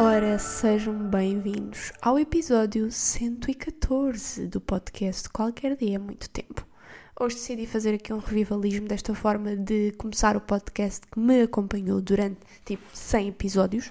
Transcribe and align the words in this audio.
Ora, 0.00 0.38
sejam 0.38 0.94
bem-vindos 0.94 1.92
ao 2.00 2.20
episódio 2.20 2.88
114 2.88 4.46
do 4.46 4.60
podcast 4.60 5.28
Qualquer 5.28 5.74
Dia 5.74 5.96
é 5.96 5.98
Muito 5.98 6.30
Tempo. 6.30 6.64
Hoje 7.18 7.34
decidi 7.34 7.66
fazer 7.66 7.96
aqui 7.96 8.12
um 8.12 8.18
revivalismo 8.18 8.86
desta 8.86 9.12
forma 9.12 9.56
de 9.56 9.90
começar 9.98 10.36
o 10.36 10.40
podcast 10.40 11.04
que 11.04 11.18
me 11.18 11.42
acompanhou 11.42 12.00
durante 12.00 12.38
tipo 12.64 12.84
100 12.92 13.30
episódios. 13.30 13.90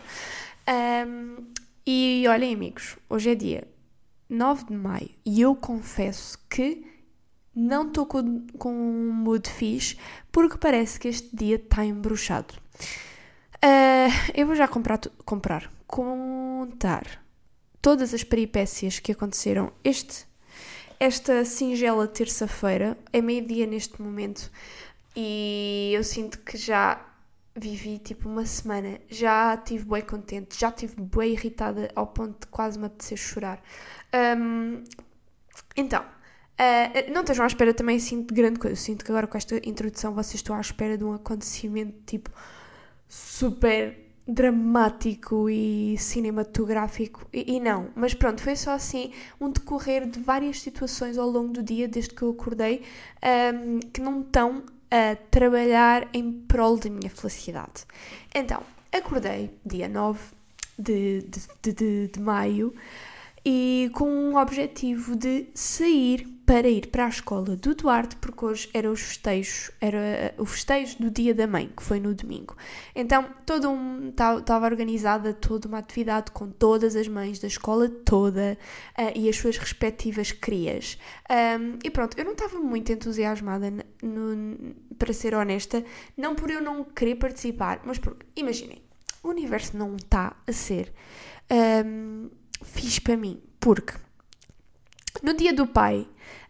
Um, 1.06 1.46
e 1.86 2.24
olhem, 2.30 2.54
amigos, 2.54 2.96
hoje 3.10 3.32
é 3.32 3.36
dia 3.36 3.68
9 4.30 4.64
de 4.68 4.78
maio 4.78 5.10
e 5.26 5.42
eu 5.42 5.58
confesso 5.58 6.40
que 6.50 6.88
não 7.54 7.86
estou 7.86 8.06
com, 8.06 8.48
com 8.58 8.72
um 8.72 9.12
mood 9.12 9.50
fixe 9.50 9.98
porque 10.32 10.58
parece 10.58 10.98
que 10.98 11.10
este 11.10 11.36
dia 11.36 11.58
está 11.58 11.84
embruxado. 11.84 12.54
Uh, 13.58 14.32
eu 14.34 14.48
vou 14.48 14.56
já 14.56 14.70
comprar, 14.70 15.02
comprar, 15.26 15.70
contar 15.88 17.24
todas 17.82 18.14
as 18.14 18.24
peripécias 18.24 19.00
que 19.00 19.14
aconteceram 19.14 19.72
este, 19.84 20.28
esta 21.00 21.46
singela 21.46 22.08
terça-feira. 22.08 22.98
É 23.14 23.22
meio-dia 23.22 23.66
neste 23.66 24.02
momento 24.02 24.52
e 25.16 25.92
eu 25.96 26.04
sinto 26.04 26.40
que 26.40 26.58
já 26.58 27.04
vivi 27.56 27.98
tipo 27.98 28.30
uma 28.30 28.46
semana, 28.46 29.00
já 29.10 29.56
estive 29.56 29.86
bem 29.86 30.02
contente, 30.04 30.60
já 30.60 30.70
estive 30.70 30.96
bem 31.02 31.32
irritada 31.32 31.90
ao 31.96 32.06
ponto 32.06 32.42
de 32.42 32.48
quase 32.48 32.78
me 32.78 32.86
apetecer 32.86 33.18
chorar. 33.18 33.60
Um, 34.38 34.84
então, 35.76 36.04
uh, 36.04 37.12
não 37.12 37.22
estejam 37.22 37.46
à 37.46 37.48
espera 37.48 37.74
também 37.74 37.98
assim 37.98 38.22
de 38.22 38.34
grande 38.34 38.60
coisa. 38.60 38.74
Eu 38.74 38.78
sinto 38.78 39.04
que 39.04 39.12
agora 39.12 39.26
com 39.26 39.38
esta 39.38 39.56
introdução 39.68 40.14
vocês 40.14 40.36
estão 40.36 40.56
à 40.56 40.62
espera 40.62 40.98
de 40.98 41.04
um 41.04 41.14
acontecimento 41.14 41.98
tipo 42.06 42.30
super 43.08 44.07
dramático 44.28 45.50
e 45.50 45.98
cinematográfico 45.98 47.26
e, 47.32 47.56
e, 47.56 47.60
não, 47.60 47.90
mas 47.96 48.14
pronto, 48.14 48.42
foi 48.42 48.56
só 48.56 48.72
assim 48.72 49.12
um 49.40 49.50
decorrer 49.50 50.06
de 50.06 50.20
várias 50.20 50.60
situações 50.60 51.18
ao 51.18 51.30
longo 51.30 51.54
do 51.54 51.64
dia 51.64 51.88
desde 51.88 52.14
que 52.14 52.22
eu 52.22 52.32
acordei 52.32 52.84
um, 53.54 53.80
que 53.80 54.02
não 54.02 54.22
estão 54.22 54.64
a 54.92 55.16
trabalhar 55.32 56.08
em 56.14 56.32
prol 56.32 56.78
da 56.78 56.90
minha 56.90 57.10
felicidade. 57.10 57.86
Então, 58.34 58.62
acordei 58.92 59.50
dia 59.66 59.88
9 59.88 60.20
de, 60.78 61.22
de, 61.62 61.74
de, 61.74 62.08
de 62.10 62.20
maio 62.20 62.74
e 63.46 63.90
com 63.94 64.10
um 64.10 64.38
objetivo 64.38 65.16
de 65.16 65.48
sair 65.54 66.28
para 66.48 66.70
ir 66.70 66.88
para 66.88 67.06
a 67.06 67.10
escola 67.10 67.58
do 67.58 67.76
Duarte, 67.76 68.16
porque 68.16 68.46
hoje 68.46 68.70
era 68.74 68.90
os 68.90 69.02
festejos, 69.02 69.70
era 69.82 69.98
eh, 69.98 70.34
o 70.38 70.46
festejo 70.46 70.98
do 70.98 71.12
Dia 71.12 71.34
da 71.34 71.46
Mãe, 71.46 71.70
que 71.76 71.84
foi 71.84 72.00
no 72.00 72.14
domingo. 72.14 72.56
Então, 72.96 73.26
todo 73.46 73.70
um 73.70 74.08
estava 74.08 74.66
organizada 74.66 75.34
toda 75.34 75.68
uma 75.68 75.80
atividade 75.80 76.32
com 76.32 76.50
todas 76.50 76.96
as 76.96 77.06
mães 77.10 77.38
da 77.40 77.48
escola 77.48 77.90
toda 77.90 78.58
uh, 78.98 79.12
e 79.14 79.28
as 79.28 79.36
suas 79.36 79.58
respectivas 79.58 80.32
crias. 80.32 80.98
Um, 81.30 81.80
e 81.84 81.92
pronto, 81.92 82.18
eu 82.18 82.24
não 82.24 82.32
estava 82.32 82.60
muito 82.62 82.94
entusiasmada, 82.94 83.70
no, 84.02 84.74
para 84.98 85.12
ser 85.12 85.36
honesta, 85.36 85.84
não 86.16 86.34
por 86.34 86.50
eu 86.50 86.62
não 86.62 86.86
querer 86.86 87.16
participar, 87.16 87.82
mas 87.84 87.98
porque, 87.98 88.26
imaginem, 88.38 88.82
o 89.22 89.28
universo 89.28 89.76
não 89.76 89.98
está 89.98 90.34
a 90.48 90.54
ser 90.54 90.94
um, 91.86 92.30
fixe 92.64 93.02
para 93.02 93.18
mim, 93.18 93.42
porque 93.60 93.94
no 95.24 95.34
dia 95.34 95.54
do 95.54 95.66
pai, 95.66 96.08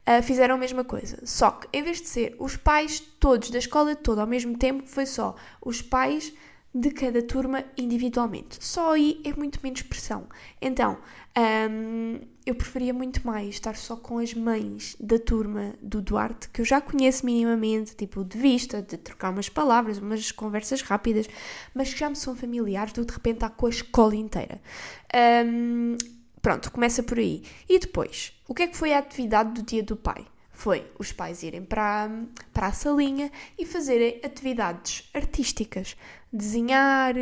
uh, 0.07 0.23
fizeram 0.23 0.55
a 0.55 0.57
mesma 0.57 0.83
coisa. 0.83 1.19
Só 1.25 1.51
que, 1.51 1.67
em 1.71 1.83
vez 1.83 2.01
de 2.01 2.07
ser 2.07 2.35
os 2.39 2.55
pais 2.55 2.99
todos 2.99 3.49
da 3.49 3.59
escola 3.59 3.95
toda 3.95 4.21
ao 4.21 4.27
mesmo 4.27 4.57
tempo, 4.57 4.85
foi 4.85 5.05
só 5.05 5.35
os 5.61 5.81
pais 5.81 6.33
de 6.73 6.91
cada 6.91 7.21
turma 7.21 7.63
individualmente. 7.77 8.63
Só 8.63 8.93
aí 8.93 9.21
é 9.23 9.33
muito 9.33 9.59
menos 9.63 9.81
pressão. 9.81 10.27
Então, 10.61 10.97
um, 11.69 12.19
eu 12.49 12.55
preferia 12.55 12.93
muito 12.93 13.25
mais 13.25 13.49
estar 13.49 13.75
só 13.75 13.95
com 13.95 14.19
as 14.19 14.33
mães 14.33 14.95
da 14.99 15.19
turma 15.19 15.73
do 15.81 16.01
Duarte, 16.01 16.49
que 16.49 16.61
eu 16.61 16.65
já 16.65 16.79
conheço 16.79 17.25
minimamente, 17.25 17.95
tipo 17.95 18.23
de 18.23 18.37
vista, 18.37 18.81
de 18.81 18.97
trocar 18.97 19.31
umas 19.31 19.49
palavras, 19.49 19.97
umas 19.97 20.31
conversas 20.31 20.81
rápidas, 20.81 21.27
mas 21.73 21.93
que 21.93 21.99
já 21.99 22.09
me 22.09 22.15
são 22.15 22.35
familiares 22.35 22.93
do 22.93 23.05
de 23.05 23.11
repente 23.11 23.35
estar 23.35 23.49
com 23.49 23.65
a 23.65 23.69
escola 23.69 24.15
inteira. 24.15 24.61
Um, 25.45 25.97
Pronto, 26.41 26.71
começa 26.71 27.03
por 27.03 27.17
aí. 27.17 27.43
E 27.67 27.77
depois, 27.77 28.31
o 28.47 28.53
que 28.53 28.63
é 28.63 28.67
que 28.67 28.77
foi 28.77 28.93
a 28.93 28.99
atividade 28.99 29.51
do 29.51 29.63
dia 29.63 29.83
do 29.83 29.97
pai? 29.97 30.25
Foi 30.57 30.91
os 30.97 31.11
pais 31.11 31.43
irem 31.43 31.63
para, 31.63 32.09
para 32.51 32.65
a 32.65 32.71
salinha 32.71 33.31
e 33.59 33.63
fazerem 33.63 34.19
atividades 34.23 35.07
artísticas. 35.13 35.95
Desenhar, 36.33 37.13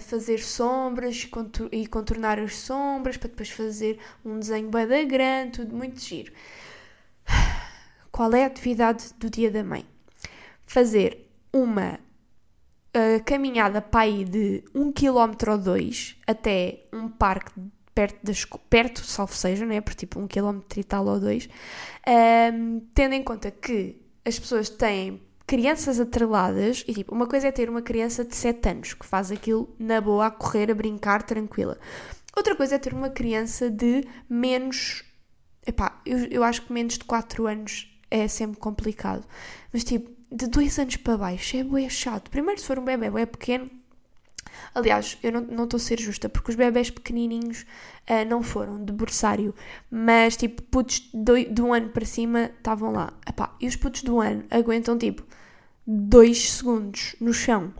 fazer 0.00 0.38
sombras 0.38 1.28
e 1.72 1.88
contornar 1.88 2.38
as 2.38 2.54
sombras 2.54 3.16
para 3.16 3.30
depois 3.30 3.50
fazer 3.50 3.98
um 4.24 4.38
desenho 4.38 4.70
bem 4.70 4.86
da 4.86 5.02
grande, 5.02 5.58
tudo 5.58 5.74
muito 5.74 5.98
giro. 5.98 6.32
Qual 8.12 8.32
é 8.32 8.44
a 8.44 8.46
atividade 8.46 9.12
do 9.18 9.28
dia 9.28 9.50
da 9.50 9.64
mãe? 9.64 9.84
Fazer 10.64 11.28
uma 11.52 11.98
uh, 12.94 13.24
caminhada 13.24 13.82
para 13.82 14.02
aí 14.02 14.24
de 14.24 14.62
um 14.72 14.92
quilómetro 14.92 15.50
ou 15.50 15.58
dois 15.58 16.16
até 16.28 16.84
um 16.92 17.08
parque 17.08 17.60
perto, 17.98 18.18
das, 18.22 18.44
perto 18.70 19.04
salvo 19.04 19.34
seja, 19.34 19.66
né? 19.66 19.80
por 19.80 19.92
tipo 19.92 20.20
um 20.20 20.28
quilómetro 20.28 20.78
e 20.78 20.84
tal 20.84 21.04
ou 21.04 21.18
dois, 21.18 21.48
um, 22.54 22.80
tendo 22.94 23.14
em 23.14 23.24
conta 23.24 23.50
que 23.50 24.00
as 24.24 24.38
pessoas 24.38 24.68
têm 24.68 25.20
crianças 25.44 25.98
atreladas, 25.98 26.84
e 26.86 26.94
tipo, 26.94 27.12
uma 27.12 27.26
coisa 27.26 27.48
é 27.48 27.50
ter 27.50 27.68
uma 27.68 27.82
criança 27.82 28.24
de 28.24 28.36
7 28.36 28.68
anos 28.68 28.94
que 28.94 29.04
faz 29.04 29.32
aquilo 29.32 29.74
na 29.80 30.00
boa, 30.00 30.26
a 30.26 30.30
correr, 30.30 30.70
a 30.70 30.74
brincar, 30.74 31.24
tranquila. 31.24 31.76
Outra 32.36 32.54
coisa 32.54 32.76
é 32.76 32.78
ter 32.78 32.94
uma 32.94 33.10
criança 33.10 33.68
de 33.68 34.04
menos. 34.30 35.02
Epá, 35.66 36.00
eu, 36.06 36.18
eu 36.30 36.44
acho 36.44 36.62
que 36.62 36.72
menos 36.72 36.98
de 36.98 37.04
4 37.04 37.48
anos 37.48 37.90
é 38.10 38.28
sempre 38.28 38.58
complicado. 38.58 39.26
Mas 39.72 39.82
tipo, 39.82 40.08
de 40.30 40.46
2 40.46 40.78
anos 40.78 40.96
para 40.96 41.18
baixo 41.18 41.56
é 41.56 41.64
bué 41.64 41.88
chato. 41.88 42.30
Primeiro, 42.30 42.60
se 42.60 42.66
for 42.66 42.78
um 42.78 42.84
bebê 42.84 43.06
é 43.22 43.26
pequeno, 43.26 43.68
Aliás, 44.74 45.18
eu 45.22 45.32
não 45.32 45.64
estou 45.64 45.76
a 45.76 45.80
ser 45.80 46.00
justa, 46.00 46.28
porque 46.28 46.50
os 46.50 46.56
bebés 46.56 46.90
pequenininhos 46.90 47.62
uh, 48.08 48.28
não 48.28 48.42
foram 48.42 48.84
de 48.84 48.92
berçário, 48.92 49.54
mas 49.90 50.36
tipo, 50.36 50.62
putos 50.62 51.08
de, 51.12 51.44
de 51.46 51.62
um 51.62 51.72
ano 51.72 51.88
para 51.88 52.04
cima 52.04 52.50
estavam 52.56 52.92
lá. 52.92 53.12
Epá, 53.28 53.54
e 53.60 53.66
os 53.66 53.76
putos 53.76 54.02
do 54.02 54.20
ano 54.20 54.44
aguentam 54.50 54.96
tipo 54.96 55.22
2 55.86 56.52
segundos 56.52 57.16
no 57.20 57.32
chão. 57.32 57.72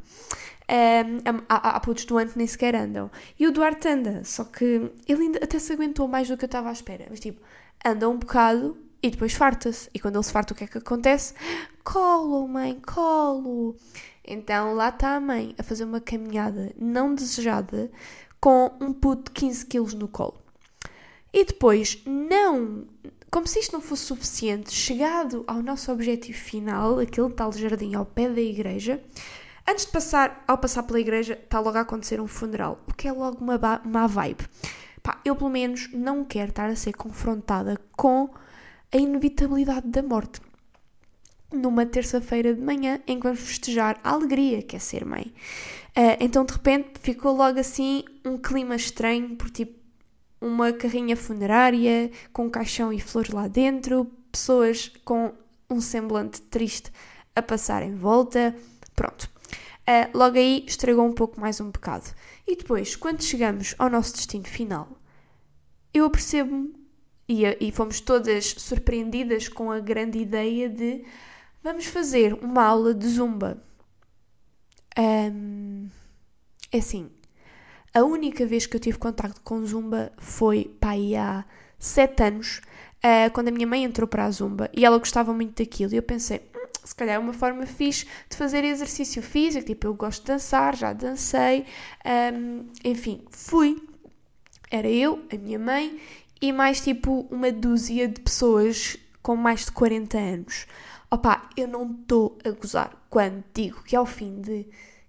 Um, 0.71 1.43
há, 1.49 1.77
há 1.77 1.81
putos 1.81 2.05
do 2.05 2.19
ano 2.19 2.31
que 2.31 2.39
nem 2.39 2.47
sequer 2.47 2.75
andam. 2.75 3.11
E 3.39 3.47
o 3.47 3.53
Duarte 3.53 3.89
anda, 3.89 4.23
só 4.25 4.45
que 4.45 4.91
ele 5.07 5.23
ainda 5.23 5.41
até 5.43 5.59
se 5.59 5.73
aguentou 5.73 6.07
mais 6.07 6.29
do 6.29 6.37
que 6.37 6.45
eu 6.45 6.49
estava 6.49 6.69
à 6.69 6.73
espera. 6.73 7.07
Mas 7.09 7.21
tipo, 7.21 7.41
anda 7.85 8.09
um 8.09 8.19
bocado 8.19 8.77
e 9.03 9.11
depois 9.11 9.33
farta-se. 9.33 9.89
E 9.95 10.01
quando 10.01 10.17
ele 10.17 10.25
se 10.25 10.33
farta, 10.33 10.53
o 10.53 10.57
que 10.57 10.65
é 10.65 10.67
que 10.67 10.79
acontece? 10.79 11.35
Colo, 11.85 12.47
mãe, 12.49 12.81
colo. 12.81 13.77
Então 14.25 14.75
lá 14.75 14.91
está 14.91 15.17
a 15.17 15.21
mãe 15.21 15.55
a 15.59 15.63
fazer 15.63 15.85
uma 15.85 16.01
caminhada 16.01 16.73
não 16.79 17.15
desejada 17.15 17.91
com 18.41 18.71
um 18.81 18.93
puto 18.93 19.33
de 19.33 19.41
15 19.41 19.67
quilos 19.67 19.95
no 19.95 20.09
colo. 20.09 20.39
E 21.33 21.45
depois, 21.45 22.03
não, 22.07 22.87
como 23.31 23.47
se 23.47 23.59
isto 23.59 23.73
não 23.73 23.81
fosse 23.81 24.05
suficiente, 24.05 24.73
chegado 24.73 25.45
ao 25.47 25.63
nosso 25.63 25.93
objetivo 25.93 26.39
final, 26.39 26.99
aquele 26.99 27.31
tal 27.31 27.53
jardim 27.53 27.95
ao 27.95 28.05
pé 28.05 28.29
da 28.29 28.41
igreja, 28.41 29.03
antes 29.69 29.87
de 29.87 29.93
passar, 29.93 30.43
ao 30.47 30.59
passar 30.59 30.83
pela 30.83 31.01
igreja, 31.01 31.35
está 31.35 31.61
logo 31.61 31.77
a 31.77 31.83
acontecer 31.83 32.21
um 32.21 32.27
funeral, 32.27 32.83
o 32.89 32.95
que 32.95 33.09
é 33.09 33.13
logo 33.13 33.39
uma 33.45 33.59
má 33.85 34.07
vibe. 34.07 34.47
Pá, 35.03 35.21
eu 35.25 35.37
pelo 35.37 35.51
menos 35.51 35.91
não 35.93 36.25
quero 36.25 36.51
estar 36.51 36.69
a 36.69 36.77
ser 36.77 36.93
confrontada 36.95 37.79
com 37.97 38.31
a 38.93 38.97
inevitabilidade 38.97 39.89
da 39.89 40.03
morte 40.03 40.41
numa 41.53 41.87
terça-feira 41.87 42.55
de 42.55 42.61
manhã 42.61 43.01
em 43.07 43.17
que 43.17 43.23
vamos 43.23 43.41
festejar 43.41 43.99
a 44.05 44.11
alegria 44.11 44.63
que 44.63 44.77
é 44.77 44.79
ser 44.79 45.05
mãe. 45.05 45.33
Uh, 45.97 46.17
então 46.21 46.45
de 46.45 46.53
repente 46.53 47.01
ficou 47.01 47.35
logo 47.35 47.59
assim 47.59 48.05
um 48.25 48.37
clima 48.37 48.77
estranho, 48.77 49.35
por 49.37 49.51
tipo 49.51 49.79
uma 50.41 50.73
carrinha 50.73 51.17
funerária 51.17 52.11
com 52.33 52.49
caixão 52.49 52.93
e 52.93 53.01
flores 53.01 53.33
lá 53.33 53.49
dentro, 53.49 54.05
pessoas 54.31 54.89
com 55.05 55.33
um 55.69 55.81
semblante 55.81 56.41
triste 56.43 56.93
a 57.35 57.43
passar 57.43 57.83
em 57.83 57.95
volta. 57.95 58.55
Pronto. 58.95 59.29
Uh, 59.89 60.17
logo 60.17 60.37
aí 60.37 60.65
estragou 60.67 61.07
um 61.07 61.13
pouco 61.13 61.41
mais 61.41 61.61
um 61.61 61.71
bocado. 61.71 62.07
E 62.47 62.57
depois, 62.57 62.95
quando 62.95 63.23
chegamos 63.23 63.75
ao 63.79 63.89
nosso 63.89 64.15
destino 64.15 64.45
final, 64.45 64.89
eu 65.95 66.05
apercebo-me 66.05 66.78
e, 67.29 67.45
e 67.61 67.71
fomos 67.71 68.01
todas 68.01 68.55
surpreendidas 68.59 69.49
com 69.49 69.71
a 69.71 69.81
grande 69.81 70.19
ideia 70.19 70.69
de 70.69 71.05
Vamos 71.63 71.87
fazer 71.87 72.35
uma 72.35 72.63
aula 72.63 72.95
de 72.95 73.07
zumba. 73.09 73.63
Um, 74.99 75.89
é 76.73 76.79
assim, 76.79 77.11
a 77.93 78.03
única 78.05 78.47
vez 78.47 78.65
que 78.65 78.77
eu 78.77 78.81
tive 78.81 78.97
contato 78.97 79.41
com 79.43 79.65
zumba 79.67 80.13
foi 80.19 80.65
pá, 80.81 80.93
há 81.19 81.45
sete 81.79 82.23
anos, 82.23 82.61
uh, 83.05 83.31
quando 83.33 83.49
a 83.49 83.51
minha 83.51 83.67
mãe 83.67 83.85
entrou 83.85 84.07
para 84.07 84.25
a 84.25 84.31
zumba 84.31 84.71
e 84.73 84.85
ela 84.85 84.99
gostava 84.99 85.33
muito 85.33 85.63
daquilo. 85.63 85.93
E 85.93 85.97
eu 85.97 86.03
pensei, 86.03 86.41
hum, 86.55 86.67
se 86.85 86.95
calhar 86.95 87.17
é 87.17 87.19
uma 87.19 87.33
forma 87.33 87.67
fixe 87.67 88.07
de 88.31 88.37
fazer 88.37 88.65
exercício 88.65 89.21
físico. 89.21 89.67
Tipo, 89.67 89.89
eu 89.89 89.95
gosto 89.95 90.23
de 90.23 90.29
dançar, 90.29 90.77
já 90.77 90.93
dancei. 90.93 91.67
Um, 92.35 92.67
enfim, 92.85 93.25
fui 93.31 93.77
Era 94.71 94.89
eu, 94.89 95.25
a 95.33 95.37
minha 95.37 95.59
mãe 95.59 95.99
e 96.41 96.53
mais 96.53 96.81
tipo 96.81 97.27
uma 97.31 97.51
dúzia 97.51 98.09
de 98.09 98.21
pessoas 98.21 98.97
com 99.23 99.37
mais 99.37 99.65
de 99.65 99.73
40 99.73 100.19
anos. 100.19 100.67
Opa, 101.11 101.49
eu 101.57 101.67
não 101.67 101.91
estou 101.91 102.39
a 102.45 102.51
gozar 102.51 102.95
quando 103.09 103.43
digo 103.55 103.83
que 103.83 103.97
ao 103.97 104.07
fim 104.07 104.41
de 104.41 104.67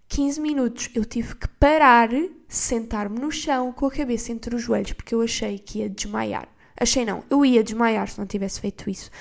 15 0.07 0.41
minutos 0.41 0.89
eu 0.95 1.05
tive 1.05 1.35
que 1.35 1.47
parar, 1.47 2.09
sentar-me 2.47 3.19
no 3.19 3.31
chão 3.31 3.71
com 3.71 3.85
a 3.85 3.91
cabeça 3.91 4.31
entre 4.31 4.55
os 4.55 4.61
joelhos 4.61 4.93
porque 4.93 5.13
eu 5.13 5.21
achei 5.21 5.59
que 5.59 5.79
ia 5.79 5.89
desmaiar. 5.89 6.47
Achei 6.79 7.03
não, 7.05 7.23
eu 7.29 7.45
ia 7.45 7.63
desmaiar 7.63 8.07
se 8.07 8.17
não 8.17 8.25
tivesse 8.25 8.61
feito 8.61 8.89
isso. 8.89 9.11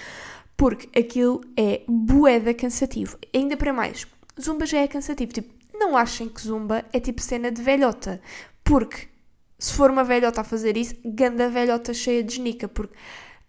Porque 0.57 0.99
aquilo 0.99 1.41
é 1.57 1.83
boeda 1.87 2.55
cansativo. 2.55 3.19
Ainda 3.35 3.57
para 3.57 3.73
mais, 3.73 4.07
zumba 4.41 4.65
já 4.65 4.79
é 4.79 4.89
cansativo. 4.89 5.33
Tipo, 5.33 5.53
não 5.75 5.97
achem 5.97 6.29
que 6.29 6.41
zumba 6.41 6.85
é 6.93 7.01
tipo 7.01 7.21
cena 7.21 7.51
de 7.51 7.63
velhota. 7.63 8.21
Porque 8.65 9.09
se 9.59 9.73
for 9.73 9.91
uma 9.91 10.05
velhota 10.05 10.41
a 10.41 10.45
fazer 10.45 10.77
isso, 10.77 10.95
ganda 11.05 11.49
velhota 11.49 11.93
cheia 11.93 12.23
de 12.23 12.37
genica. 12.37 12.69
Porque 12.69 12.95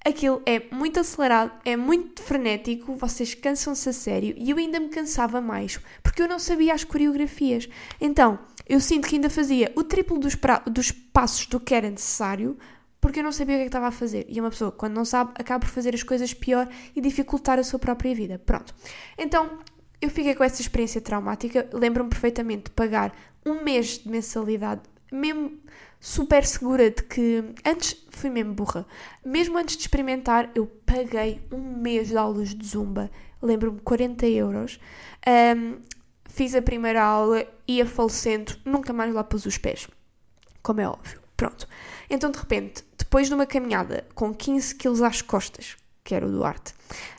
aquilo 0.04 0.42
é 0.46 0.64
muito 0.74 1.00
acelerado, 1.00 1.52
é 1.64 1.76
muito 1.76 2.22
frenético, 2.22 2.96
vocês 2.96 3.36
cansam-se 3.36 3.90
a 3.90 3.94
sério 3.94 4.34
e 4.38 4.50
eu 4.50 4.58
ainda 4.58 4.80
me 4.80 4.90
cansava 4.90 5.40
mais 5.40 5.80
porque 6.02 6.22
eu 6.22 6.28
não 6.28 6.40
sabia 6.40 6.74
as 6.74 6.84
coreografias. 6.84 7.70
Então, 8.00 8.40
eu 8.68 8.80
sinto 8.80 9.08
que 9.08 9.16
ainda 9.16 9.30
fazia 9.30 9.72
o 9.76 9.84
triplo 9.84 10.18
dos, 10.18 10.38
dos 10.72 10.92
passos 10.92 11.46
do 11.48 11.60
que 11.60 11.76
era 11.76 11.90
necessário 11.90 12.58
porque 13.02 13.20
eu 13.20 13.24
não 13.24 13.32
sabia 13.32 13.56
o 13.56 13.58
que, 13.58 13.62
é 13.62 13.66
que 13.66 13.70
estava 13.70 13.88
a 13.88 13.92
fazer. 13.92 14.26
E 14.28 14.40
uma 14.40 14.50
pessoa, 14.50 14.72
quando 14.72 14.94
não 14.94 15.06
sabe, 15.06 15.32
acaba 15.36 15.62
por 15.62 15.70
fazer 15.70 15.96
as 15.96 16.04
coisas 16.04 16.34
pior 16.34 16.68
e 16.96 17.00
dificultar 17.00 17.58
a 17.58 17.64
sua 17.64 17.80
própria 17.80 18.14
vida. 18.14 18.38
Pronto. 18.40 18.76
Então, 19.18 19.60
eu 20.02 20.10
fiquei 20.10 20.36
com 20.36 20.44
essa 20.44 20.62
experiência 20.62 21.00
traumática. 21.00 21.70
Lembro-me 21.72 22.10
perfeitamente 22.10 22.66
de 22.66 22.72
pagar 22.72 23.14
um 23.46 23.64
mês 23.64 24.00
de 24.00 24.10
mensalidade, 24.10 24.82
mesmo 25.12 25.58
super 26.00 26.46
segura 26.46 26.90
de 26.90 27.04
que 27.04 27.44
antes 27.66 28.06
fui 28.10 28.30
mesmo 28.30 28.54
burra. 28.54 28.86
Mesmo 29.26 29.58
antes 29.58 29.76
de 29.76 29.82
experimentar, 29.82 30.50
eu 30.56 30.66
paguei 30.86 31.42
um 31.52 31.78
mês 31.78 32.08
de 32.08 32.18
aulas 32.18 32.56
de 32.56 32.66
zumba. 32.66 33.12
Lembro-me 33.42 33.80
40 33.82 34.26
euros. 34.28 34.80
Um, 35.28 35.80
fiz 36.26 36.56
a 36.56 36.62
primeira 36.62 37.04
aula, 37.04 37.46
ia 37.68 37.86
falecendo, 37.86 38.56
nunca 38.64 38.94
mais 38.94 39.14
lá 39.14 39.24
pus 39.24 39.46
os 39.46 39.58
pés. 39.58 39.88
Como 40.64 40.82
é 40.82 40.88
óbvio. 40.88 41.20
Pronto. 41.36 41.68
Então, 42.10 42.32
de 42.32 42.38
repente, 42.38 42.84
depois 42.98 43.28
de 43.28 43.34
uma 43.34 43.46
caminhada 43.46 44.06
com 44.14 44.34
15 44.34 44.76
quilos 44.76 45.02
às 45.02 45.22
costas, 45.22 45.78
que 46.04 46.14
era 46.14 46.26
o 46.26 46.32
Duarte, 46.32 46.74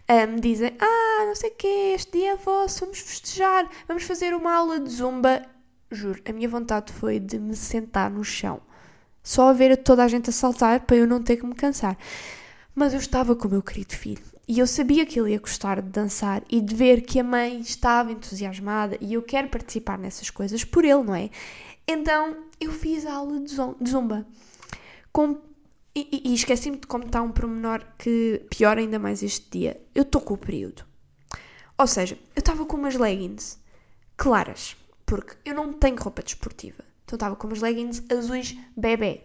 um, 0.09 0.37
dizem: 0.37 0.77
Ah, 0.79 1.25
não 1.27 1.35
sei 1.35 1.51
o 1.51 1.55
quê, 1.55 1.93
este 1.95 2.19
dia 2.19 2.33
é 2.33 2.37
vosso, 2.37 2.81
vamos 2.81 2.99
festejar, 2.99 3.69
vamos 3.89 4.03
fazer 4.03 4.35
uma 4.35 4.55
aula 4.55 4.79
de 4.79 4.91
zumba. 4.91 5.43
Juro, 5.91 6.21
a 6.29 6.33
minha 6.33 6.49
vontade 6.49 6.93
foi 6.93 7.19
de 7.19 7.39
me 7.39 7.57
sentar 7.57 8.11
no 8.11 8.23
chão 8.23 8.61
só 9.23 9.51
a 9.51 9.53
ver 9.53 9.77
toda 9.77 10.05
a 10.05 10.09
gente 10.09 10.31
a 10.31 10.33
saltar 10.33 10.81
para 10.81 10.97
eu 10.97 11.07
não 11.07 11.23
ter 11.23 11.37
que 11.37 11.47
me 11.47 11.55
cansar. 11.55 11.97
Mas 12.75 12.93
eu 12.93 13.01
estava 13.01 13.35
com 13.35 13.49
o 13.49 13.51
meu 13.51 13.63
querido 13.63 13.95
filho 13.95 14.23
e 14.47 14.59
eu 14.59 14.67
sabia 14.67 15.07
que 15.07 15.19
ele 15.21 15.33
ia 15.33 15.39
gostar 15.39 15.81
de 15.81 15.89
dançar 15.89 16.43
e 16.51 16.61
de 16.61 16.75
ver 16.75 17.03
que 17.03 17.21
a 17.21 17.25
mãe 17.25 17.61
estava 17.61 18.11
entusiasmada 18.11 18.97
e 19.01 19.15
eu 19.15 19.23
quero 19.23 19.49
participar 19.49 19.99
nessas 19.99 20.31
coisas 20.31 20.65
por 20.65 20.85
ele, 20.85 21.03
não 21.03 21.15
é? 21.15 21.31
Então 21.87 22.37
eu 22.61 22.73
fiz 22.73 23.07
a 23.07 23.15
aula 23.15 23.41
de 23.41 23.91
zumba. 23.91 24.27
Com, 25.13 25.41
e, 25.95 26.31
e 26.31 26.35
esqueci-me 26.35 26.79
de 26.79 26.87
está 27.07 27.23
um 27.23 27.33
pormenor 27.33 27.85
que 27.99 28.45
pior 28.51 28.79
ainda 28.79 28.99
mais 28.99 29.23
este 29.23 29.51
dia. 29.51 29.81
Eu 29.95 30.03
estou 30.03 30.21
com 30.21 30.35
o 30.35 30.39
período. 30.39 30.85
Ou 31.79 31.87
seja, 31.87 32.19
eu 32.35 32.41
estava 32.41 32.67
com 32.67 32.77
umas 32.77 32.95
leggings 32.95 33.59
claras, 34.17 34.77
porque 35.07 35.37
eu 35.45 35.55
não 35.55 35.73
tenho 35.73 35.97
roupa 35.97 36.23
desportiva. 36.23 36.90
Então 37.11 37.17
estava 37.17 37.35
com 37.35 37.49
umas 37.49 37.61
leggings 37.61 38.05
azuis 38.09 38.57
bebê, 38.77 39.23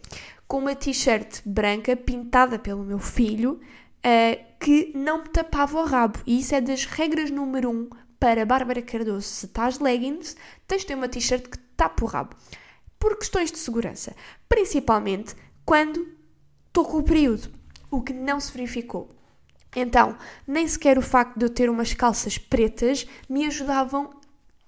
com 0.48 0.58
uma 0.58 0.76
t-shirt 0.76 1.42
branca 1.46 1.96
pintada 1.96 2.58
pelo 2.58 2.84
meu 2.84 2.98
filho, 2.98 3.60
uh, 4.00 4.46
que 4.60 4.92
não 4.96 5.20
me 5.20 5.30
tapava 5.30 5.78
o 5.78 5.86
rabo. 5.86 6.18
E 6.26 6.40
isso 6.40 6.56
é 6.56 6.62
das 6.62 6.86
regras 6.86 7.30
número 7.30 7.70
um 7.70 7.88
para 8.20 8.44
Bárbara 8.44 8.82
Cardoso. 8.82 9.28
Se 9.28 9.46
estás 9.46 9.78
leggings, 9.78 10.36
tens 10.68 10.82
de 10.82 10.88
ter 10.88 10.96
uma 10.96 11.08
t-shirt 11.08 11.48
que 11.48 11.60
tapa 11.78 12.04
o 12.04 12.08
rabo. 12.08 12.36
Por 12.98 13.20
questões 13.20 13.52
de 13.52 13.60
segurança. 13.60 14.16
Principalmente 14.50 15.36
quando 15.64 16.08
estou 16.66 16.86
com 16.86 16.98
o 16.98 17.04
período. 17.04 17.52
O 17.92 18.02
que 18.02 18.14
não 18.14 18.40
se 18.40 18.52
verificou. 18.52 19.10
Então, 19.76 20.18
nem 20.48 20.68
sequer 20.68 20.98
o 20.98 21.04
facto 21.04 21.38
de 21.38 21.46
eu 21.46 21.50
ter 21.50 21.70
umas 21.70 21.94
calças 21.94 22.40
pretas 22.40 23.06
me 23.30 23.46
ajudavam 23.46 24.10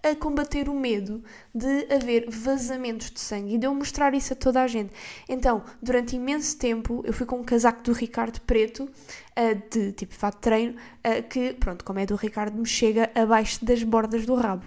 a 0.09 0.15
combater 0.15 0.69
o 0.69 0.73
medo 0.73 1.23
de 1.53 1.87
haver 1.93 2.29
vazamentos 2.29 3.11
de 3.11 3.19
sangue 3.19 3.55
e 3.55 3.57
de 3.57 3.65
eu 3.67 3.73
mostrar 3.73 4.13
isso 4.13 4.33
a 4.33 4.35
toda 4.35 4.61
a 4.61 4.67
gente. 4.67 4.93
Então, 5.27 5.63
durante 5.81 6.15
imenso 6.15 6.57
tempo, 6.57 7.03
eu 7.05 7.13
fui 7.13 7.25
com 7.25 7.39
um 7.39 7.43
casaco 7.43 7.83
do 7.83 7.91
Ricardo 7.91 8.39
preto, 8.41 8.83
uh, 8.83 9.69
de 9.69 9.91
tipo 9.91 10.13
fato 10.13 10.35
de 10.35 10.41
treino, 10.41 10.75
uh, 10.75 11.27
que, 11.27 11.53
pronto, 11.53 11.83
como 11.83 11.99
é 11.99 12.05
do 12.05 12.15
Ricardo, 12.15 12.57
me 12.57 12.65
chega 12.65 13.09
abaixo 13.15 13.63
das 13.63 13.83
bordas 13.83 14.25
do 14.25 14.35
rabo. 14.35 14.65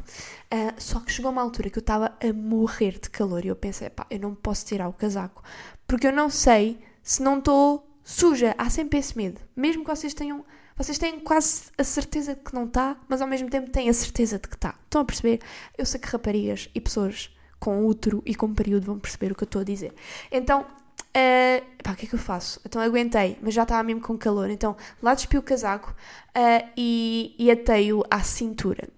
Uh, 0.52 0.74
só 0.78 1.00
que 1.00 1.12
chegou 1.12 1.30
uma 1.30 1.42
altura 1.42 1.70
que 1.70 1.78
eu 1.78 1.82
estava 1.82 2.16
a 2.20 2.32
morrer 2.32 2.98
de 3.00 3.10
calor 3.10 3.44
e 3.44 3.48
eu 3.48 3.56
pensei, 3.56 3.90
pá, 3.90 4.06
eu 4.10 4.18
não 4.18 4.34
posso 4.34 4.66
tirar 4.66 4.88
o 4.88 4.92
casaco, 4.92 5.42
porque 5.86 6.06
eu 6.06 6.12
não 6.12 6.28
sei 6.30 6.78
se 7.02 7.22
não 7.22 7.38
estou 7.38 7.88
suja. 8.02 8.54
Há 8.58 8.68
sempre 8.68 8.98
esse 8.98 9.16
medo. 9.16 9.40
Mesmo 9.56 9.84
que 9.84 9.90
vocês 9.90 10.14
tenham 10.14 10.44
vocês 10.80 10.96
têm 10.96 11.20
quase 11.20 11.64
a 11.76 11.84
certeza 11.84 12.34
de 12.34 12.40
que 12.40 12.54
não 12.54 12.64
está, 12.64 12.96
mas 13.06 13.20
ao 13.20 13.28
mesmo 13.28 13.50
tempo 13.50 13.70
têm 13.70 13.90
a 13.90 13.92
certeza 13.92 14.38
de 14.38 14.48
que 14.48 14.54
está. 14.54 14.74
Estão 14.84 15.02
a 15.02 15.04
perceber? 15.04 15.40
Eu 15.76 15.84
sei 15.84 16.00
que 16.00 16.08
raparigas 16.08 16.70
e 16.74 16.80
pessoas 16.80 17.30
com 17.58 17.84
útero 17.84 18.22
e 18.24 18.34
com 18.34 18.54
período 18.54 18.86
vão 18.86 18.98
perceber 18.98 19.30
o 19.30 19.34
que 19.34 19.42
eu 19.42 19.46
estou 19.46 19.60
a 19.60 19.64
dizer. 19.64 19.92
Então, 20.32 20.62
uh, 20.62 21.82
pá, 21.84 21.92
o 21.92 21.96
que 21.96 22.06
é 22.06 22.08
que 22.08 22.14
eu 22.14 22.18
faço? 22.18 22.62
Então 22.64 22.80
aguentei, 22.80 23.36
mas 23.42 23.52
já 23.52 23.64
estava 23.64 23.82
mesmo 23.82 24.00
com 24.00 24.16
calor. 24.16 24.48
Então 24.48 24.74
lá 25.02 25.12
despi 25.12 25.36
o 25.36 25.42
casaco 25.42 25.90
uh, 25.90 26.70
e, 26.74 27.34
e 27.38 27.50
atei-o 27.50 28.02
à 28.10 28.22
cintura. 28.22 28.88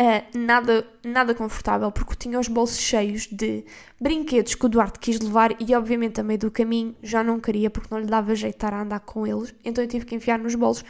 Uh, 0.00 0.38
nada, 0.38 0.86
nada 1.04 1.34
confortável, 1.34 1.92
porque 1.92 2.14
tinha 2.16 2.40
os 2.40 2.48
bolsos 2.48 2.78
cheios 2.78 3.26
de 3.26 3.62
brinquedos 4.00 4.54
que 4.54 4.64
o 4.64 4.68
Duarte 4.68 4.98
quis 4.98 5.20
levar 5.20 5.54
e, 5.60 5.74
obviamente, 5.74 6.18
a 6.18 6.24
meio 6.24 6.38
do 6.38 6.50
caminho 6.50 6.96
já 7.02 7.22
não 7.22 7.38
queria, 7.38 7.68
porque 7.68 7.88
não 7.90 8.00
lhe 8.00 8.06
dava 8.06 8.34
jeito 8.34 8.64
a 8.64 8.80
andar 8.80 9.00
com 9.00 9.26
eles, 9.26 9.54
então 9.62 9.84
eu 9.84 9.88
tive 9.88 10.06
que 10.06 10.14
enfiar 10.14 10.38
nos 10.38 10.54
bolsos, 10.54 10.82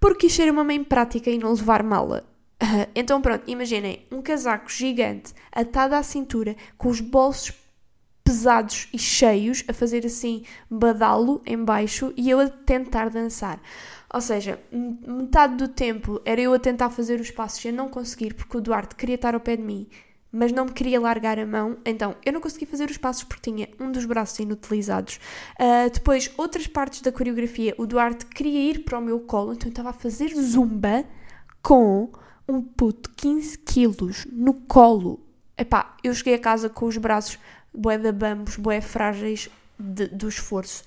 porque 0.00 0.26
quis 0.26 0.32
ser 0.32 0.50
uma 0.50 0.64
mãe 0.64 0.82
prática 0.82 1.30
e 1.30 1.38
não 1.38 1.52
levar 1.52 1.82
mala. 1.82 2.24
Uh, 2.62 2.86
então, 2.94 3.20
pronto, 3.20 3.42
imaginem 3.48 4.06
um 4.08 4.22
casaco 4.22 4.70
gigante 4.70 5.34
atado 5.50 5.96
à 5.96 6.02
cintura, 6.04 6.54
com 6.78 6.90
os 6.90 7.00
bolsos 7.00 7.52
pesados 8.22 8.88
e 8.92 8.98
cheios, 9.00 9.64
a 9.66 9.72
fazer 9.72 10.06
assim 10.06 10.44
badalo 10.70 11.42
em 11.44 11.56
baixo 11.56 12.12
e 12.16 12.30
eu 12.30 12.38
a 12.38 12.48
tentar 12.48 13.10
dançar. 13.10 13.60
Ou 14.12 14.20
seja, 14.20 14.60
metade 14.70 15.56
do 15.56 15.68
tempo 15.68 16.20
era 16.24 16.40
eu 16.40 16.52
a 16.52 16.58
tentar 16.58 16.90
fazer 16.90 17.18
os 17.18 17.30
passos 17.30 17.64
e 17.64 17.68
a 17.68 17.72
não 17.72 17.88
conseguir 17.88 18.34
porque 18.34 18.56
o 18.56 18.60
Duarte 18.60 18.94
queria 18.94 19.14
estar 19.14 19.34
ao 19.34 19.40
pé 19.40 19.56
de 19.56 19.62
mim, 19.62 19.88
mas 20.30 20.52
não 20.52 20.66
me 20.66 20.72
queria 20.72 21.00
largar 21.00 21.38
a 21.38 21.46
mão, 21.46 21.78
então 21.84 22.14
eu 22.24 22.32
não 22.32 22.40
consegui 22.40 22.66
fazer 22.66 22.90
os 22.90 22.98
passos 22.98 23.24
porque 23.24 23.50
tinha 23.50 23.68
um 23.80 23.90
dos 23.90 24.04
braços 24.04 24.38
inutilizados. 24.38 25.18
Uh, 25.58 25.90
depois, 25.92 26.30
outras 26.36 26.66
partes 26.66 27.00
da 27.00 27.10
coreografia, 27.10 27.74
o 27.78 27.86
Duarte 27.86 28.26
queria 28.26 28.70
ir 28.70 28.84
para 28.84 28.98
o 28.98 29.02
meu 29.02 29.20
colo, 29.20 29.54
então 29.54 29.68
eu 29.68 29.72
estava 29.72 29.90
a 29.90 29.94
fazer 29.94 30.28
zumba 30.34 31.04
com 31.62 32.10
um 32.46 32.60
puto 32.60 33.10
15 33.16 33.58
quilos 33.58 34.26
no 34.30 34.52
colo. 34.52 35.20
Epá, 35.56 35.96
eu 36.04 36.14
cheguei 36.14 36.34
a 36.34 36.38
casa 36.38 36.68
com 36.68 36.86
os 36.86 36.98
braços 36.98 37.38
bué 37.72 37.96
da 37.96 38.12
bambos, 38.12 38.56
bué 38.56 38.80
frágeis 38.80 39.48
de, 39.78 40.08
do 40.08 40.28
esforço. 40.28 40.84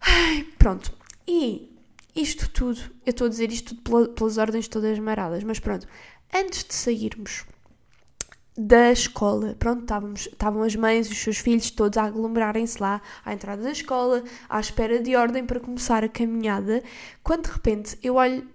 Ai, 0.00 0.44
pronto. 0.58 0.92
E 1.26 1.75
isto 2.16 2.48
tudo, 2.50 2.80
eu 3.04 3.10
estou 3.10 3.26
a 3.26 3.30
dizer 3.30 3.52
isto 3.52 3.74
tudo 3.74 4.08
pelas 4.10 4.38
ordens 4.38 4.66
todas 4.66 4.98
maradas, 4.98 5.44
mas 5.44 5.60
pronto, 5.60 5.86
antes 6.34 6.64
de 6.64 6.74
sairmos 6.74 7.44
da 8.56 8.90
escola, 8.90 9.54
pronto, 9.58 9.82
estávamos, 9.82 10.26
estavam 10.26 10.62
as 10.62 10.74
mães 10.74 11.08
e 11.08 11.12
os 11.12 11.18
seus 11.18 11.36
filhos 11.36 11.70
todos 11.70 11.98
a 11.98 12.04
aglomerarem-se 12.04 12.80
lá 12.80 13.02
à 13.22 13.34
entrada 13.34 13.62
da 13.62 13.70
escola, 13.70 14.24
à 14.48 14.58
espera 14.58 15.00
de 15.00 15.14
ordem 15.14 15.44
para 15.44 15.60
começar 15.60 16.02
a 16.02 16.08
caminhada, 16.08 16.82
quando 17.22 17.44
de 17.44 17.52
repente 17.52 17.98
eu 18.02 18.14
olho 18.14 18.48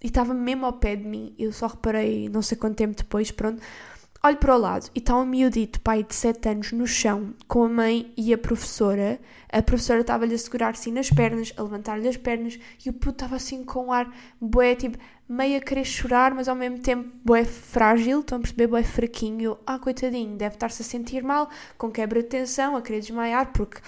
e 0.00 0.06
estava 0.06 0.32
mesmo 0.32 0.64
ao 0.66 0.74
pé 0.74 0.94
de 0.94 1.04
mim, 1.04 1.34
eu 1.38 1.52
só 1.52 1.66
reparei 1.66 2.28
não 2.28 2.40
sei 2.40 2.56
quanto 2.56 2.76
tempo 2.76 2.96
depois, 2.96 3.32
pronto, 3.32 3.60
olho 4.24 4.36
para 4.36 4.54
o 4.54 4.58
lado 4.58 4.88
e 4.94 5.00
está 5.00 5.16
um 5.16 5.24
miudito, 5.24 5.80
pai 5.80 6.04
de 6.04 6.14
7 6.14 6.48
anos, 6.48 6.72
no 6.72 6.86
chão, 6.86 7.34
com 7.48 7.64
a 7.64 7.68
mãe 7.68 8.12
e 8.16 8.32
a 8.32 8.38
professora. 8.38 9.18
A 9.48 9.60
professora 9.60 10.02
estava-lhe 10.02 10.34
a 10.34 10.38
segurar 10.38 10.70
assim 10.70 10.92
nas 10.92 11.10
pernas, 11.10 11.52
a 11.56 11.62
levantar-lhe 11.62 12.06
as 12.06 12.16
pernas, 12.16 12.58
e 12.84 12.88
o 12.88 12.92
puto 12.92 13.10
estava 13.10 13.34
assim 13.34 13.64
com 13.64 13.86
um 13.86 13.92
ar 13.92 14.08
bué, 14.40 14.76
tipo, 14.76 14.96
meio 15.28 15.58
a 15.58 15.60
querer 15.60 15.84
chorar, 15.84 16.32
mas 16.34 16.46
ao 16.46 16.54
mesmo 16.54 16.78
tempo 16.78 17.10
bué 17.24 17.44
frágil, 17.44 18.20
estão 18.20 18.38
a 18.38 18.40
perceber, 18.40 18.68
bué 18.68 18.84
fraquinho. 18.84 19.58
Ah, 19.66 19.78
coitadinho, 19.78 20.36
deve 20.36 20.54
estar-se 20.54 20.82
a 20.82 20.84
sentir 20.84 21.24
mal, 21.24 21.50
com 21.76 21.90
quebra 21.90 22.22
de 22.22 22.28
tensão, 22.28 22.76
a 22.76 22.82
querer 22.82 23.00
desmaiar, 23.00 23.52
porque 23.52 23.80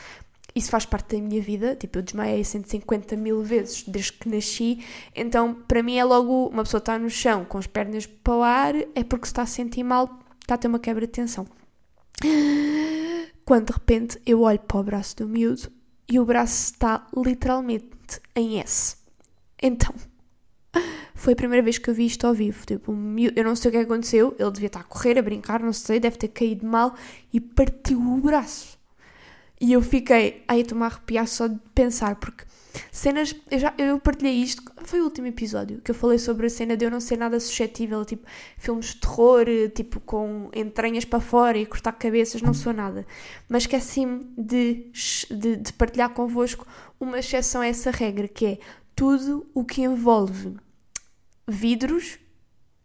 isso 0.53 0.71
faz 0.71 0.85
parte 0.85 1.17
da 1.17 1.23
minha 1.23 1.41
vida, 1.41 1.77
tipo, 1.77 1.99
eu 1.99 2.03
desmaiei 2.03 2.43
150 2.43 3.17
mil 3.17 3.43
vezes 3.43 3.85
desde 3.85 4.13
que 4.13 4.29
nasci, 4.29 4.85
então 5.15 5.53
para 5.53 5.83
mim 5.83 5.97
é 5.97 6.05
logo 6.05 6.49
uma 6.49 6.63
pessoa 6.63 6.79
está 6.79 6.97
no 6.97 7.11
chão 7.11 7.45
com 7.45 7.59
as 7.59 7.67
pernas 7.67 8.07
para 8.07 8.35
o 8.35 8.43
ar, 8.43 8.75
é 8.77 9.03
porque 9.03 9.27
se 9.27 9.33
está 9.33 9.43
a 9.43 9.47
sentir 9.47 9.83
mal 9.83 10.24
está 10.45 10.55
a 10.55 10.59
ter 10.59 10.69
uma 10.69 10.79
quebra 10.79 11.07
de 11.07 11.13
tensão. 11.13 11.47
quando 13.45 13.67
de 13.67 13.73
repente 13.73 14.21
eu 14.25 14.43
olho 14.43 14.59
para 14.61 14.79
o 14.79 14.85
braço 14.85 15.17
do 15.17 15.29
miúdo 15.29 15.71
e 16.09 16.19
o 16.21 16.25
braço 16.25 16.73
está 16.73 17.07
literalmente 17.17 18.21
em 18.37 18.61
S. 18.61 18.97
Então, 19.63 19.95
foi 21.15 21.33
a 21.33 21.37
primeira 21.37 21.63
vez 21.63 21.79
que 21.79 21.89
eu 21.89 21.95
vi 21.95 22.07
isto 22.07 22.27
ao 22.27 22.35
vivo. 22.35 22.67
Tipo, 22.67 22.93
eu 23.35 23.45
não 23.45 23.57
sei 23.57 23.71
o 23.71 23.73
que 23.73 23.79
aconteceu, 23.79 24.37
ele 24.39 24.51
devia 24.51 24.67
estar 24.67 24.81
a 24.81 24.85
correr, 24.85 25.19
a 25.19 25.23
brincar, 25.23 25.61
não 25.61 25.73
sei, 25.73 25.99
deve 25.99 26.19
ter 26.19 26.29
caído 26.29 26.67
mal 26.67 26.95
e 27.33 27.41
partiu 27.41 27.99
o 27.99 28.21
braço. 28.21 28.79
E 29.61 29.73
eu 29.73 29.81
fiquei, 29.81 30.45
ai, 30.47 30.61
estou-me 30.61 30.85
a 30.85 30.89
arrepiar 30.89 31.27
só 31.27 31.47
de 31.47 31.59
pensar, 31.75 32.17
porque 32.17 32.45
cenas, 32.91 33.35
eu 33.51 33.59
já 33.59 33.75
eu 33.79 33.99
partilhei 33.99 34.35
isto, 34.35 34.63
foi 34.85 35.01
o 35.01 35.05
último 35.05 35.27
episódio 35.27 35.81
que 35.81 35.91
eu 35.91 35.95
falei 35.95 36.19
sobre 36.19 36.47
a 36.47 36.51
cena 36.51 36.77
de 36.77 36.85
eu 36.85 36.91
não 36.91 37.01
ser 37.01 37.17
nada 37.17 37.39
suscetível, 37.41 38.05
tipo, 38.05 38.27
filmes 38.59 38.87
de 38.87 38.97
terror, 38.97 39.47
tipo, 39.75 40.01
com 40.01 40.51
entranhas 40.55 41.05
para 41.05 41.21
fora 41.21 41.59
e 41.59 41.67
cortar 41.67 41.93
cabeças, 41.93 42.43
não 42.43 42.55
sou 42.55 42.73
nada. 42.73 43.07
Mas 43.49 43.65
esqueci-me 43.65 44.27
de, 44.37 44.91
de, 45.31 45.57
de 45.57 45.73
partilhar 45.73 46.11
convosco 46.11 46.67
uma 46.99 47.19
exceção 47.19 47.61
a 47.61 47.67
essa 47.67 47.91
regra, 47.91 48.29
que 48.29 48.47
é 48.47 48.59
tudo 48.95 49.47
o 49.55 49.65
que 49.65 49.83
envolve 49.83 50.57
vidros, 51.47 52.19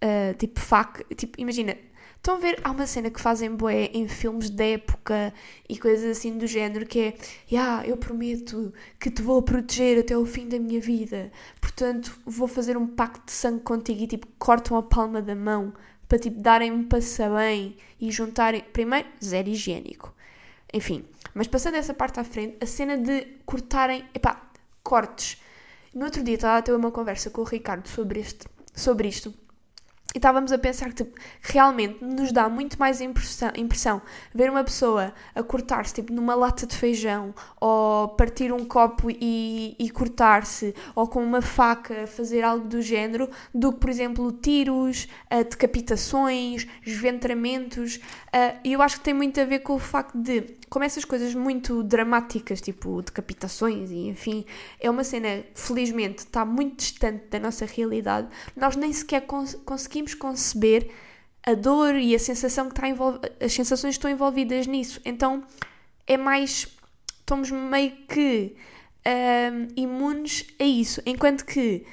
uh, 0.04 0.34
tipo 0.38 0.60
faca, 0.60 1.04
tipo, 1.16 1.40
imagina, 1.40 1.78
estão 2.20 2.36
a 2.36 2.40
ver, 2.40 2.60
há 2.64 2.72
uma 2.72 2.86
cena 2.86 3.10
que 3.10 3.20
fazem 3.20 3.56
boé 3.56 3.86
em 3.94 4.08
filmes 4.08 4.50
de 4.50 4.74
época 4.74 5.34
e 5.68 5.78
coisas 5.78 6.18
assim 6.18 6.38
do 6.38 6.46
género 6.46 6.86
que 6.86 7.00
é, 7.00 7.18
yeah, 7.52 7.88
eu 7.88 7.98
prometo 7.98 8.74
que 9.00 9.10
te 9.10 9.22
vou 9.22 9.42
proteger 9.42 10.00
até 10.00 10.18
o 10.18 10.26
fim 10.26 10.48
da 10.48 10.60
minha 10.60 10.82
vida, 10.82 11.32
portanto 11.62 12.20
vou 12.26 12.48
fazer 12.48 12.78
um 12.78 12.86
pacto 12.86 13.26
de 13.26 13.32
sangue 13.32 13.62
contigo 13.62 14.04
e 14.04 14.08
tipo 14.08 14.28
cortam 14.38 14.78
a 14.78 14.84
palma 14.84 15.22
da 15.22 15.36
mão 15.36 15.74
para 16.08 16.20
tipo 16.20 16.42
darem 16.42 16.72
um 16.72 16.84
passa 16.84 17.30
bem 17.30 17.78
e 18.00 18.12
juntarem, 18.12 18.64
primeiro, 18.74 19.08
zero 19.24 19.48
higiênico. 19.48 20.14
Enfim, 20.74 21.06
mas 21.34 21.48
passando 21.48 21.76
essa 21.76 21.94
parte 21.94 22.20
à 22.20 22.24
frente, 22.24 22.58
a 22.62 22.66
cena 22.66 22.98
de 22.98 23.28
cortarem, 23.46 24.04
epá, 24.14 24.50
cortes. 24.84 25.42
No 25.94 26.06
outro 26.06 26.24
dia 26.24 26.36
estava 26.36 26.58
a 26.58 26.62
ter 26.62 26.74
uma 26.74 26.92
conversa 26.92 27.30
com 27.30 27.42
o 27.42 27.46
Ricardo 27.46 27.88
sobre, 27.88 28.20
este, 28.20 28.48
sobre 28.76 29.08
isto 29.08 29.34
e 30.14 30.18
estávamos 30.18 30.52
a 30.52 30.58
pensar 30.58 30.90
que 30.90 31.04
tipo, 31.04 31.16
realmente 31.40 32.04
nos 32.04 32.32
dá 32.32 32.50
muito 32.50 32.80
mais 32.80 33.00
impressão, 33.00 33.52
impressão 33.56 34.02
ver 34.34 34.50
uma 34.50 34.64
pessoa 34.64 35.14
a 35.36 35.44
cortar-se 35.44 35.94
tipo, 35.94 36.12
numa 36.12 36.34
lata 36.34 36.66
de 36.66 36.76
feijão 36.76 37.34
ou 37.62 38.08
partir 38.10 38.52
um 38.52 38.66
copo 38.66 39.12
e, 39.12 39.76
e 39.78 39.90
cortar-se 39.92 40.74
ou 40.96 41.08
com 41.08 41.24
uma 41.24 41.44
faca 41.44 42.08
fazer 42.08 42.44
algo 42.44 42.68
do 42.68 42.82
género 42.82 43.30
do 43.54 43.72
que, 43.72 43.80
por 43.80 43.90
exemplo, 43.90 44.32
tiros, 44.32 45.08
uh, 45.32 45.44
decapitações, 45.44 46.66
esventramentos. 46.84 47.98
Uh, 47.98 48.60
e 48.64 48.74
eu 48.74 48.82
acho 48.82 48.98
que 48.98 49.04
tem 49.04 49.14
muito 49.14 49.40
a 49.40 49.46
ver 49.46 49.60
com 49.60 49.74
o 49.74 49.80
facto 49.80 50.18
de, 50.18 50.58
como 50.70 50.86
essas 50.86 51.04
coisas 51.04 51.34
muito 51.34 51.84
dramáticas, 51.84 52.62
tipo 52.62 53.02
decapitações 53.02 53.90
e 53.92 54.08
enfim, 54.08 54.46
é 54.80 54.90
uma 54.90 55.04
cena 55.04 55.44
felizmente 55.56 56.20
está 56.20 56.46
muito 56.46 56.78
distante 56.78 57.26
da 57.30 57.40
nossa 57.40 57.66
realidade, 57.66 58.28
nós 58.56 58.76
nem 58.76 58.94
sequer 58.94 59.22
cons 59.22 59.56
conseguimos 59.66 60.14
conceber 60.14 60.90
a 61.44 61.54
dor 61.54 61.96
e 61.96 62.14
a 62.14 62.20
sensação 62.20 62.68
que 62.68 62.74
está 62.74 62.88
envol... 62.88 63.20
as 63.40 63.54
sensações 63.54 63.96
que 63.96 64.00
estão 64.00 64.12
envolvidas 64.12 64.68
nisso. 64.68 65.02
Então 65.06 65.44
é 66.06 66.18
mais. 66.18 66.68
estamos 67.20 67.52
meio 67.52 67.92
que 68.08 68.56
um, 69.06 69.68
imunes 69.76 70.46
a 70.60 70.64
isso. 70.64 71.02
Enquanto 71.06 71.46
que 71.46 71.86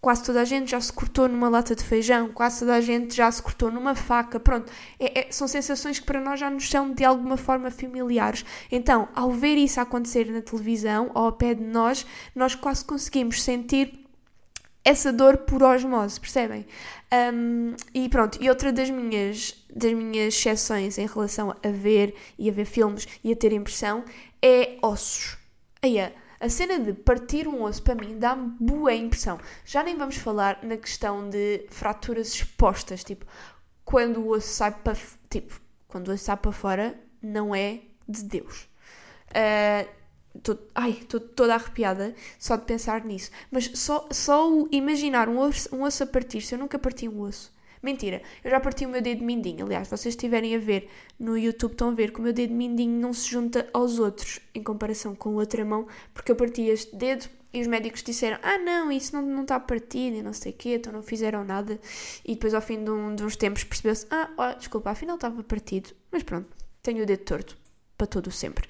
quase 0.00 0.24
toda 0.24 0.40
a 0.40 0.44
gente 0.44 0.70
já 0.70 0.80
se 0.80 0.92
cortou 0.92 1.28
numa 1.28 1.48
lata 1.48 1.74
de 1.76 1.84
feijão, 1.84 2.28
quase 2.28 2.60
toda 2.60 2.74
a 2.74 2.80
gente 2.80 3.14
já 3.14 3.30
se 3.30 3.42
cortou 3.42 3.70
numa 3.70 3.94
faca, 3.94 4.40
pronto. 4.40 4.72
É, 4.98 5.20
é, 5.20 5.32
são 5.32 5.46
sensações 5.46 5.98
que 5.98 6.06
para 6.06 6.20
nós 6.20 6.40
já 6.40 6.48
nos 6.48 6.68
são 6.68 6.92
de 6.92 7.04
alguma 7.04 7.36
forma 7.36 7.70
familiares. 7.70 8.44
Então, 8.72 9.08
ao 9.14 9.30
ver 9.30 9.56
isso 9.56 9.80
acontecer 9.80 10.26
na 10.30 10.40
televisão 10.40 11.10
ou 11.14 11.24
ao 11.24 11.32
pé 11.32 11.54
de 11.54 11.64
nós, 11.64 12.06
nós 12.34 12.54
quase 12.54 12.84
conseguimos 12.84 13.42
sentir 13.42 14.00
essa 14.82 15.12
dor 15.12 15.38
por 15.38 15.62
osmose, 15.62 16.18
percebem? 16.18 16.66
Um, 17.34 17.74
e 17.92 18.08
pronto, 18.08 18.38
e 18.40 18.48
outra 18.48 18.72
das 18.72 18.88
minhas, 18.88 19.54
das 19.74 19.92
minhas 19.92 20.34
exceções 20.34 20.96
em 20.96 21.06
relação 21.06 21.54
a 21.62 21.68
ver 21.68 22.14
e 22.38 22.48
a 22.48 22.52
ver 22.52 22.64
filmes 22.64 23.06
e 23.22 23.32
a 23.32 23.36
ter 23.36 23.52
impressão 23.52 24.04
é 24.40 24.78
ossos. 24.80 25.36
Aí 25.82 25.98
é, 25.98 26.14
a 26.40 26.48
cena 26.48 26.78
de 26.78 26.92
partir 26.94 27.46
um 27.46 27.62
osso 27.62 27.82
para 27.82 27.94
mim 27.94 28.18
dá-me 28.18 28.56
boa 28.58 28.94
impressão. 28.94 29.38
Já 29.64 29.82
nem 29.82 29.96
vamos 29.96 30.16
falar 30.16 30.58
na 30.64 30.76
questão 30.76 31.28
de 31.28 31.66
fraturas 31.70 32.28
expostas, 32.34 33.04
tipo, 33.04 33.26
quando 33.84 34.20
o 34.20 34.30
osso 34.30 34.48
sai 34.48 34.72
para, 34.72 34.96
tipo, 35.28 35.60
quando 35.86 36.08
o 36.08 36.12
osso 36.12 36.24
sai 36.24 36.36
para 36.36 36.52
fora, 36.52 36.98
não 37.22 37.54
é 37.54 37.80
de 38.08 38.24
Deus. 38.24 38.68
Uh, 39.30 40.00
Tô, 40.42 40.56
ai, 40.74 40.90
estou 40.90 41.18
toda 41.18 41.54
arrepiada 41.54 42.14
só 42.38 42.54
de 42.56 42.64
pensar 42.64 43.04
nisso. 43.04 43.30
Mas 43.50 43.70
só, 43.74 44.06
só 44.12 44.48
imaginar 44.70 45.28
um 45.28 45.38
osso, 45.38 45.74
um 45.74 45.82
osso 45.82 46.04
a 46.04 46.06
partir-se, 46.06 46.54
eu 46.54 46.58
nunca 46.58 46.78
parti 46.78 47.08
um 47.08 47.20
osso. 47.20 47.52
Mentira, 47.82 48.20
eu 48.44 48.50
já 48.50 48.60
parti 48.60 48.84
o 48.84 48.88
meu 48.88 49.00
dedo 49.00 49.24
mindinho. 49.24 49.64
Aliás, 49.64 49.88
vocês 49.88 50.14
estiverem 50.14 50.54
a 50.54 50.58
ver 50.58 50.88
no 51.18 51.36
YouTube, 51.36 51.72
estão 51.72 51.88
a 51.88 51.94
ver 51.94 52.12
que 52.12 52.20
o 52.20 52.22
meu 52.22 52.32
dedo 52.32 52.52
mindinho 52.52 53.00
não 53.00 53.12
se 53.12 53.30
junta 53.30 53.68
aos 53.72 53.98
outros 53.98 54.40
em 54.54 54.62
comparação 54.62 55.14
com 55.14 55.30
a 55.30 55.34
outra 55.34 55.64
mão, 55.64 55.86
porque 56.12 56.30
eu 56.30 56.36
parti 56.36 56.62
este 56.62 56.94
dedo 56.94 57.26
e 57.52 57.60
os 57.60 57.66
médicos 57.66 58.02
disseram: 58.02 58.38
Ah, 58.42 58.58
não, 58.58 58.92
isso 58.92 59.14
não, 59.14 59.22
não 59.22 59.42
está 59.42 59.58
partido 59.58 60.16
e 60.16 60.22
não 60.22 60.32
sei 60.32 60.52
o 60.52 60.54
quê, 60.54 60.74
então 60.74 60.92
não 60.92 61.02
fizeram 61.02 61.42
nada. 61.42 61.80
E 62.24 62.34
depois, 62.34 62.52
ao 62.52 62.60
fim 62.60 62.84
de, 62.84 62.90
um, 62.90 63.14
de 63.14 63.24
uns 63.24 63.36
tempos, 63.36 63.64
percebeu-se: 63.64 64.06
Ah, 64.10 64.30
oh, 64.36 64.58
desculpa, 64.58 64.90
afinal 64.90 65.16
estava 65.16 65.42
partido. 65.42 65.90
Mas 66.12 66.22
pronto, 66.22 66.48
tenho 66.82 67.02
o 67.02 67.06
dedo 67.06 67.24
torto 67.24 67.56
para 67.96 68.06
todo 68.06 68.30
sempre. 68.30 68.68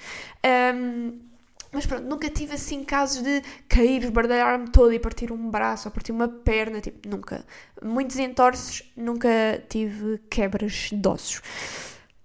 Um, 0.74 1.29
mas 1.72 1.86
pronto, 1.86 2.04
nunca 2.04 2.28
tive 2.28 2.54
assim 2.54 2.82
casos 2.82 3.22
de 3.22 3.42
cair, 3.68 4.02
esbardalhar-me 4.02 4.70
todo 4.70 4.92
e 4.92 4.98
partir 4.98 5.32
um 5.32 5.50
braço 5.50 5.88
ou 5.88 5.92
partir 5.92 6.12
uma 6.12 6.28
perna, 6.28 6.80
tipo, 6.80 7.08
nunca. 7.08 7.44
Muitos 7.82 8.16
entorces, 8.18 8.90
nunca 8.96 9.28
tive 9.68 10.18
quebras 10.28 10.90
de 10.92 11.08
ossos. 11.08 11.40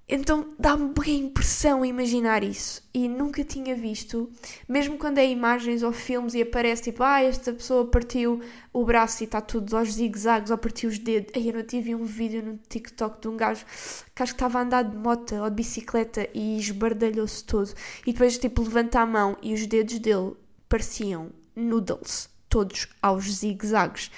Então 0.08 0.54
dá-me 0.60 0.94
bem 0.94 1.22
impressão 1.22 1.84
imaginar 1.84 2.44
isso. 2.44 2.84
E 2.94 3.10
nunca 3.10 3.44
tinha 3.44 3.76
visto, 3.76 4.30
mesmo 4.70 5.00
quando 5.00 5.18
é 5.18 5.28
imagens 5.28 5.82
ou 5.82 5.92
filmes 5.92 6.36
e 6.36 6.44
aparece 6.44 6.84
tipo, 6.84 7.02
ah, 7.02 7.24
esta 7.24 7.52
pessoa 7.52 7.88
partiu 7.88 8.40
o 8.72 8.86
braço 8.86 9.24
e 9.24 9.26
está 9.26 9.42
tudo 9.42 9.76
aos 9.76 9.94
zigue-zagues 9.94 10.52
ou 10.52 10.58
partiu 10.60 10.92
os 10.92 11.00
dedos. 11.00 11.32
Aí 11.36 11.48
eu 11.48 11.56
não 11.56 11.64
tive 11.64 11.96
um 11.96 12.06
vídeo 12.06 12.44
no 12.44 12.60
TikTok 12.70 13.20
de 13.20 13.28
um 13.28 13.36
gajo 13.36 13.66
que 14.14 14.22
acho 14.22 14.34
que 14.34 14.36
estava 14.36 14.60
a 14.60 14.62
andar 14.62 14.84
de 14.84 14.96
moto 14.96 15.34
ou 15.36 15.50
de 15.50 15.56
bicicleta 15.56 16.30
e 16.36 16.60
esbardalhou-se 16.60 17.44
todo. 17.44 17.74
E 18.06 18.14
depois 18.14 18.38
tipo 18.38 18.62
levanta 18.62 19.00
a 19.00 19.06
mão 19.08 19.36
e 19.42 19.56
os 19.56 19.66
dedos 19.66 19.98
dele 19.98 20.34
pareciam 20.70 21.32
noodles, 21.56 22.30
todos 22.48 22.88
aos 23.02 23.26
zigue-zagues. 23.26 24.12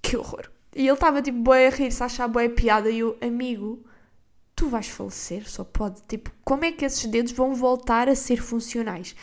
Que 0.00 0.16
horror. 0.16 0.50
E 0.74 0.86
ele 0.86 0.92
estava 0.92 1.20
tipo 1.20 1.38
boi 1.40 1.66
a 1.66 1.70
rir-se, 1.70 2.02
a 2.02 2.06
achar 2.06 2.26
boa 2.26 2.48
piada 2.48 2.88
e 2.88 3.04
o 3.04 3.16
amigo 3.20 3.84
tu 4.58 4.68
vais 4.68 4.88
falecer, 4.88 5.48
só 5.48 5.62
pode. 5.62 6.02
Tipo, 6.08 6.32
como 6.44 6.64
é 6.64 6.72
que 6.72 6.84
esses 6.84 7.04
dedos 7.06 7.30
vão 7.30 7.54
voltar 7.54 8.08
a 8.08 8.16
ser 8.16 8.42
funcionais? 8.42 9.14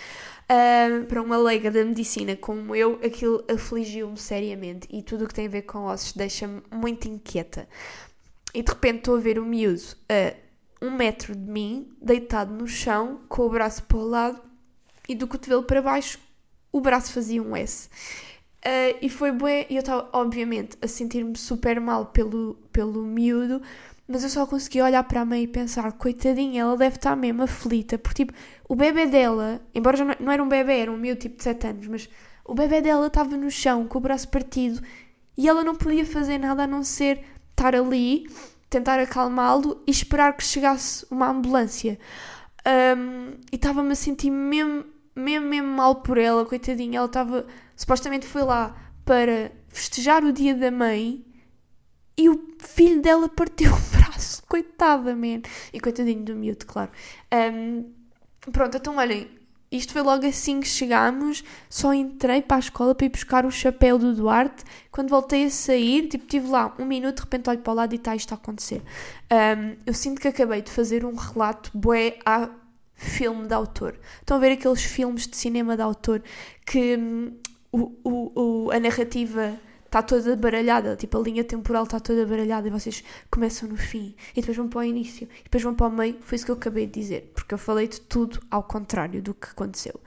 Uh, 0.46 1.04
para 1.08 1.22
uma 1.22 1.38
leiga 1.38 1.70
da 1.70 1.84
medicina 1.84 2.36
como 2.36 2.76
eu, 2.76 3.00
aquilo 3.04 3.44
afligiu-me 3.50 4.16
seriamente 4.16 4.88
e 4.92 5.02
tudo 5.02 5.26
o 5.26 5.28
que 5.28 5.34
tem 5.34 5.48
a 5.48 5.50
ver 5.50 5.64
com 5.64 5.86
ossos 5.86 6.14
deixa-me 6.14 6.62
muito 6.72 7.10
inquieta. 7.10 7.68
E 8.54 8.62
de 8.62 8.72
repente 8.72 9.00
estou 9.00 9.18
a 9.18 9.20
ver 9.20 9.38
o 9.38 9.46
miúdo 9.46 9.84
a 10.08 10.34
um 10.86 10.92
metro 10.92 11.36
de 11.36 11.52
mim, 11.52 11.92
deitado 12.02 12.54
no 12.54 12.68
chão, 12.68 13.20
com 13.28 13.42
o 13.42 13.50
braço 13.50 13.84
para 13.84 13.98
o 13.98 14.08
lado 14.08 14.42
e 15.10 15.16
do 15.16 15.28
cotovelo 15.28 15.64
para 15.64 15.82
baixo, 15.82 16.18
o 16.72 16.80
braço 16.80 17.12
fazia 17.12 17.44
um 17.44 17.56
S. 17.56 17.90
Uh, 18.66 18.98
e 19.02 19.10
foi 19.10 19.32
bué, 19.32 19.68
e 19.70 19.76
eu 19.76 19.80
estava, 19.80 20.10
obviamente, 20.14 20.78
a 20.82 20.88
sentir-me 20.88 21.38
super 21.38 21.80
mal 21.82 22.06
pelo, 22.08 22.56
pelo 22.72 23.04
miúdo, 23.04 23.62
mas 24.08 24.24
eu 24.24 24.30
só 24.30 24.46
consegui 24.46 24.82
olhar 24.82 25.04
para 25.04 25.22
a 25.22 25.26
mãe 25.26 25.44
e 25.44 25.48
pensar, 25.48 25.92
coitadinha, 25.94 26.62
ela 26.62 26.78
deve 26.78 26.98
estar 26.98 27.16
mesmo 27.16 27.44
aflita, 27.44 27.98
porque 27.98 28.26
tipo, 28.26 28.38
o 28.70 28.76
bebê 28.76 29.08
dela, 29.08 29.62
embora 29.74 29.98
já 29.98 30.06
não 30.20 30.32
era 30.32 30.44
um 30.44 30.48
bebê, 30.48 30.80
era 30.80 30.92
um 30.92 30.98
meu 30.98 31.16
tipo 31.16 31.38
de 31.38 31.44
7 31.44 31.68
anos, 31.68 31.88
mas 31.88 32.10
o 32.46 32.54
bebê 32.54 32.82
dela 32.82 33.08
estava 33.08 33.36
no 33.36 33.50
chão 33.50 33.88
com 33.88 33.98
o 33.98 34.02
braço 34.02 34.28
partido 34.28 34.80
e 35.36 35.50
ela 35.50 35.64
não 35.64 35.76
podia 35.76 36.06
fazer 36.06 36.38
nada 36.38 36.64
a 36.64 36.68
não 36.68 36.84
ser 36.84 37.26
estar 37.50 37.76
ali, 37.76 38.28
tentar 38.70 39.00
acalmá-lo 39.00 39.82
e 39.88 39.92
esperar 39.92 40.38
que 40.38 40.44
chegasse 40.44 41.06
uma 41.10 41.30
ambulância. 41.30 41.98
Um, 42.98 43.32
e 43.52 43.56
estava-me 43.56 43.92
a 43.92 43.96
sentir 43.96 44.30
mesmo, 44.30 44.86
mesmo, 45.16 45.48
mesmo 45.48 45.68
mal 45.68 45.96
por 45.96 46.18
ela, 46.18 46.46
coitadinha. 46.46 46.98
Ela 46.98 47.08
estava, 47.08 47.46
supostamente 47.76 48.28
foi 48.28 48.44
lá 48.44 48.76
para 49.04 49.52
festejar 49.70 50.24
o 50.24 50.32
dia 50.32 50.56
da 50.56 50.72
mãe 50.72 51.25
e 52.18 52.30
o 52.30 52.40
filho 52.60 53.02
dela 53.02 53.28
partiu 53.28 53.72
o 53.74 53.98
braço. 53.98 54.44
Coitada, 54.48 55.16
man. 55.16 55.42
E 55.74 55.80
coitadinho 55.80 56.24
do 56.24 56.36
miúdo, 56.36 56.66
claro. 56.66 56.92
Um, 57.34 57.86
pronto, 58.52 58.78
então 58.78 58.98
olhem, 58.98 59.28
Isto 59.72 59.94
foi 59.94 60.02
logo 60.02 60.26
assim 60.26 60.60
que 60.62 60.68
chegámos. 60.68 61.44
Só 61.70 61.94
entrei 61.94 62.42
para 62.42 62.58
a 62.58 62.60
escola 62.60 62.96
para 62.96 63.06
ir 63.06 63.10
buscar 63.10 63.46
o 63.46 63.52
chapéu 63.52 63.98
do 63.98 64.16
Duarte. 64.16 64.64
Quando 64.92 65.10
voltei 65.10 65.46
a 65.46 65.50
sair, 65.50 66.08
tipo, 66.08 66.26
tive 66.26 66.48
lá 66.48 66.74
um 66.80 66.86
minuto, 66.86 67.18
de 67.18 67.22
repente 67.24 67.50
olho 67.50 67.60
para 67.60 67.74
o 67.74 67.76
lado 67.76 67.94
e 67.94 67.98
está 67.98 68.16
isto 68.16 68.32
a 68.32 68.36
acontecer. 68.36 68.82
Um, 69.32 69.76
eu 69.86 69.94
sinto 69.94 70.22
que 70.22 70.28
acabei 70.28 70.62
de 70.62 70.72
fazer 70.72 71.04
um 71.04 71.16
relato 71.16 71.72
bué 71.74 72.18
a 72.26 72.50
filme 72.94 73.48
de 73.48 73.54
autor. 73.54 74.00
Estão 74.22 74.38
a 74.38 74.40
ver 74.40 74.54
aqueles 74.54 74.84
filmes 74.84 75.28
de 75.28 75.36
cinema 75.36 75.76
de 75.76 75.82
autor 75.82 76.24
que 76.66 76.96
hum, 76.96 77.34
o, 77.72 77.92
o, 78.04 78.32
o, 78.36 78.72
a 78.72 78.80
narrativa 78.80 79.60
está 79.96 80.04
toda 80.04 80.36
baralhada, 80.36 80.98
tipo 80.98 81.18
a 81.18 81.22
linha 81.22 81.44
temporal 81.44 81.86
está 81.86 82.02
toda 82.02 82.26
baralhada 82.26 82.68
e 82.68 82.72
vocês 82.72 83.02
começam 83.32 83.70
no 83.70 83.78
fim 83.78 84.14
e 84.36 84.42
depois 84.42 84.58
vão 84.58 84.68
para 84.68 84.80
o 84.80 84.84
início 84.84 85.26
e 85.40 85.44
depois 85.44 85.64
vão 85.64 85.74
para 85.74 85.88
o 85.88 85.92
meio. 85.92 86.18
Foi 86.22 86.36
isso 86.36 86.44
que 86.44 86.52
eu 86.52 86.56
acabei 86.56 86.86
de 86.86 87.00
dizer, 87.00 87.32
porque 87.34 87.54
eu 87.54 87.58
falei 87.58 87.88
de 87.88 88.02
tudo 88.02 88.42
ao 88.52 88.62
contrário 88.62 89.22
do 89.22 89.34
que 89.34 89.48
aconteceu. 89.48 89.98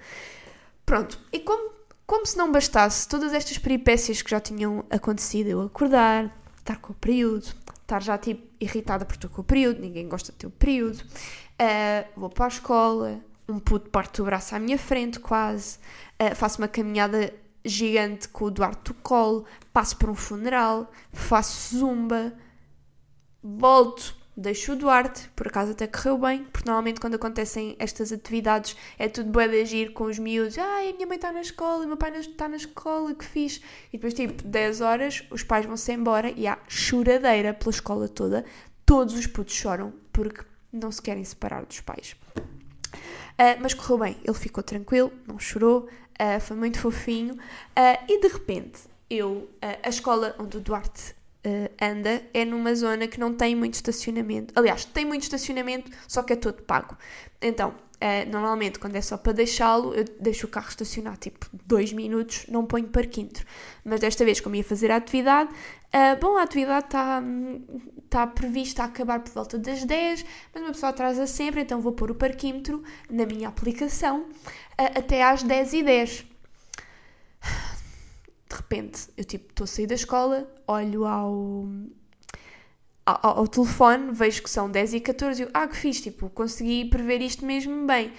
Pronto, 0.85 1.19
e 1.33 1.41
como, 1.41 1.71
como 2.07 2.27
se 2.27 2.37
não 2.37 2.53
bastasse 2.53 3.09
todas 3.09 3.33
estas 3.33 3.57
peripécias 3.57 4.21
que 4.21 4.31
já 4.31 4.41
tinham 4.41 4.85
acontecido, 4.91 5.49
eu 5.49 5.63
acordar, 5.63 6.37
estar 6.59 6.77
com 6.77 6.93
o 6.93 6.97
período, 6.97 7.47
estar 7.81 8.03
já 8.03 8.19
tipo 8.19 8.47
irritada 8.61 9.07
por 9.07 9.15
estou 9.15 9.31
com 9.31 9.41
o 9.41 9.45
período, 9.45 9.81
ninguém 9.81 10.07
gosta 10.07 10.33
do 10.33 10.37
teu 10.37 10.51
período, 10.51 10.99
uh, 10.99 12.09
vou 12.15 12.29
para 12.29 12.45
a 12.45 12.49
escola, 12.49 13.21
um 13.49 13.59
puto 13.59 13.89
parte 13.89 14.19
do 14.19 14.25
braço 14.27 14.55
à 14.55 14.59
minha 14.59 14.77
frente 14.77 15.19
quase, 15.19 15.79
uh, 16.21 16.35
faço 16.35 16.59
uma 16.59 16.69
caminhada 16.69 17.33
gigante 17.69 18.29
com 18.29 18.47
o 18.47 18.51
Duarte 18.51 18.93
colo, 18.95 19.45
passo 19.73 19.97
por 19.97 20.11
um 20.11 20.15
funeral, 20.15 20.91
faço 21.13 21.77
zumba, 21.77 22.33
volto, 23.43 24.17
deixo 24.37 24.73
o 24.73 24.77
Duarte, 24.77 25.29
por 25.35 25.49
acaso 25.49 25.73
até 25.73 25.87
correu 25.87 26.17
bem, 26.17 26.45
porque 26.45 26.69
normalmente 26.69 27.01
quando 27.01 27.15
acontecem 27.15 27.75
estas 27.79 28.13
atividades 28.13 28.77
é 28.97 29.09
tudo 29.09 29.31
bué 29.31 29.49
de 29.49 29.61
agir 29.61 29.93
com 29.93 30.05
os 30.05 30.19
miúdos, 30.19 30.57
ai, 30.59 30.91
a 30.91 30.93
minha 30.93 31.07
mãe 31.07 31.17
está 31.17 31.33
na 31.33 31.41
escola, 31.41 31.85
o 31.85 31.89
meu 31.89 31.97
pai 31.97 32.17
está 32.19 32.49
na 32.49 32.57
escola, 32.57 33.15
que 33.15 33.25
fiz. 33.25 33.61
E 33.93 33.99
depois, 33.99 34.15
tipo, 34.15 34.43
10 34.43 34.81
horas, 34.81 35.25
os 35.31 35.43
pais 35.43 35.67
vão-se 35.67 35.93
embora 35.93 36.31
e 36.31 36.47
há 36.47 36.59
choradeira 36.69 37.53
pela 37.53 37.71
escola 37.71 38.09
toda, 38.09 38.45
todos 38.87 39.15
os 39.15 39.27
putos 39.27 39.55
choram 39.55 39.93
porque 40.13 40.43
não 40.73 40.93
se 40.93 41.03
querem 41.03 41.25
separar 41.25 41.65
dos 41.65 41.81
pais. 41.81 42.15
Uh, 43.39 43.55
mas 43.61 43.73
correu 43.75 43.99
bem, 43.99 44.17
ele 44.25 44.35
ficou 44.35 44.63
tranquilo, 44.63 45.13
não 45.27 45.39
chorou, 45.39 45.89
uh, 46.21 46.41
foi 46.41 46.57
muito 46.57 46.79
fofinho. 46.79 47.35
Uh, 47.35 48.05
e 48.09 48.21
de 48.21 48.29
repente, 48.29 48.81
eu, 49.09 49.49
a 49.83 49.89
escola 49.89 50.35
onde 50.39 50.57
o 50.57 50.61
Duarte 50.61 51.17
anda 51.81 52.23
é 52.35 52.45
numa 52.45 52.75
zona 52.75 53.07
que 53.07 53.19
não 53.19 53.33
tem 53.33 53.57
muito 53.57 53.75
estacionamento. 53.75 54.53
Aliás, 54.55 54.85
tem 54.85 55.07
muito 55.07 55.23
estacionamento, 55.23 55.91
só 56.07 56.23
que 56.23 56.35
é 56.35 56.37
todo 56.37 56.63
pago. 56.63 56.95
Então, 57.41 57.75
normalmente, 58.31 58.79
quando 58.79 58.97
é 58.97 59.01
só 59.01 59.17
para 59.17 59.33
deixá-lo, 59.33 59.95
eu 59.95 60.05
deixo 60.21 60.47
o 60.47 60.51
carro 60.51 60.69
estacionar 60.69 61.17
tipo 61.17 61.47
dois 61.65 61.91
minutos, 61.91 62.45
não 62.49 62.67
ponho 62.67 62.89
parquímetro. 62.89 63.47
Mas 63.83 64.01
desta 64.01 64.27
vez, 64.27 64.41
como 64.41 64.57
ia 64.57 64.65
fazer 64.65 64.91
a 64.91 64.97
atividade, 64.97 65.49
bom, 66.21 66.37
a 66.37 66.43
atividade 66.43 66.85
está 66.85 67.23
tá 68.09 68.27
prevista 68.27 68.83
a 68.83 68.87
acabar 68.87 69.21
por 69.21 69.33
volta 69.33 69.59
das 69.59 69.85
10, 69.85 70.25
mas 70.53 70.63
uma 70.63 70.73
pessoa 70.73 70.91
atrasa 70.91 71.27
sempre, 71.27 71.61
então 71.63 71.81
vou 71.81 71.93
pôr 71.93 72.11
o 72.11 72.15
parquímetro 72.15 72.83
na 73.11 73.27
minha 73.27 73.49
aplicação 73.49 74.27
até 74.79 75.23
às 75.23 75.43
10 75.43 75.73
e 75.73 75.83
10. 75.83 76.11
De 78.49 78.57
repente, 78.57 79.09
eu 79.17 79.25
tipo, 79.25 79.51
estou 79.51 79.65
a 79.65 79.67
sair 79.67 79.87
da 79.87 79.95
escola, 79.95 80.49
olho 80.67 81.05
ao, 81.05 81.67
ao, 83.05 83.39
ao, 83.39 83.49
telefone, 83.49 84.13
vejo 84.13 84.43
que 84.43 84.51
são 84.51 84.71
10 84.71 84.95
e 84.95 85.01
14 85.01 85.43
e 85.43 85.45
eu, 85.45 85.51
ah, 85.53 85.67
que 85.67 85.77
fiz, 85.77 86.01
tipo, 86.01 86.31
consegui 86.31 86.85
prever 86.87 87.21
isto 87.21 87.45
mesmo 87.45 87.87
bem. 87.87 88.13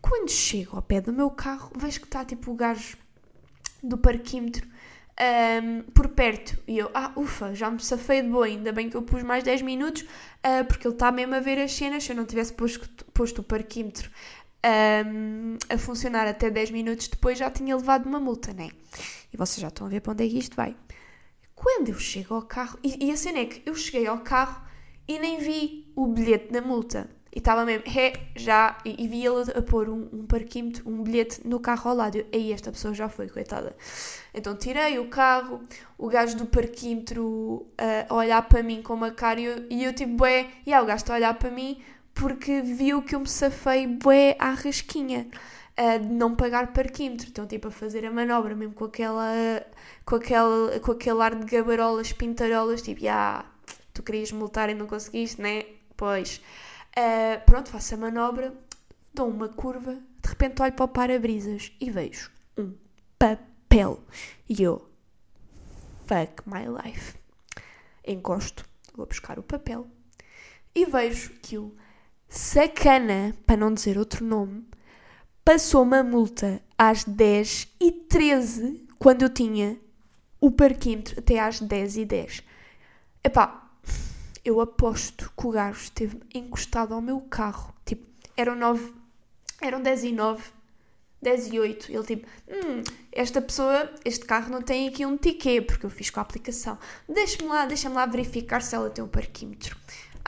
Quando 0.00 0.30
chego 0.30 0.76
ao 0.76 0.82
pé 0.82 1.00
do 1.00 1.12
meu 1.12 1.30
carro, 1.30 1.70
vejo 1.76 2.00
que 2.00 2.06
está 2.06 2.24
tipo 2.24 2.50
o 2.50 2.54
gajo 2.54 2.96
do 3.82 3.98
parquímetro 3.98 4.66
um, 5.18 5.82
por 5.92 6.08
perto. 6.08 6.58
E 6.66 6.78
eu, 6.78 6.90
ah, 6.94 7.12
ufa, 7.16 7.54
já 7.54 7.70
me 7.70 7.80
safei 7.80 8.22
de 8.22 8.28
boa, 8.28 8.46
ainda 8.46 8.72
bem 8.72 8.90
que 8.90 8.96
eu 8.96 9.02
pus 9.02 9.22
mais 9.22 9.42
10 9.42 9.62
minutos, 9.62 10.02
uh, 10.02 10.64
porque 10.66 10.86
ele 10.86 10.94
está 10.94 11.10
mesmo 11.10 11.34
a 11.34 11.40
ver 11.40 11.58
as 11.58 11.72
cenas. 11.72 12.04
Se 12.04 12.12
eu 12.12 12.16
não 12.16 12.24
tivesse 12.24 12.52
posto, 12.52 13.04
posto 13.06 13.40
o 13.40 13.44
parquímetro 13.44 14.10
um, 15.06 15.56
a 15.68 15.78
funcionar 15.78 16.26
até 16.26 16.50
10 16.50 16.70
minutos 16.70 17.08
depois, 17.08 17.38
já 17.38 17.50
tinha 17.50 17.76
levado 17.76 18.06
uma 18.06 18.20
multa, 18.20 18.52
né? 18.52 18.70
E 19.32 19.36
vocês 19.36 19.60
já 19.60 19.68
estão 19.68 19.86
a 19.86 19.90
ver 19.90 20.00
para 20.00 20.12
onde 20.12 20.24
é 20.24 20.28
que 20.28 20.38
isto 20.38 20.56
vai. 20.56 20.76
Quando 21.54 21.88
eu 21.88 21.98
chego 21.98 22.34
ao 22.34 22.42
carro, 22.42 22.78
e, 22.82 23.06
e 23.06 23.10
a 23.10 23.16
cena 23.16 23.38
é 23.38 23.46
que 23.46 23.62
eu 23.64 23.74
cheguei 23.74 24.06
ao 24.06 24.18
carro 24.18 24.62
e 25.08 25.18
nem 25.18 25.38
vi 25.38 25.90
o 25.94 26.06
bilhete 26.06 26.52
da 26.52 26.60
multa. 26.60 27.08
E 27.34 27.38
estava 27.38 27.66
mesmo, 27.66 27.84
é, 27.86 28.14
já, 28.34 28.78
e, 28.82 29.04
e 29.04 29.08
vi 29.08 29.24
ele 29.24 29.50
a 29.54 29.60
pôr 29.60 29.90
um, 29.90 30.08
um 30.10 30.26
parquímetro, 30.26 30.88
um 30.88 31.02
bilhete 31.02 31.46
no 31.46 31.60
carro 31.60 31.90
ao 31.90 31.96
lado. 31.96 32.24
Aí 32.32 32.52
esta 32.52 32.72
pessoa 32.72 32.94
já 32.94 33.08
foi, 33.08 33.28
coitada. 33.28 33.76
Então 34.32 34.56
tirei 34.56 34.98
o 34.98 35.08
carro, 35.08 35.60
o 35.98 36.08
gajo 36.08 36.36
do 36.36 36.46
parquímetro 36.46 37.24
uh, 37.24 37.66
a 38.08 38.14
olhar 38.14 38.40
para 38.48 38.62
mim 38.62 38.80
com 38.80 38.94
uma 38.94 39.10
cara 39.10 39.38
e 39.38 39.44
eu, 39.44 39.66
e 39.68 39.84
eu 39.84 39.92
tipo, 39.92 40.14
bué, 40.14 40.46
e 40.64 40.70
yeah, 40.70 40.82
o 40.82 40.86
gajo 40.86 41.02
está 41.02 41.12
a 41.12 41.16
olhar 41.16 41.34
para 41.34 41.50
mim 41.50 41.78
porque 42.16 42.62
viu 42.62 43.02
que 43.02 43.14
eu 43.14 43.20
me 43.20 43.28
safei 43.28 43.86
bué 43.86 44.36
à 44.38 44.50
rasquinha 44.52 45.28
uh, 45.78 46.00
de 46.00 46.08
não 46.08 46.34
pagar 46.34 46.72
parquímetro. 46.72 47.28
Então, 47.28 47.46
tipo, 47.46 47.68
a 47.68 47.70
fazer 47.70 48.04
a 48.06 48.10
manobra 48.10 48.56
mesmo 48.56 48.74
com 48.74 48.86
aquela, 48.86 49.64
com 50.04 50.16
aquele, 50.16 50.80
com 50.80 50.92
aquele 50.92 51.22
ar 51.22 51.34
de 51.34 51.44
gabarolas, 51.44 52.12
pintarolas, 52.12 52.80
tipo, 52.80 53.02
yeah, 53.02 53.44
tu 53.92 54.02
querias 54.02 54.32
multar 54.32 54.70
e 54.70 54.74
não 54.74 54.86
conseguiste, 54.86 55.40
né? 55.40 55.66
Pois. 55.94 56.40
Uh, 56.96 57.44
pronto, 57.44 57.68
faço 57.68 57.94
a 57.94 57.98
manobra, 57.98 58.54
dou 59.12 59.28
uma 59.28 59.50
curva, 59.50 59.92
de 59.94 60.28
repente 60.28 60.62
olho 60.62 60.72
para 60.72 60.84
o 60.84 60.88
para-brisas 60.88 61.70
e 61.78 61.90
vejo 61.90 62.30
um 62.56 62.72
papel. 63.18 64.02
E 64.48 64.62
eu, 64.62 64.88
fuck 66.06 66.42
my 66.46 66.64
life. 66.82 67.14
Encosto, 68.06 68.64
vou 68.94 69.04
buscar 69.04 69.38
o 69.38 69.42
papel 69.42 69.86
e 70.74 70.86
vejo 70.86 71.30
que 71.42 71.58
o 71.58 71.74
sacana, 72.28 73.36
para 73.46 73.56
não 73.56 73.72
dizer 73.72 73.98
outro 73.98 74.24
nome, 74.24 74.66
passou 75.44 75.82
uma 75.82 76.02
multa 76.02 76.60
às 76.76 77.04
10 77.04 77.68
e 77.80 77.92
13 77.92 78.86
quando 78.98 79.22
eu 79.22 79.28
tinha 79.28 79.78
o 80.40 80.50
parquímetro 80.50 81.18
até 81.18 81.38
às 81.38 81.60
10 81.60 81.96
e 81.98 82.04
10. 82.04 82.42
Epá, 83.24 83.70
eu 84.44 84.60
aposto 84.60 85.32
que 85.36 85.46
o 85.46 85.50
gajo 85.50 85.82
esteve 85.82 86.20
encostado 86.34 86.94
ao 86.94 87.00
meu 87.00 87.20
carro. 87.20 87.74
Tipo, 87.84 88.06
eram 88.36 88.54
9, 88.54 88.92
eram 89.60 89.82
10 89.82 90.04
e 90.04 90.12
9, 90.12 90.42
10 91.20 91.52
e 91.52 91.58
8. 91.58 91.92
Ele 91.92 92.04
tipo, 92.04 92.26
hum, 92.48 92.82
esta 93.10 93.40
pessoa, 93.42 93.90
este 94.04 94.24
carro 94.24 94.50
não 94.50 94.62
tem 94.62 94.88
aqui 94.88 95.04
um 95.04 95.16
ticket, 95.16 95.66
porque 95.66 95.86
eu 95.86 95.90
fiz 95.90 96.10
com 96.10 96.20
a 96.20 96.22
aplicação. 96.22 96.78
Deixa-me 97.08 97.48
lá, 97.48 97.66
deixa-me 97.66 97.96
lá 97.96 98.06
verificar 98.06 98.62
se 98.62 98.74
ela 98.74 98.90
tem 98.90 99.02
um 99.02 99.08
parquímetro. 99.08 99.76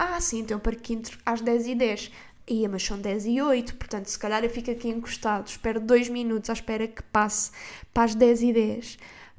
Ah, 0.00 0.20
sim, 0.20 0.44
tem 0.44 0.56
um 0.56 0.60
parquímetro 0.60 1.18
às 1.26 1.40
10 1.40 1.66
e 1.66 1.74
10. 1.74 2.12
Ia, 2.46 2.68
mas 2.68 2.84
são 2.84 2.96
10 2.96 3.26
e 3.26 3.42
8, 3.42 3.74
portanto, 3.74 4.06
se 4.06 4.16
calhar 4.16 4.44
eu 4.44 4.48
fico 4.48 4.70
aqui 4.70 4.88
encostado, 4.88 5.48
espero 5.48 5.80
2 5.80 6.08
minutos 6.08 6.48
à 6.48 6.52
espera 6.52 6.86
que 6.86 7.02
passe 7.02 7.50
para 7.92 8.04
as 8.04 8.14
10 8.14 8.42
e 8.42 8.52
10 8.52 8.98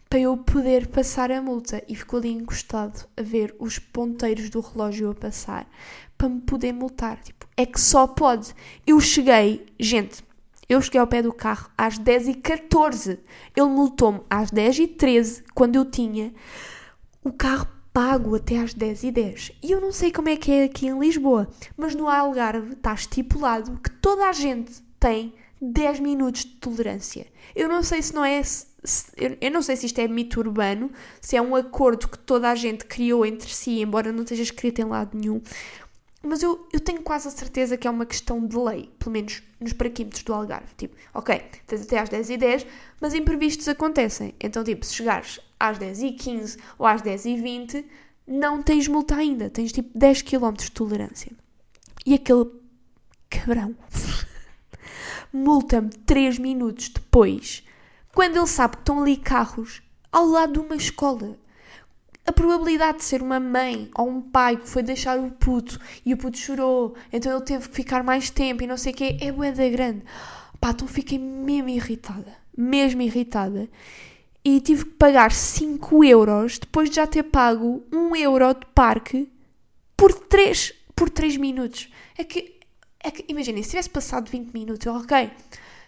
para 0.10 0.20
eu 0.20 0.36
poder 0.36 0.88
passar 0.88 1.32
a 1.32 1.42
multa. 1.42 1.82
E 1.88 1.96
ficou 1.96 2.20
ali 2.20 2.34
encostado 2.34 3.08
a 3.16 3.22
ver 3.22 3.56
os 3.58 3.80
ponteiros 3.80 4.50
do 4.50 4.60
relógio 4.60 5.10
a 5.12 5.16
passar 5.16 5.66
para 6.18 6.28
me 6.28 6.42
poder 6.42 6.74
multar. 6.74 7.22
Tipo, 7.22 7.48
é 7.56 7.66
que 7.66 7.80
só 7.80 8.06
pode. 8.06 8.54
Eu 8.86 9.00
cheguei, 9.00 9.66
gente, 9.80 10.22
eu 10.68 10.82
cheguei 10.82 11.00
ao 11.00 11.08
pé 11.08 11.22
do 11.22 11.32
carro 11.32 11.72
às 11.78 11.98
10 11.98 12.28
e 12.28 12.34
14 12.34 13.18
Ele 13.56 13.68
multou-me 13.68 14.20
às 14.30 14.52
10 14.52 14.80
e 14.80 14.88
13 14.88 15.46
quando 15.56 15.78
eu 15.78 15.86
tinha 15.86 16.34
o 17.24 17.32
carro 17.32 17.79
pago 18.00 18.34
até 18.34 18.58
às 18.58 18.74
10 18.74 19.04
e 19.04 19.12
10 19.12 19.52
E 19.62 19.72
eu 19.72 19.82
não 19.82 19.92
sei 19.92 20.10
como 20.10 20.30
é 20.30 20.38
que 20.38 20.50
é 20.50 20.64
aqui 20.64 20.88
em 20.88 20.98
Lisboa, 20.98 21.50
mas 21.76 21.94
no 21.94 22.08
Algarve 22.08 22.72
está 22.72 22.94
estipulado 22.94 23.78
que 23.84 23.92
toda 23.92 24.30
a 24.30 24.32
gente 24.32 24.82
tem 24.98 25.34
10 25.62 26.00
minutos 26.00 26.46
de 26.46 26.52
tolerância. 26.52 27.28
Eu 27.54 27.68
não 27.68 27.84
sei 27.84 28.02
se 28.02 28.16
não 28.16 28.24
é. 28.24 28.42
Se, 28.42 29.12
eu 29.42 29.52
não 29.52 29.62
sei 29.62 29.76
se 29.76 29.88
isto 29.88 30.00
é 30.00 30.08
mito 30.08 30.40
urbano, 30.40 30.90
se 31.20 31.36
é 31.36 31.42
um 31.42 31.54
acordo 31.54 32.08
que 32.08 32.18
toda 32.18 32.50
a 32.50 32.56
gente 32.56 32.86
criou 32.86 33.26
entre 33.26 33.54
si, 33.54 33.82
embora 33.82 34.14
não 34.14 34.24
esteja 34.24 34.44
escrito 34.44 34.80
em 34.80 34.86
lado 34.86 35.18
nenhum. 35.18 35.42
Mas 36.24 36.42
eu, 36.42 36.70
eu 36.72 36.80
tenho 36.80 37.02
quase 37.02 37.28
a 37.28 37.32
certeza 37.32 37.76
que 37.76 37.86
é 37.86 37.92
uma 37.92 38.06
questão 38.06 38.48
de 38.48 38.56
lei, 38.56 38.90
pelo 38.98 39.12
menos 39.12 39.44
nos 39.60 39.74
paraquímetros 39.74 40.24
do 40.24 40.34
Algarve. 40.34 40.74
Tipo, 40.78 40.96
ok, 41.14 41.42
tens 41.68 41.82
até 41.82 42.00
às 42.00 42.08
10 42.08 42.30
e 42.30 42.38
10 42.38 42.68
mas 43.02 43.14
imprevistos 43.14 43.68
acontecem. 43.68 44.34
Então, 44.40 44.64
tipo, 44.64 44.86
se 44.86 44.96
chegares 44.96 45.42
às 45.60 45.78
10 45.78 46.04
e 46.04 46.12
15 46.12 46.58
ou 46.78 46.86
às 46.86 47.02
10 47.02 47.26
e 47.26 47.36
20 47.36 47.86
não 48.28 48.62
tens 48.62 48.88
multa 48.88 49.16
ainda, 49.16 49.50
tens 49.50 49.72
tipo 49.72 49.98
10 49.98 50.22
km 50.22 50.54
de 50.54 50.72
tolerância. 50.72 51.32
E 52.06 52.14
aquele 52.14 52.50
cabrão 53.30 53.76
multa-me 55.34 55.90
3 55.90 56.40
minutos 56.40 56.90
depois, 56.90 57.64
quando 58.14 58.38
ele 58.38 58.48
sabe 58.48 58.78
que 58.78 58.82
estão 58.82 59.02
ali 59.02 59.18
carros 59.18 59.82
ao 60.12 60.26
lado 60.26 60.54
de 60.54 60.60
uma 60.60 60.76
escola 60.76 61.38
a 62.30 62.32
probabilidade 62.32 63.00
de 63.00 63.06
ser 63.06 63.24
uma 63.24 63.40
mãe 63.40 63.90
ou 63.98 64.08
um 64.08 64.22
pai 64.22 64.56
que 64.56 64.70
foi 64.70 64.84
deixar 64.84 65.20
o 65.20 65.32
puto 65.32 65.80
e 66.06 66.14
o 66.14 66.18
puto 66.18 66.38
chorou, 66.38 66.96
então 67.12 67.32
ele 67.32 67.42
teve 67.42 67.68
que 67.68 67.76
ficar 67.76 68.04
mais 68.04 68.30
tempo 68.30 68.64
e 68.64 68.68
não 68.68 68.78
sei 68.78 68.94
o 68.94 68.96
quê, 68.96 69.18
é 69.20 69.32
boeda 69.32 69.68
grande. 69.68 70.04
Pá, 70.62 70.70
então 70.70 70.88
fiquei 70.88 71.18
mesmo 71.18 71.70
irritada. 71.70 72.32
Mesmo 72.56 73.02
irritada. 73.02 73.68
E 74.44 74.62
tive 74.62 74.86
que 74.86 74.92
pagar 74.92 75.32
5 75.32 76.04
euros 76.04 76.60
depois 76.60 76.90
de 76.90 76.96
já 76.96 77.06
ter 77.06 77.24
pago 77.24 77.84
1 77.92 78.16
euro 78.16 78.54
de 78.54 78.66
parque 78.74 79.30
por 79.98 80.14
3, 80.14 80.74
por 80.96 81.10
3 81.10 81.38
minutos. 81.38 81.90
É 82.18 82.24
que, 82.24 82.60
é 83.04 83.12
que 83.12 83.26
imaginem, 83.28 83.62
se 83.64 83.72
tivesse 83.72 83.90
passado 83.90 84.30
20 84.30 84.54
minutos, 84.54 84.88
ok, 84.88 85.30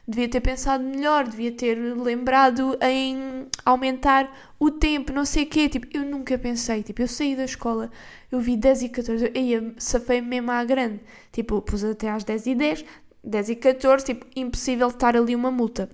devia 0.08 0.28
ter 0.28 0.42
pensado 0.42 0.84
melhor, 0.84 1.28
devia 1.28 1.52
ter 1.52 1.76
lembrado 1.76 2.78
em 2.82 3.48
aumentar 3.66 4.30
o 4.60 4.70
tempo, 4.70 5.14
não 5.14 5.26
sei 5.26 5.44
o 5.44 5.48
quê. 5.48 5.70
Tipo, 5.70 5.88
eu 5.96 6.04
nunca 6.04 6.38
pensei. 6.38 6.84
Tipo, 6.84 7.02
eu 7.02 7.08
saí 7.08 7.36
da 7.36 7.46
escola, 7.46 7.90
eu 8.32 8.40
vi 8.40 8.58
10 8.58 8.84
e 8.84 8.90
14, 8.90 9.32
eu 9.34 9.42
ia, 9.42 9.74
safei 9.78 10.22
mesmo 10.22 10.52
à 10.52 10.64
grande. 10.64 11.00
Tipo, 11.32 11.62
pus 11.62 11.84
até 11.84 12.10
às 12.10 12.24
10 12.24 12.48
e 12.48 12.56
10, 12.56 12.86
10 13.24 13.50
e 13.50 13.56
14, 13.56 14.06
tipo, 14.06 14.26
impossível 14.36 14.88
estar 14.90 15.16
ali 15.16 15.36
uma 15.36 15.52
multa. 15.52 15.90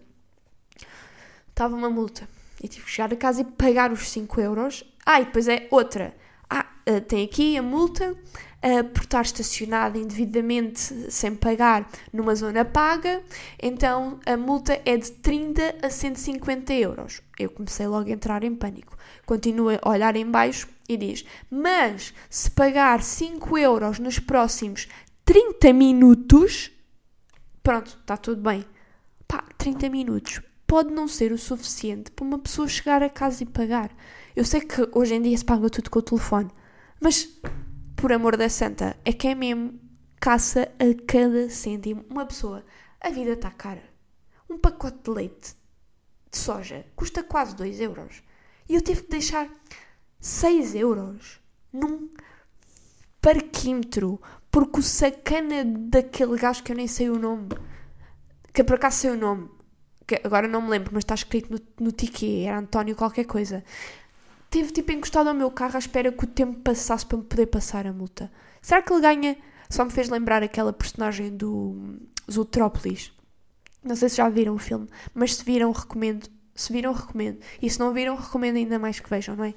Estava 1.50 1.76
uma 1.76 1.89
multa. 1.89 2.28
E 2.62 2.67
tive 2.67 2.86
que 2.86 2.91
chegar 2.91 3.13
a 3.13 3.15
casa 3.15 3.41
e 3.41 3.46
pagar 3.46 3.91
os 3.91 4.10
5 4.10 4.41
euros. 4.41 4.84
Ah, 5.06 5.22
e 5.22 5.26
depois 5.26 5.48
é 5.48 5.67
outra. 5.72 6.15
Ah, 6.50 6.65
eh, 6.86 7.00
tem 7.00 7.26
aqui 7.26 7.58
a 7.58 7.62
multa 7.62 8.13
uh, 8.13 8.84
por 8.93 9.04
estar 9.04 9.22
estacionado 9.22 9.98
indevidamente 9.98 10.80
sem 11.12 11.36
pagar 11.36 11.89
numa 12.12 12.36
zona 12.36 12.63
paga, 12.63 13.22
então 13.62 14.20
a 14.26 14.38
multa 14.38 14.82
é 14.86 14.98
de 14.98 15.12
30 15.12 15.76
a 15.82 15.89
150 15.89 16.74
euros. 16.74 17.22
Eu 17.38 17.50
comecei 17.50 17.88
logo 17.88 18.10
a 18.10 18.13
entrar 18.13 18.43
em 18.43 18.56
pânico. 18.56 18.98
Continua 19.26 19.80
a 19.82 19.89
olhar 19.89 20.15
em 20.15 20.30
baixo 20.30 20.67
e 20.88 20.98
diz: 20.98 21.26
Mas 21.50 22.13
se 22.30 22.50
pagar 22.52 23.04
5 23.04 23.58
euros 23.58 24.00
nos 24.00 24.20
próximos 24.20 24.88
30 25.26 25.74
minutos, 25.74 26.72
pronto, 27.62 27.98
está 28.00 28.15
tudo 28.17 28.41
bem. 28.41 28.65
Pá, 29.28 29.43
30 29.58 29.89
minutos 29.89 30.41
pode 30.67 30.93
não 30.93 31.08
ser 31.08 31.32
o 31.32 31.38
suficiente 31.38 32.12
para 32.12 32.25
uma 32.25 32.38
pessoa 32.38 32.67
chegar 32.67 33.01
a 33.01 33.10
casa 33.10 33.41
e 33.41 33.45
pagar. 33.45 33.89
Eu 34.36 34.43
sei 34.43 34.62
que 34.62 34.88
hoje 34.91 35.15
em 35.15 35.21
dia 35.21 35.38
se 35.38 35.45
paga 35.45 35.69
tudo 35.69 35.89
com 35.89 35.99
o 35.99 36.03
telefone, 36.03 36.51
mas 36.99 37.27
por 37.95 38.13
amor 38.13 38.38
da 38.38 38.47
santa, 38.47 38.95
é 39.03 39.12
que 39.12 39.27
é 39.27 39.34
mesmo 39.34 39.80
caça 40.19 40.71
a 40.77 41.06
cada 41.08 41.49
cêntimo. 41.49 42.06
Uma 42.10 42.25
pessoa, 42.25 42.63
a 43.01 43.10
vida 43.10 43.32
está 43.32 43.49
cara. 43.49 43.84
Um 44.47 44.58
pacote 44.58 44.99
de 45.03 45.10
leite 45.10 45.56
de 46.30 46.38
soja 46.38 46.86
custa 46.95 47.23
quase 47.23 47.56
2 47.56 47.80
euros. 47.82 48.21
E 48.69 48.75
eu 48.75 48.82
tive 48.82 49.03
que 49.03 49.10
deixar 49.10 49.49
6 50.19 50.75
euros 50.75 51.39
num 51.73 52.10
parquímetro 53.19 54.21
porque 54.51 54.80
o 54.80 54.84
sacana 54.84 55.65
daquele 55.65 56.38
gajo 56.38 56.63
que 56.63 56.71
eu 56.71 56.75
nem 56.75 56.88
sei 56.88 57.10
o 57.10 57.17
nome, 57.17 57.49
que 58.53 58.63
por 58.63 58.75
acaso 58.75 58.97
sei 58.97 59.12
o 59.12 59.17
nome, 59.17 59.49
agora 60.24 60.48
não 60.48 60.62
me 60.62 60.70
lembro, 60.70 60.91
mas 60.93 61.04
está 61.04 61.15
escrito 61.15 61.52
no, 61.52 61.86
no 61.86 61.91
ticket, 61.91 62.46
era 62.48 62.60
António 62.60 62.96
qualquer 62.96 63.26
coisa 63.26 63.63
teve 64.50 64.72
tipo 64.72 64.91
encostado 64.91 65.28
ao 65.28 65.36
meu 65.36 65.52
carro 65.52 65.76
à 65.76 65.80
espera 65.80 66.12
que 66.12 66.24
o 66.24 66.28
tempo 66.28 66.60
passasse 66.60 67.06
para 67.06 67.17
me 67.17 67.24
poder 67.24 67.48
passar 67.48 67.86
a 67.86 67.93
multa. 67.93 68.32
Será 68.62 68.82
que 68.82 68.91
ele 68.91 69.02
ganha? 69.02 69.38
Só 69.70 69.84
me 69.84 69.91
fez 69.91 70.10
lembrar 70.10 70.43
aquela 70.43 70.72
personagem 70.72 71.36
do 71.36 71.98
Zootrópolis. 72.32 73.12
Não 73.84 73.96
sei 73.96 74.10
se 74.10 74.17
já 74.17 74.30
viram 74.30 74.56
o 74.56 74.58
filme, 74.58 74.88
mas 75.13 75.36
se 75.36 75.43
viram, 75.43 75.72
recomendo. 75.72 76.28
Se 76.56 76.74
viram, 76.74 76.91
recomendo. 76.91 77.38
E 77.62 77.70
se 77.70 77.80
não 77.80 77.93
viram, 77.93 78.15
recomendo 78.15 78.56
ainda 78.56 78.80
mais 78.80 79.00
que 79.00 79.10
vejam, 79.10 79.36
não 79.36 79.46
é? 79.46 79.54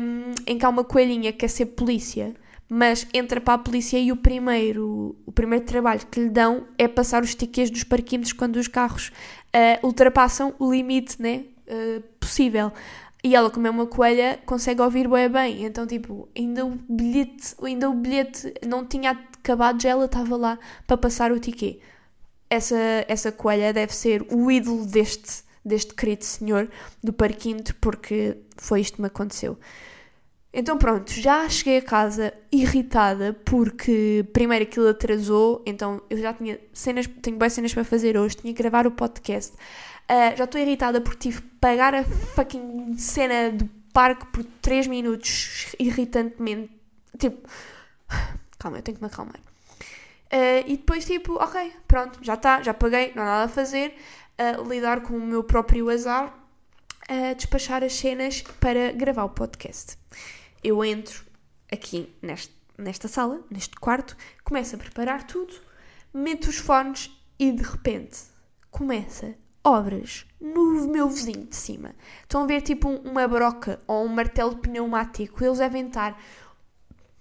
Um, 0.00 0.34
em 0.46 0.58
que 0.58 0.64
há 0.64 0.68
uma 0.68 0.82
coelhinha 0.82 1.32
que 1.32 1.38
quer 1.38 1.48
ser 1.48 1.66
polícia, 1.66 2.34
mas 2.68 3.06
entra 3.14 3.40
para 3.40 3.54
a 3.54 3.58
polícia 3.58 3.96
e 3.96 4.10
o 4.10 4.16
primeiro, 4.16 5.14
o 5.24 5.30
primeiro 5.30 5.64
trabalho 5.64 6.04
que 6.10 6.18
lhe 6.18 6.30
dão 6.30 6.66
é 6.76 6.88
passar 6.88 7.22
os 7.22 7.34
tickets 7.34 7.70
dos 7.70 7.84
parquímetros 7.84 8.32
quando 8.32 8.56
os 8.56 8.66
carros 8.66 9.12
uh, 9.56 9.86
ultrapassam 9.86 10.54
o 10.58 10.70
limite 10.70 11.20
né, 11.20 11.44
uh, 11.66 12.02
possível. 12.20 12.70
E 13.24 13.34
ela, 13.34 13.50
como 13.50 13.66
é 13.66 13.70
uma 13.70 13.86
coelha, 13.86 14.38
consegue 14.46 14.80
ouvir 14.80 15.08
bem 15.08 15.28
bem. 15.28 15.64
Então, 15.64 15.86
tipo, 15.86 16.28
ainda 16.36 16.64
o 16.64 16.78
bilhete, 16.88 17.56
ainda 17.60 17.90
o 17.90 17.94
bilhete 17.94 18.54
não 18.64 18.86
tinha 18.86 19.10
acabado, 19.10 19.82
já 19.82 19.90
ela 19.90 20.04
estava 20.04 20.36
lá 20.36 20.58
para 20.86 20.96
passar 20.96 21.32
o 21.32 21.40
ticket. 21.40 21.80
Essa, 22.48 22.76
essa 23.08 23.32
coelha 23.32 23.72
deve 23.72 23.92
ser 23.92 24.24
o 24.30 24.48
ídolo 24.48 24.86
deste, 24.86 25.42
deste 25.64 25.92
querido 25.94 26.24
senhor 26.24 26.70
do 27.02 27.12
parquímetro, 27.12 27.74
porque 27.80 28.36
foi 28.56 28.80
isto 28.82 28.96
que 28.96 29.00
me 29.00 29.08
aconteceu. 29.08 29.58
Então 30.58 30.78
pronto, 30.78 31.12
já 31.12 31.46
cheguei 31.50 31.76
a 31.76 31.82
casa 31.82 32.32
irritada 32.50 33.34
porque 33.44 34.24
primeiro 34.32 34.62
aquilo 34.64 34.88
atrasou, 34.88 35.62
então 35.66 36.00
eu 36.08 36.16
já 36.16 36.32
tinha 36.32 36.58
cenas, 36.72 37.06
tenho 37.20 37.36
bem 37.36 37.50
cenas 37.50 37.74
para 37.74 37.84
fazer 37.84 38.16
hoje, 38.16 38.38
tinha 38.38 38.54
que 38.54 38.62
gravar 38.62 38.86
o 38.86 38.90
podcast. 38.90 39.52
Uh, 39.52 40.34
já 40.34 40.44
estou 40.44 40.58
irritada 40.58 40.98
porque 40.98 41.28
tive 41.28 41.42
que 41.42 41.48
pagar 41.60 41.94
a 41.94 42.02
fucking 42.02 42.96
cena 42.96 43.50
do 43.50 43.68
parque 43.92 44.24
por 44.32 44.44
3 44.62 44.86
minutos 44.86 45.74
irritantemente. 45.78 46.72
Tipo, 47.18 47.46
calma, 48.58 48.78
eu 48.78 48.82
tenho 48.82 48.96
que 48.96 49.04
me 49.04 49.10
acalmar. 49.10 49.36
Uh, 49.36 50.64
e 50.66 50.78
depois, 50.78 51.04
tipo, 51.04 51.34
ok, 51.34 51.70
pronto, 51.86 52.18
já 52.22 52.32
está, 52.32 52.62
já 52.62 52.72
paguei, 52.72 53.12
não 53.14 53.24
há 53.24 53.26
nada 53.26 53.44
a 53.44 53.48
fazer. 53.48 53.94
Uh, 54.38 54.66
lidar 54.66 55.02
com 55.02 55.18
o 55.18 55.20
meu 55.20 55.44
próprio 55.44 55.90
azar, 55.90 56.32
despachar 57.36 57.84
as 57.84 57.92
cenas 57.92 58.40
para 58.58 58.90
gravar 58.92 59.24
o 59.24 59.28
podcast. 59.28 59.98
Eu 60.66 60.84
entro 60.84 61.24
aqui 61.70 62.12
neste, 62.20 62.52
nesta 62.76 63.06
sala, 63.06 63.40
neste 63.48 63.76
quarto, 63.76 64.16
começo 64.42 64.74
a 64.74 64.78
preparar 64.78 65.24
tudo, 65.24 65.54
meto 66.12 66.48
os 66.48 66.56
fones 66.56 67.08
e 67.38 67.52
de 67.52 67.62
repente 67.62 68.18
começa 68.68 69.36
obras 69.62 70.26
no 70.40 70.88
meu 70.88 71.08
vizinho 71.08 71.46
de 71.46 71.54
cima. 71.54 71.94
Estão 72.20 72.42
a 72.42 72.46
ver 72.46 72.62
tipo 72.62 72.88
uma 72.88 73.28
broca 73.28 73.78
ou 73.86 74.04
um 74.04 74.08
martelo 74.08 74.56
pneumático. 74.56 75.44
Eles 75.44 75.58
devem 75.58 75.86
estar, 75.86 76.20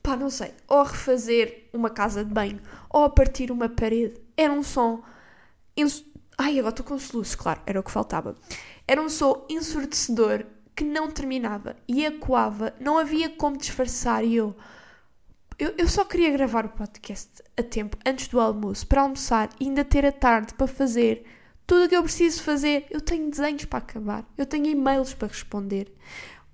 pá, 0.02 0.16
não 0.16 0.32
sei, 0.32 0.52
ou 0.68 0.80
a 0.80 0.84
refazer 0.84 1.70
uma 1.72 1.92
casa 1.92 2.26
de 2.26 2.34
banho 2.34 2.60
ou 2.90 3.04
a 3.04 3.12
partir 3.12 3.52
uma 3.52 3.70
parede. 3.70 4.20
Era 4.36 4.52
um 4.52 4.64
som. 4.64 5.04
Ins... 5.78 6.04
Ai, 6.36 6.58
agora 6.58 6.72
estou 6.72 6.84
com 6.84 6.98
soluços, 6.98 7.36
claro, 7.36 7.62
era 7.68 7.80
o 7.80 7.84
que 7.84 7.92
faltava. 7.92 8.36
Era 8.88 9.00
um 9.00 9.08
som 9.08 9.46
ensurdecedor 9.48 10.48
que 10.76 10.84
não 10.84 11.10
terminava 11.10 11.76
e 11.88 12.04
ecoava, 12.06 12.74
não 12.80 12.98
havia 12.98 13.30
como 13.30 13.58
disfarçar. 13.58 14.24
E 14.26 14.36
eu, 14.36 14.56
eu, 15.58 15.74
eu 15.78 15.88
só 15.88 16.04
queria 16.04 16.32
gravar 16.32 16.66
o 16.66 16.70
podcast 16.70 17.42
a 17.58 17.64
tempo, 17.64 17.98
antes 18.06 18.28
do 18.28 18.40
almoço, 18.40 18.86
para 18.86 19.02
almoçar 19.02 19.50
e 19.60 19.66
ainda 19.66 19.86
ter 19.86 20.06
a 20.06 20.12
tarde 20.12 20.54
para 20.54 20.68
fazer 20.68 21.26
tudo 21.66 21.86
o 21.86 21.90
que 21.90 21.96
eu 21.96 22.04
preciso 22.04 22.44
fazer. 22.44 22.86
Eu 22.90 23.00
tenho 23.00 23.30
desenhos 23.30 23.66
para 23.66 23.80
acabar. 23.80 24.26
Eu 24.38 24.46
tenho 24.46 24.66
e-mails 24.66 25.14
para 25.14 25.30
responder. 25.30 25.92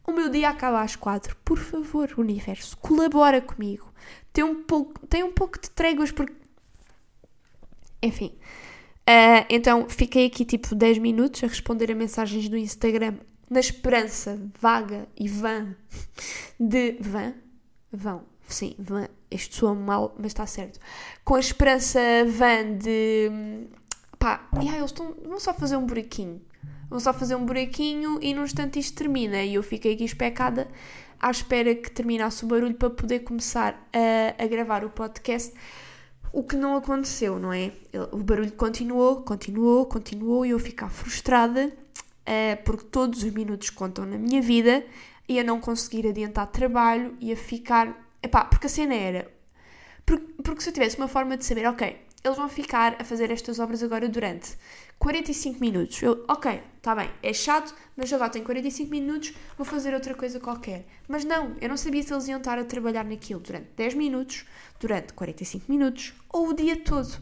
O 0.05 0.11
meu 0.11 0.29
dia 0.29 0.49
acaba 0.49 0.81
às 0.81 0.95
quatro. 0.95 1.35
Por 1.43 1.57
favor, 1.57 2.13
universo, 2.17 2.77
colabora 2.77 3.41
comigo. 3.41 3.91
Tem 4.31 4.43
um 4.43 4.63
pouco, 4.63 5.05
tem 5.07 5.23
um 5.23 5.31
pouco 5.31 5.59
de 5.59 5.69
tréguas 5.71 6.11
porque... 6.11 6.33
Enfim. 8.03 8.37
Uh, 9.01 9.45
então, 9.49 9.89
fiquei 9.89 10.27
aqui 10.27 10.45
tipo 10.45 10.73
10 10.73 10.99
minutos 10.99 11.43
a 11.43 11.47
responder 11.47 11.91
a 11.91 11.95
mensagens 11.95 12.47
do 12.47 12.57
Instagram 12.57 13.15
na 13.51 13.59
esperança 13.59 14.39
vaga 14.61 15.09
e 15.17 15.27
vã 15.27 15.75
de... 16.57 16.93
Vã? 17.01 17.33
Vão. 17.91 18.23
Sim, 18.47 18.75
vã. 18.79 19.09
Isto 19.29 19.55
soa 19.55 19.75
mal, 19.75 20.15
mas 20.17 20.27
está 20.27 20.45
certo. 20.45 20.79
Com 21.25 21.35
a 21.35 21.39
esperança 21.39 21.99
vã 22.25 22.77
de 22.77 23.67
pá, 24.17 24.47
yeah, 24.55 24.77
eles 24.77 24.91
estão, 24.91 25.13
vão 25.25 25.37
só 25.37 25.53
fazer 25.53 25.75
um 25.75 25.85
buraquinho. 25.85 26.41
Vão 26.89 26.97
só 27.01 27.13
fazer 27.13 27.35
um 27.35 27.45
buraquinho 27.45 28.19
e 28.21 28.33
num 28.33 28.45
instante 28.45 28.79
isto 28.79 28.97
termina. 28.97 29.43
E 29.43 29.55
eu 29.55 29.63
fiquei 29.63 29.95
aqui 29.95 30.05
especada 30.05 30.69
à 31.19 31.29
espera 31.29 31.75
que 31.75 31.91
terminasse 31.91 32.45
o 32.45 32.47
barulho 32.47 32.75
para 32.75 32.89
poder 32.89 33.19
começar 33.19 33.85
a, 33.91 34.41
a 34.41 34.47
gravar 34.47 34.85
o 34.85 34.89
podcast. 34.89 35.53
O 36.31 36.41
que 36.41 36.55
não 36.55 36.77
aconteceu, 36.77 37.37
não 37.37 37.51
é? 37.51 37.73
O 38.13 38.17
barulho 38.23 38.53
continuou, 38.53 39.23
continuou, 39.23 39.85
continuou 39.85 40.45
e 40.45 40.51
eu 40.51 40.59
ficar 40.59 40.89
frustrada 40.89 41.80
uh, 42.21 42.63
porque 42.63 42.85
todos 42.85 43.23
os 43.23 43.31
minutos 43.31 43.69
contam 43.69 44.05
na 44.05 44.17
minha 44.17 44.41
vida 44.41 44.85
e 45.27 45.39
a 45.39 45.43
não 45.43 45.59
conseguir 45.59 46.07
adiantar 46.07 46.47
trabalho 46.47 47.15
e 47.19 47.31
a 47.31 47.35
ficar. 47.35 48.09
Epá, 48.21 48.45
porque 48.45 48.67
a 48.67 48.69
cena 48.69 48.93
era. 48.93 49.31
Porque, 50.05 50.25
porque 50.43 50.61
se 50.61 50.69
eu 50.69 50.73
tivesse 50.73 50.97
uma 50.97 51.07
forma 51.07 51.37
de 51.37 51.45
saber, 51.45 51.67
ok, 51.67 51.97
eles 52.23 52.37
vão 52.37 52.47
ficar 52.47 52.97
a 52.99 53.03
fazer 53.03 53.31
estas 53.31 53.59
obras 53.59 53.81
agora 53.81 54.07
durante 54.07 54.55
45 54.99 55.59
minutos. 55.59 56.01
Eu, 56.03 56.23
ok, 56.27 56.61
está 56.77 56.93
bem, 56.95 57.09
é 57.23 57.33
chato, 57.33 57.73
mas 57.97 58.13
agora 58.13 58.29
tenho 58.29 58.45
45 58.45 58.91
minutos, 58.91 59.33
vou 59.57 59.65
fazer 59.65 59.93
outra 59.93 60.13
coisa 60.13 60.39
qualquer. 60.39 60.85
Mas 61.07 61.25
não, 61.25 61.55
eu 61.59 61.67
não 61.67 61.77
sabia 61.77 62.03
se 62.03 62.13
eles 62.13 62.27
iam 62.27 62.37
estar 62.37 62.59
a 62.59 62.63
trabalhar 62.63 63.03
naquilo 63.03 63.39
durante 63.39 63.69
10 63.75 63.95
minutos, 63.95 64.45
durante 64.79 65.13
45 65.13 65.71
minutos 65.71 66.13
ou 66.29 66.49
o 66.49 66.53
dia 66.53 66.75
todo. 66.77 67.17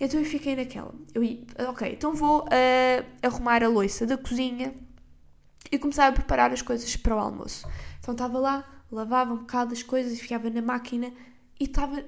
Então 0.00 0.20
eu 0.20 0.26
fiquei 0.26 0.54
naquela. 0.54 0.94
Eu, 1.14 1.22
ok, 1.68 1.92
então 1.92 2.14
vou 2.14 2.42
uh, 2.42 3.04
arrumar 3.22 3.62
a 3.62 3.68
louça 3.68 4.06
da 4.06 4.16
cozinha 4.16 4.74
e 5.70 5.78
começar 5.78 6.06
a 6.06 6.12
preparar 6.12 6.52
as 6.52 6.62
coisas 6.62 6.96
para 6.96 7.16
o 7.16 7.18
almoço. 7.18 7.66
Então 7.98 8.12
estava 8.12 8.38
lá, 8.38 8.82
lavava 8.90 9.34
um 9.34 9.38
bocado 9.38 9.72
as 9.72 9.82
coisas 9.82 10.12
e 10.12 10.16
ficava 10.16 10.48
na 10.50 10.62
máquina 10.62 11.12
e 11.58 11.64
estava 11.64 12.04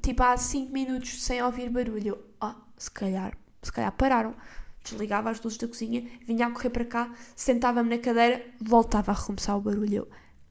tipo 0.00 0.22
há 0.22 0.36
5 0.36 0.72
minutos 0.72 1.22
sem 1.22 1.42
ouvir 1.42 1.68
barulho. 1.68 2.18
Oh, 2.40 2.54
se 2.76 2.90
calhar 2.90 3.36
se 3.64 3.72
calhar 3.72 3.92
pararam. 3.92 4.34
Desligava 4.82 5.30
as 5.30 5.40
luzes 5.40 5.58
da 5.58 5.66
cozinha, 5.66 6.06
vinha 6.26 6.46
a 6.46 6.50
correr 6.50 6.68
para 6.68 6.84
cá, 6.84 7.10
sentava-me 7.34 7.88
na 7.88 7.98
cadeira, 8.02 8.44
voltava 8.60 9.12
a 9.12 9.14
recomeçar 9.14 9.56
o 9.56 9.60
barulho. 9.60 10.06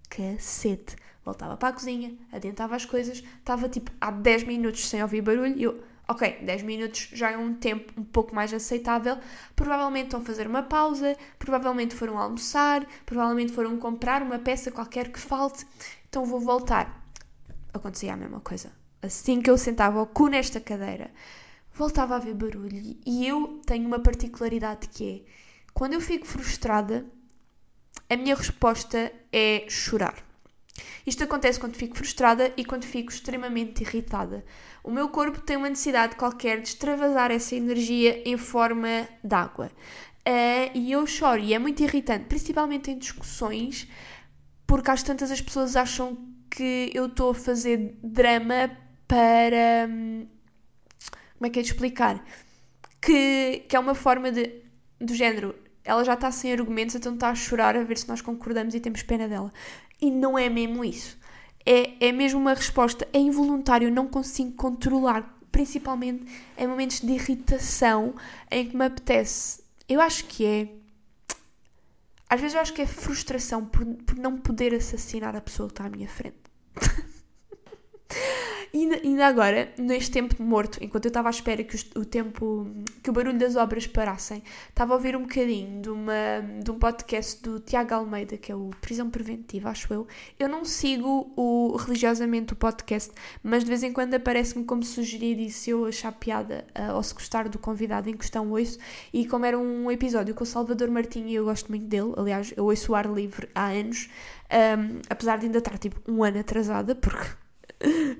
Cacete. 0.09 0.95
Voltava 1.23 1.55
para 1.55 1.69
a 1.69 1.73
cozinha, 1.73 2.17
adiantava 2.31 2.75
as 2.75 2.83
coisas, 2.83 3.19
estava 3.19 3.69
tipo 3.69 3.91
há 4.01 4.11
10 4.11 4.43
minutos 4.43 4.89
sem 4.89 5.01
ouvir 5.01 5.21
barulho 5.21 5.55
e 5.55 5.63
eu, 5.63 5.81
ok, 6.07 6.39
10 6.41 6.63
minutos 6.63 7.09
já 7.13 7.31
é 7.31 7.37
um 7.37 7.53
tempo 7.53 7.99
um 7.99 8.03
pouco 8.03 8.33
mais 8.35 8.53
aceitável. 8.53 9.17
Provavelmente 9.55 10.15
a 10.15 10.19
fazer 10.21 10.47
uma 10.47 10.63
pausa, 10.63 11.17
provavelmente 11.39 11.95
foram 11.95 12.17
almoçar, 12.17 12.85
provavelmente 13.05 13.51
foram 13.51 13.77
comprar 13.77 14.21
uma 14.21 14.39
peça 14.39 14.71
qualquer 14.71 15.11
que 15.11 15.19
falte, 15.19 15.65
então 16.07 16.25
vou 16.25 16.39
voltar. 16.39 17.03
Acontecia 17.73 18.13
a 18.13 18.17
mesma 18.17 18.39
coisa. 18.39 18.71
Assim 19.01 19.41
que 19.41 19.49
eu 19.49 19.57
sentava 19.57 20.01
o 20.01 20.07
cu 20.07 20.27
nesta 20.27 20.59
cadeira, 20.59 21.11
voltava 21.73 22.15
a 22.15 22.19
ver 22.19 22.33
barulho 22.33 22.97
e 23.05 23.27
eu 23.27 23.61
tenho 23.65 23.85
uma 23.85 23.99
particularidade 23.99 24.87
que 24.87 25.25
é 25.27 25.43
quando 25.73 25.93
eu 25.93 26.01
fico 26.01 26.25
frustrada, 26.25 27.03
a 28.07 28.15
minha 28.15 28.35
resposta 28.35 29.11
é 29.31 29.65
chorar. 29.67 30.32
Isto 31.05 31.23
acontece 31.23 31.59
quando 31.59 31.75
fico 31.75 31.95
frustrada 31.95 32.51
e 32.57 32.65
quando 32.65 32.85
fico 32.85 33.11
extremamente 33.11 33.83
irritada. 33.83 34.43
O 34.83 34.91
meu 34.91 35.09
corpo 35.09 35.41
tem 35.41 35.55
uma 35.55 35.69
necessidade 35.69 36.15
qualquer 36.15 36.61
de 36.61 36.69
extravasar 36.69 37.31
essa 37.31 37.55
energia 37.55 38.21
em 38.27 38.37
forma 38.37 39.07
de 39.23 39.35
água. 39.35 39.71
Uh, 40.27 40.71
e 40.73 40.91
eu 40.91 41.05
choro, 41.05 41.41
e 41.41 41.53
é 41.53 41.59
muito 41.59 41.83
irritante, 41.83 42.25
principalmente 42.25 42.89
em 42.89 42.97
discussões, 42.97 43.87
porque 44.65 44.89
às 44.89 45.03
tantas 45.03 45.29
as 45.31 45.41
pessoas 45.41 45.75
acham 45.75 46.17
que 46.49 46.89
eu 46.93 47.07
estou 47.07 47.31
a 47.31 47.35
fazer 47.35 47.97
drama 48.01 48.71
para. 49.07 49.87
Hum, 49.89 50.27
como 51.37 51.47
é 51.47 51.49
que 51.49 51.59
é 51.59 51.61
de 51.61 51.69
explicar? 51.69 52.23
Que, 53.01 53.65
que 53.67 53.75
é 53.75 53.79
uma 53.79 53.93
forma 53.93 54.31
de. 54.31 54.61
do 54.99 55.13
género, 55.13 55.55
ela 55.83 56.03
já 56.05 56.13
está 56.13 56.31
sem 56.31 56.53
argumentos, 56.53 56.95
então 56.95 57.13
está 57.13 57.29
a 57.29 57.35
chorar 57.35 57.75
a 57.75 57.83
ver 57.83 57.97
se 57.97 58.07
nós 58.07 58.21
concordamos 58.21 58.73
e 58.73 58.79
temos 58.79 59.03
pena 59.03 59.27
dela. 59.27 59.51
E 60.03 60.11
não 60.11 60.37
é 60.37 60.49
mesmo 60.49 60.83
isso. 60.83 61.17
É, 61.65 62.07
é 62.07 62.11
mesmo 62.11 62.37
uma 62.37 62.53
resposta, 62.53 63.07
é 63.13 63.19
involuntário, 63.19 63.89
não 63.89 64.05
consigo 64.05 64.51
controlar, 64.51 65.39
principalmente 65.49 66.25
em 66.57 66.67
momentos 66.67 66.99
de 66.99 67.13
irritação 67.13 68.13
em 68.51 68.67
que 68.67 68.75
me 68.75 68.83
apetece. 68.83 69.63
Eu 69.87 70.01
acho 70.01 70.25
que 70.25 70.45
é. 70.45 70.67
Às 72.29 72.41
vezes 72.41 72.53
eu 72.53 72.59
acho 72.59 72.73
que 72.73 72.81
é 72.81 72.85
frustração 72.85 73.63
por, 73.65 73.85
por 73.85 74.17
não 74.17 74.37
poder 74.37 74.75
assassinar 74.75 75.37
a 75.37 75.41
pessoa 75.41 75.69
que 75.69 75.73
está 75.73 75.85
à 75.85 75.89
minha 75.89 76.09
frente. 76.09 76.35
E 78.75 78.91
ainda 78.91 79.27
agora, 79.27 79.71
neste 79.77 80.09
tempo 80.09 80.41
morto, 80.41 80.79
enquanto 80.81 81.05
eu 81.05 81.09
estava 81.09 81.29
à 81.29 81.31
espera 81.31 81.63
que 81.63 81.77
o, 81.95 82.03
tempo, 82.03 82.67
que 83.03 83.09
o 83.11 83.13
barulho 83.13 83.37
das 83.37 83.55
obras 83.55 83.85
parassem, 83.85 84.41
estava 84.67 84.93
a 84.93 84.95
ouvir 84.95 85.15
um 85.15 85.21
bocadinho 85.21 85.79
de, 85.79 85.91
uma, 85.91 86.13
de 86.63 86.71
um 86.71 86.79
podcast 86.79 87.39
do 87.43 87.59
Tiago 87.59 87.93
Almeida, 87.93 88.35
que 88.35 88.51
é 88.51 88.55
o 88.55 88.71
Prisão 88.81 89.11
Preventiva, 89.11 89.69
acho 89.69 89.93
eu. 89.93 90.07
Eu 90.39 90.49
não 90.49 90.65
sigo 90.65 91.31
o, 91.37 91.77
religiosamente 91.77 92.53
o 92.53 92.55
podcast, 92.55 93.11
mas 93.43 93.63
de 93.63 93.69
vez 93.69 93.83
em 93.83 93.93
quando 93.93 94.15
aparece-me 94.15 94.65
como 94.65 94.81
sugerido 94.81 95.41
e 95.41 95.51
se 95.51 95.69
eu 95.69 95.85
achar 95.85 96.11
piada 96.11 96.65
uh, 96.75 96.95
ou 96.95 97.03
se 97.03 97.13
gostar 97.13 97.47
do 97.49 97.59
convidado 97.59 98.09
em 98.09 98.17
questão, 98.17 98.49
ouço. 98.49 98.79
E 99.13 99.27
como 99.27 99.45
era 99.45 99.59
um 99.59 99.91
episódio 99.91 100.33
com 100.33 100.43
o 100.43 100.47
Salvador 100.47 100.89
Martinho 100.89 101.27
e 101.27 101.35
eu 101.35 101.45
gosto 101.45 101.69
muito 101.69 101.85
dele, 101.85 102.11
aliás, 102.17 102.51
eu 102.57 102.65
ouço 102.65 102.93
o 102.93 102.95
ar 102.95 103.05
livre 103.05 103.47
há 103.53 103.67
anos, 103.67 104.09
um, 104.49 104.99
apesar 105.11 105.37
de 105.37 105.45
ainda 105.45 105.59
estar 105.59 105.77
tipo 105.77 106.01
um 106.11 106.23
ano 106.23 106.39
atrasada, 106.39 106.95
porque 106.95 107.42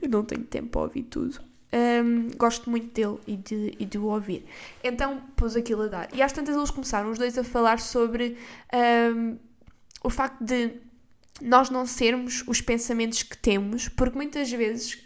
eu 0.01 0.09
não 0.09 0.23
tenho 0.23 0.43
tempo 0.43 0.69
para 0.69 0.81
ouvir 0.81 1.03
tudo. 1.03 1.39
Um, 1.73 2.29
gosto 2.37 2.69
muito 2.69 2.93
dele 2.93 3.17
e 3.25 3.35
de, 3.35 3.73
e 3.79 3.85
de 3.85 3.97
o 3.97 4.05
ouvir. 4.05 4.45
Então 4.83 5.21
pus 5.35 5.55
aquilo 5.55 5.83
a 5.83 5.87
dar. 5.87 6.09
E 6.13 6.21
às 6.21 6.31
tantas 6.31 6.55
eles 6.55 6.69
começaram 6.69 7.09
os 7.09 7.17
dois 7.17 7.37
a 7.37 7.43
falar 7.43 7.79
sobre 7.79 8.37
um, 9.15 9.37
o 10.03 10.09
facto 10.09 10.43
de 10.43 10.71
nós 11.41 11.69
não 11.71 11.85
sermos 11.85 12.43
os 12.47 12.61
pensamentos 12.61 13.23
que 13.23 13.35
temos, 13.35 13.89
porque 13.89 14.15
muitas 14.15 14.51
vezes 14.51 14.99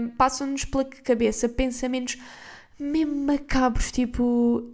um, 0.00 0.08
passam-nos 0.08 0.64
pela 0.64 0.84
cabeça 0.84 1.48
pensamentos 1.48 2.16
mesmo 2.78 3.14
macabros, 3.14 3.90
tipo. 3.90 4.72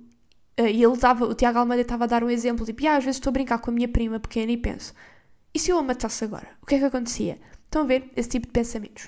Uh, 0.60 0.66
e 0.66 0.82
ele 0.82 0.92
estava, 0.92 1.24
o 1.24 1.34
Tiago 1.34 1.58
Almeida 1.58 1.82
estava 1.82 2.04
a 2.04 2.06
dar 2.06 2.22
um 2.22 2.30
exemplo, 2.30 2.64
tipo, 2.66 2.86
ah, 2.86 2.96
às 2.96 3.04
vezes 3.04 3.16
estou 3.16 3.30
a 3.30 3.32
brincar 3.32 3.58
com 3.58 3.70
a 3.70 3.74
minha 3.74 3.88
prima 3.88 4.20
pequena 4.20 4.52
e 4.52 4.56
penso, 4.56 4.92
e 5.54 5.58
se 5.58 5.70
eu 5.70 5.78
a 5.78 5.82
matasse 5.82 6.24
agora? 6.24 6.46
O 6.62 6.66
que 6.66 6.74
é 6.74 6.78
que 6.78 6.84
acontecia? 6.84 7.38
Estão 7.72 7.84
a 7.84 7.86
ver 7.86 8.10
esse 8.14 8.28
tipo 8.28 8.46
de 8.46 8.52
pensamentos. 8.52 9.06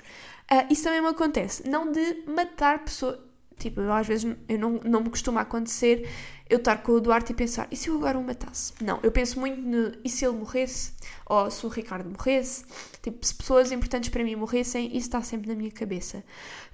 Uh, 0.51 0.73
isso 0.73 0.83
também 0.83 0.99
me 0.99 1.07
acontece. 1.07 1.69
Não 1.69 1.91
de 1.91 2.23
matar 2.25 2.83
pessoas. 2.83 3.19
Tipo, 3.59 3.79
eu, 3.79 3.93
às 3.93 4.07
vezes 4.07 4.35
eu 4.49 4.57
não, 4.57 4.79
não 4.83 5.01
me 5.01 5.09
costuma 5.11 5.41
acontecer 5.41 6.09
eu 6.49 6.57
estar 6.57 6.77
com 6.77 6.93
o 6.93 6.99
Duarte 6.99 7.31
e 7.31 7.35
pensar, 7.35 7.67
e 7.71 7.75
se 7.75 7.89
eu 7.89 7.95
agora 7.95 8.17
o 8.17 8.23
matasse? 8.23 8.73
Não, 8.81 8.99
eu 9.01 9.11
penso 9.11 9.39
muito 9.39 9.61
no 9.61 9.93
e 10.03 10.09
se 10.09 10.25
ele 10.25 10.35
morresse? 10.35 10.93
Ou 11.27 11.49
se 11.49 11.63
o 11.65 11.69
Ricardo 11.69 12.09
morresse? 12.09 12.65
Tipo, 13.03 13.23
se 13.25 13.35
pessoas 13.35 13.71
importantes 13.71 14.09
para 14.09 14.23
mim 14.23 14.35
morressem, 14.35 14.87
isso 14.87 14.97
está 14.97 15.21
sempre 15.21 15.47
na 15.47 15.55
minha 15.55 15.71
cabeça. 15.71 16.23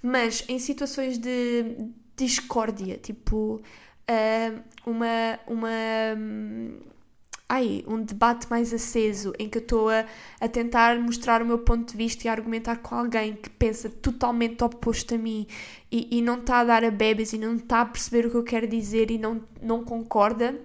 Mas 0.02 0.46
em 0.48 0.58
situações 0.58 1.18
de 1.18 1.92
discórdia, 2.16 2.98
tipo, 2.98 3.62
uh, 4.10 4.62
uma. 4.86 5.40
uma 5.46 5.70
ai, 7.52 7.84
um 7.86 8.02
debate 8.02 8.50
mais 8.50 8.74
aceso 8.74 9.34
em 9.38 9.50
que 9.50 9.58
eu 9.58 9.62
estou 9.62 9.90
a, 9.90 10.06
a 10.40 10.48
tentar 10.48 10.98
mostrar 10.98 11.42
o 11.42 11.46
meu 11.46 11.60
ponto 11.60 11.92
de 11.92 11.98
vista 11.98 12.26
e 12.26 12.30
argumentar 12.30 12.78
com 12.78 12.96
alguém 12.96 13.36
que 13.36 13.50
pensa 13.50 13.90
totalmente 13.90 14.64
oposto 14.64 15.16
a 15.16 15.18
mim 15.18 15.46
e, 15.92 16.08
e 16.18 16.22
não 16.22 16.40
está 16.40 16.60
a 16.60 16.64
dar 16.64 16.86
a 16.86 16.90
bebes 16.90 17.34
e 17.34 17.38
não 17.38 17.58
está 17.58 17.82
a 17.82 17.86
perceber 17.86 18.26
o 18.26 18.32
que 18.32 18.38
eu 18.38 18.44
quero 18.46 18.66
dizer 18.68 19.12
e 19.12 19.18
não, 19.18 19.42
não 19.62 19.84
concorda, 19.84 20.58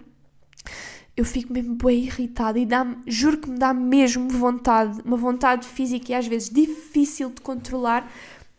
eu 1.17 1.25
fico 1.25 1.53
mesmo 1.53 1.75
bem 1.75 2.05
irritada 2.05 2.57
e 2.57 2.65
dá 2.65 2.87
juro 3.05 3.39
que 3.39 3.51
me 3.51 3.59
dá 3.59 3.75
mesmo 3.75 4.29
vontade, 4.29 5.01
uma 5.05 5.17
vontade 5.17 5.67
física 5.67 6.13
e 6.13 6.15
às 6.15 6.29
vezes 6.29 6.49
difícil 6.49 7.31
de 7.31 7.41
controlar, 7.41 8.09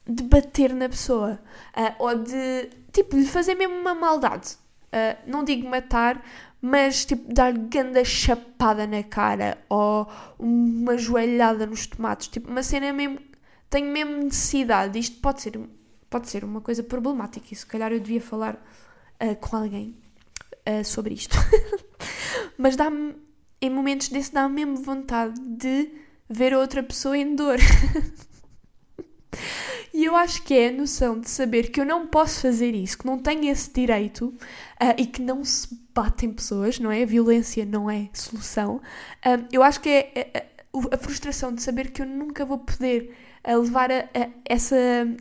de 0.05 0.23
bater 0.23 0.73
na 0.73 0.89
pessoa 0.89 1.39
uh, 1.77 2.03
ou 2.03 2.15
de, 2.15 2.69
tipo, 2.91 3.15
lhe 3.15 3.25
fazer 3.25 3.55
mesmo 3.55 3.75
uma 3.75 3.95
maldade. 3.95 4.57
Uh, 4.97 5.29
não 5.29 5.43
digo 5.43 5.67
matar, 5.67 6.23
mas 6.61 7.05
tipo 7.05 7.33
dar 7.33 7.53
ganda 7.53 8.03
chapada 8.03 8.87
na 8.87 9.03
cara 9.03 9.57
ou 9.69 10.07
uma 10.39 10.97
joelhada 10.97 11.65
nos 11.65 11.85
tomates, 11.85 12.27
tipo 12.27 12.49
uma 12.49 12.63
cena 12.63 12.91
mesmo, 12.91 13.19
tenho 13.69 13.91
mesmo 13.91 14.17
necessidade, 14.23 14.97
isto 14.97 15.19
pode 15.21 15.41
ser, 15.41 15.59
pode 16.09 16.29
ser 16.29 16.43
uma 16.43 16.61
coisa 16.61 16.83
problemática 16.83 17.47
e 17.51 17.55
se 17.55 17.65
calhar 17.65 17.91
eu 17.91 17.99
devia 17.99 18.21
falar 18.21 18.55
uh, 18.55 19.35
com 19.35 19.55
alguém 19.55 19.95
uh, 20.67 20.83
sobre 20.83 21.13
isto, 21.13 21.37
mas 22.57 22.75
dá-me, 22.75 23.15
em 23.61 23.69
momentos 23.69 24.09
desse 24.09 24.33
dá-me 24.33 24.65
mesmo 24.65 24.83
vontade 24.83 25.39
de 25.39 25.91
ver 26.29 26.53
outra 26.55 26.81
pessoa 26.81 27.17
em 27.17 27.35
dor. 27.35 27.57
E 29.97 30.05
eu 30.05 30.15
acho 30.15 30.43
que 30.43 30.53
é 30.53 30.67
a 30.67 30.71
noção 30.71 31.19
de 31.19 31.27
saber 31.27 31.71
que 31.71 31.81
eu 31.81 31.83
não 31.83 32.05
posso 32.05 32.41
fazer 32.41 32.75
isso, 32.75 32.99
que 32.99 33.07
não 33.07 33.17
tenho 33.17 33.51
esse 33.51 33.73
direito 33.73 34.27
uh, 34.27 34.93
e 34.95 35.07
que 35.07 35.19
não 35.19 35.43
se 35.43 35.67
batem 35.91 36.31
pessoas, 36.31 36.77
não 36.77 36.91
é? 36.91 37.01
A 37.01 37.05
violência 37.07 37.65
não 37.65 37.89
é 37.89 38.07
solução. 38.13 38.75
Uh, 39.25 39.47
eu 39.51 39.63
acho 39.63 39.81
que 39.81 39.89
é 39.89 40.11
a, 40.15 40.19
é, 40.19 40.31
é, 40.35 40.45
a, 40.93 40.97
frustração 40.99 41.51
de 41.51 41.63
saber 41.63 41.89
que 41.89 42.03
eu 42.03 42.05
nunca 42.05 42.45
vou 42.45 42.59
poder 42.59 43.11
uh, 43.43 43.59
levar 43.59 43.91
a, 43.91 44.01
a 44.01 44.29
essa, 44.45 44.75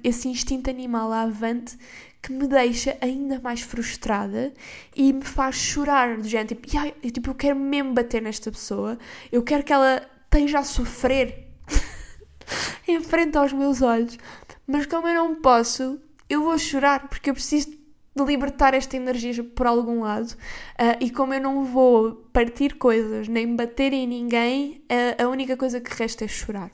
esse 0.04 0.28
instinto 0.28 0.68
animal 0.68 1.10
à 1.10 1.22
avante 1.22 1.78
que 2.20 2.30
me 2.30 2.46
deixa 2.46 2.98
ainda 3.00 3.40
mais 3.40 3.62
frustrada 3.62 4.52
e 4.94 5.10
me 5.10 5.24
faz 5.24 5.56
chorar 5.56 6.18
do 6.18 6.28
género, 6.28 6.48
tipo, 6.54 6.68
eu, 7.02 7.10
tipo, 7.10 7.30
eu 7.30 7.34
quero 7.34 7.56
mesmo 7.58 7.94
bater 7.94 8.20
nesta 8.20 8.52
pessoa, 8.52 8.98
eu 9.32 9.42
quero 9.42 9.64
que 9.64 9.72
ela 9.72 10.06
esteja 10.24 10.58
a 10.58 10.64
sofrer 10.64 11.46
em 12.86 13.00
frente 13.00 13.38
aos 13.38 13.54
meus 13.54 13.80
olhos, 13.80 14.18
mas 14.66 14.86
como 14.86 15.06
eu 15.08 15.14
não 15.14 15.34
posso, 15.36 16.00
eu 16.28 16.42
vou 16.42 16.58
chorar 16.58 17.08
porque 17.08 17.30
eu 17.30 17.34
preciso 17.34 17.70
de 18.16 18.24
libertar 18.24 18.72
esta 18.72 18.96
energia 18.96 19.44
por 19.44 19.66
algum 19.66 20.00
lado 20.00 20.30
uh, 20.30 20.96
e 21.00 21.10
como 21.10 21.34
eu 21.34 21.40
não 21.40 21.64
vou 21.64 22.14
partir 22.32 22.76
coisas 22.76 23.28
nem 23.28 23.54
bater 23.54 23.92
em 23.92 24.06
ninguém, 24.06 24.82
uh, 24.90 25.24
a 25.24 25.28
única 25.28 25.56
coisa 25.56 25.80
que 25.80 25.94
resta 25.94 26.24
é 26.24 26.28
chorar. 26.28 26.70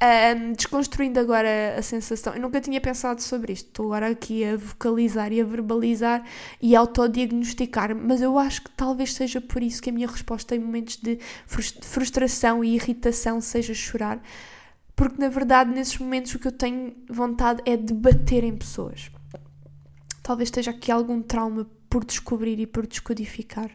Uh, 0.00 0.54
desconstruindo 0.54 1.18
agora 1.18 1.74
a 1.76 1.82
sensação, 1.82 2.32
eu 2.34 2.40
nunca 2.40 2.60
tinha 2.60 2.80
pensado 2.80 3.20
sobre 3.20 3.52
isto, 3.52 3.66
estou 3.66 3.86
agora 3.86 4.12
aqui 4.12 4.44
a 4.44 4.56
vocalizar 4.56 5.32
e 5.32 5.40
a 5.40 5.44
verbalizar 5.44 6.22
e 6.62 6.76
a 6.76 6.80
autodiagnosticar, 6.80 7.96
mas 7.96 8.20
eu 8.20 8.38
acho 8.38 8.62
que 8.62 8.70
talvez 8.76 9.14
seja 9.14 9.40
por 9.40 9.60
isso 9.60 9.82
que 9.82 9.90
a 9.90 9.92
minha 9.92 10.06
resposta 10.06 10.54
em 10.54 10.60
momentos 10.60 10.98
de 10.98 11.18
frustração 11.82 12.62
e 12.62 12.76
irritação 12.76 13.40
seja 13.40 13.74
chorar 13.74 14.22
porque 14.98 15.20
na 15.20 15.28
verdade 15.28 15.70
nesses 15.70 15.96
momentos 15.96 16.34
o 16.34 16.40
que 16.40 16.48
eu 16.48 16.52
tenho 16.52 16.92
vontade 17.08 17.62
é 17.64 17.76
de 17.76 17.94
bater 17.94 18.42
em 18.42 18.56
pessoas. 18.56 19.12
Talvez 20.24 20.48
esteja 20.48 20.72
aqui 20.72 20.90
algum 20.90 21.22
trauma 21.22 21.70
por 21.88 22.04
descobrir 22.04 22.58
e 22.58 22.66
por 22.66 22.84
descodificar. 22.84 23.70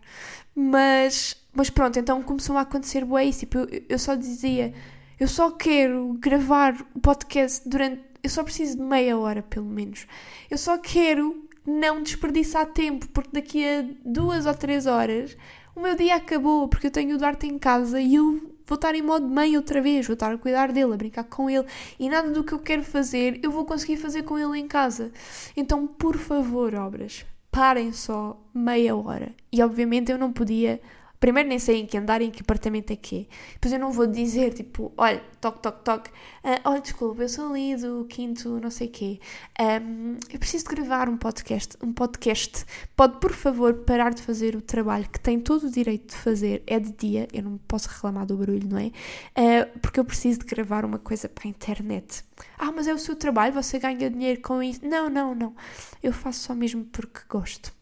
Mas, 0.54 1.38
mas 1.54 1.70
pronto, 1.70 1.98
então 1.98 2.22
começou 2.22 2.58
a 2.58 2.62
acontecer 2.62 3.06
bué 3.06 3.24
isso. 3.24 3.40
Tipo, 3.40 3.60
eu, 3.60 3.86
eu 3.88 3.98
só 3.98 4.16
dizia, 4.16 4.74
eu 5.18 5.30
só 5.30 5.50
quero 5.50 6.18
gravar 6.20 6.76
o 6.94 7.00
podcast 7.00 7.68
durante. 7.68 8.04
Eu 8.22 8.30
só 8.30 8.44
preciso 8.44 8.76
de 8.76 8.84
meia 8.84 9.18
hora, 9.18 9.42
pelo 9.42 9.66
menos. 9.66 10.06
Eu 10.52 10.58
só 10.58 10.78
quero 10.78 11.48
não 11.66 12.04
desperdiçar 12.04 12.66
tempo, 12.66 13.08
porque 13.10 13.30
daqui 13.32 13.66
a 13.66 13.86
duas 14.06 14.46
ou 14.46 14.54
três 14.54 14.88
horas 14.88 15.38
o 15.74 15.80
meu 15.80 15.96
dia 15.96 16.16
acabou, 16.16 16.68
porque 16.68 16.88
eu 16.88 16.92
tenho 16.92 17.16
o 17.16 17.18
Duarte 17.18 17.48
em 17.48 17.58
casa 17.58 18.00
e 18.02 18.16
eu 18.16 18.53
vou 18.66 18.76
estar 18.76 18.96
em 18.96 19.02
modo 19.02 19.28
mãe 19.28 19.56
outra 19.58 19.82
vez, 19.82 20.08
vou 20.08 20.14
estar 20.14 20.34
a 20.34 20.38
cuidar 20.38 20.72
dele, 20.72 20.94
a 20.94 20.98
brincar 20.98 21.24
com 21.26 21.50
ele 21.50 21.66
e 22.00 22.10
nada 22.10 22.30
do 22.32 22.44
que 22.44 22.54
eu 22.54 22.60
quero 22.60 22.84
fazer 22.84 23.40
eu 23.44 23.52
vou 23.52 23.66
conseguir 23.66 23.98
fazer 23.98 24.24
com 24.24 24.38
ele 24.38 24.60
em 24.60 24.68
casa. 24.68 25.12
Então, 25.56 25.86
por 25.88 26.18
favor, 26.18 26.74
obras, 26.76 27.26
parem 27.52 27.92
só 27.92 28.40
meia 28.54 28.96
hora. 28.96 29.34
E 29.52 29.62
obviamente 29.62 30.12
eu 30.12 30.18
não 30.18 30.32
podia 30.32 30.82
Primeiro 31.24 31.48
nem 31.48 31.58
sei 31.58 31.80
em 31.80 31.86
que 31.86 31.98
andar 31.98 32.22
em 32.22 32.30
que 32.30 32.42
apartamento 32.42 32.92
é 32.92 32.98
que 32.98 33.22
é. 33.22 33.54
Depois 33.54 33.72
eu 33.72 33.80
não 33.80 33.94
vou 33.94 34.06
dizer, 34.06 34.54
tipo, 34.54 34.92
olha, 34.98 35.24
toque, 35.40 35.62
toque, 35.62 35.82
toque. 35.82 36.10
Uh, 36.44 36.60
olha, 36.66 36.82
desculpa, 36.82 37.22
eu 37.22 37.30
sou 37.30 37.50
ali 37.50 37.78
do 37.78 38.04
quinto 38.10 38.60
não 38.60 38.70
sei 38.70 38.90
quê. 38.90 39.22
Um, 39.58 40.18
eu 40.30 40.38
preciso 40.38 40.66
de 40.68 40.76
gravar 40.76 41.08
um 41.08 41.16
podcast. 41.16 41.78
Um 41.82 41.94
podcast. 41.94 42.66
Pode, 42.94 43.22
por 43.22 43.32
favor, 43.32 43.74
parar 43.86 44.14
de 44.14 44.22
fazer 44.22 44.54
o 44.58 44.62
trabalho 44.62 45.08
que 45.10 45.18
tem 45.18 45.40
todo 45.40 45.68
o 45.68 45.72
direito 45.72 46.10
de 46.10 46.18
fazer. 46.18 46.62
É 46.68 46.78
de 46.78 46.92
dia, 46.92 47.30
eu 47.32 47.42
não 47.42 47.58
posso 47.58 47.88
reclamar 47.88 48.26
do 48.26 48.36
barulho, 48.36 48.68
não 48.68 48.78
é? 48.78 48.88
Uh, 48.88 49.80
porque 49.80 50.02
eu 50.02 50.04
preciso 50.04 50.40
de 50.40 50.46
gravar 50.46 50.84
uma 50.84 51.00
coisa 51.00 51.30
para 51.30 51.48
a 51.48 51.50
internet. 51.50 52.22
Ah, 52.58 52.70
mas 52.74 52.86
é 52.86 52.94
o 52.94 53.00
seu 53.00 53.16
trabalho, 53.16 53.54
você 53.54 53.80
ganha 53.80 54.10
dinheiro 54.10 54.42
com 54.42 54.62
isso. 54.62 54.86
Não, 54.86 55.10
não, 55.10 55.34
não. 55.34 55.56
Eu 56.04 56.12
faço 56.12 56.42
só 56.42 56.54
mesmo 56.54 56.84
porque 56.84 57.22
gosto. 57.30 57.74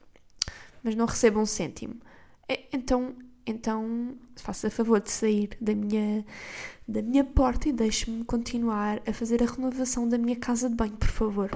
Mas 0.84 0.94
não 0.94 1.08
recebo 1.08 1.40
um 1.40 1.46
cêntimo. 1.48 1.96
Então 2.72 3.16
então, 3.46 4.16
faça 4.36 4.68
a 4.68 4.72
favor 4.72 5.00
de 5.00 5.12
sair 5.12 5.50
da 5.60 5.74
minha, 5.74 6.26
da 6.88 7.02
minha 7.02 7.24
porta 7.24 7.70
e 7.70 7.72
deixe-me 7.72 8.24
continuar 8.24 9.02
a 9.08 9.14
fazer 9.14 9.42
a 9.42 9.46
renovação 9.46 10.08
da 10.08 10.18
minha 10.18 10.36
casa 10.36 10.70
de 10.70 10.76
banho, 10.76 10.96
por 10.98 11.10
favor. 11.10 11.50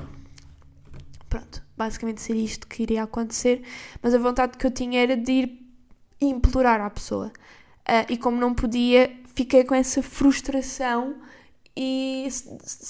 Pronto, 1.30 1.63
basicamente 1.78 2.21
seria 2.21 2.43
isto 2.43 2.67
que 2.67 2.84
iria 2.84 3.04
acontecer, 3.04 3.62
mas 4.02 4.13
a 4.13 4.17
vontade 4.17 4.58
que 4.58 4.65
eu 4.65 4.71
tinha 4.71 5.02
era 5.02 5.15
de 5.15 5.32
ir 5.32 5.65
implorar 6.21 6.82
à 6.82 6.89
pessoa. 6.89 7.32
Uh, 7.88 8.12
e 8.12 8.17
como 8.17 8.38
não 8.38 8.54
podia, 8.54 9.15
fiquei 9.36 9.63
com 9.63 9.76
essa 9.76 10.02
frustração 10.02 11.15
e 11.78 12.28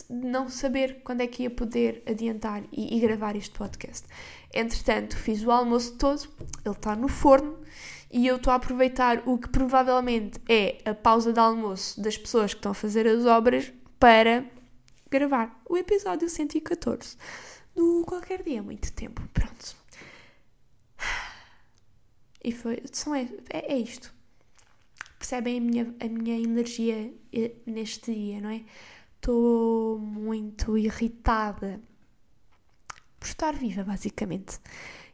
não 0.09 0.47
saber 0.47 1.01
quando 1.03 1.21
é 1.21 1.27
que 1.27 1.43
ia 1.43 1.49
poder 1.49 2.03
adiantar 2.07 2.63
e, 2.71 2.95
e 2.95 2.99
gravar 2.99 3.35
este 3.35 3.57
podcast. 3.57 4.05
Entretanto, 4.53 5.17
fiz 5.17 5.43
o 5.43 5.51
almoço 5.51 5.95
todo, 5.97 6.29
ele 6.63 6.75
está 6.75 6.95
no 6.95 7.07
forno 7.07 7.57
e 8.15 8.27
eu 8.27 8.37
estou 8.37 8.53
a 8.53 8.55
aproveitar 8.55 9.21
o 9.27 9.37
que 9.37 9.49
provavelmente 9.49 10.39
é 10.47 10.81
a 10.89 10.93
pausa 10.93 11.33
de 11.33 11.39
almoço 11.39 11.99
das 11.99 12.17
pessoas 12.17 12.53
que 12.53 12.59
estão 12.59 12.71
a 12.71 12.73
fazer 12.73 13.05
as 13.05 13.25
obras 13.25 13.73
para 13.99 14.49
gravar 15.11 15.61
o 15.69 15.75
episódio 15.75 16.29
114 16.29 17.17
do 17.75 18.05
Qualquer 18.07 18.41
Dia 18.41 18.63
Muito 18.63 18.93
Tempo. 18.93 19.21
Pronto. 19.33 19.75
E 22.41 22.53
foi. 22.53 22.81
São, 22.89 23.13
é, 23.13 23.27
é 23.49 23.77
isto. 23.77 24.13
Percebem 25.19 25.57
a 25.57 25.61
minha, 25.61 25.95
a 25.99 26.07
minha 26.07 26.39
energia 26.39 27.13
eh, 27.33 27.51
neste 27.65 28.13
dia, 28.13 28.39
não 28.39 28.49
é? 28.49 28.63
Estou 29.15 29.99
muito 29.99 30.77
irritada 30.77 31.81
por 33.19 33.27
estar 33.27 33.53
viva, 33.55 33.83
basicamente. 33.83 34.57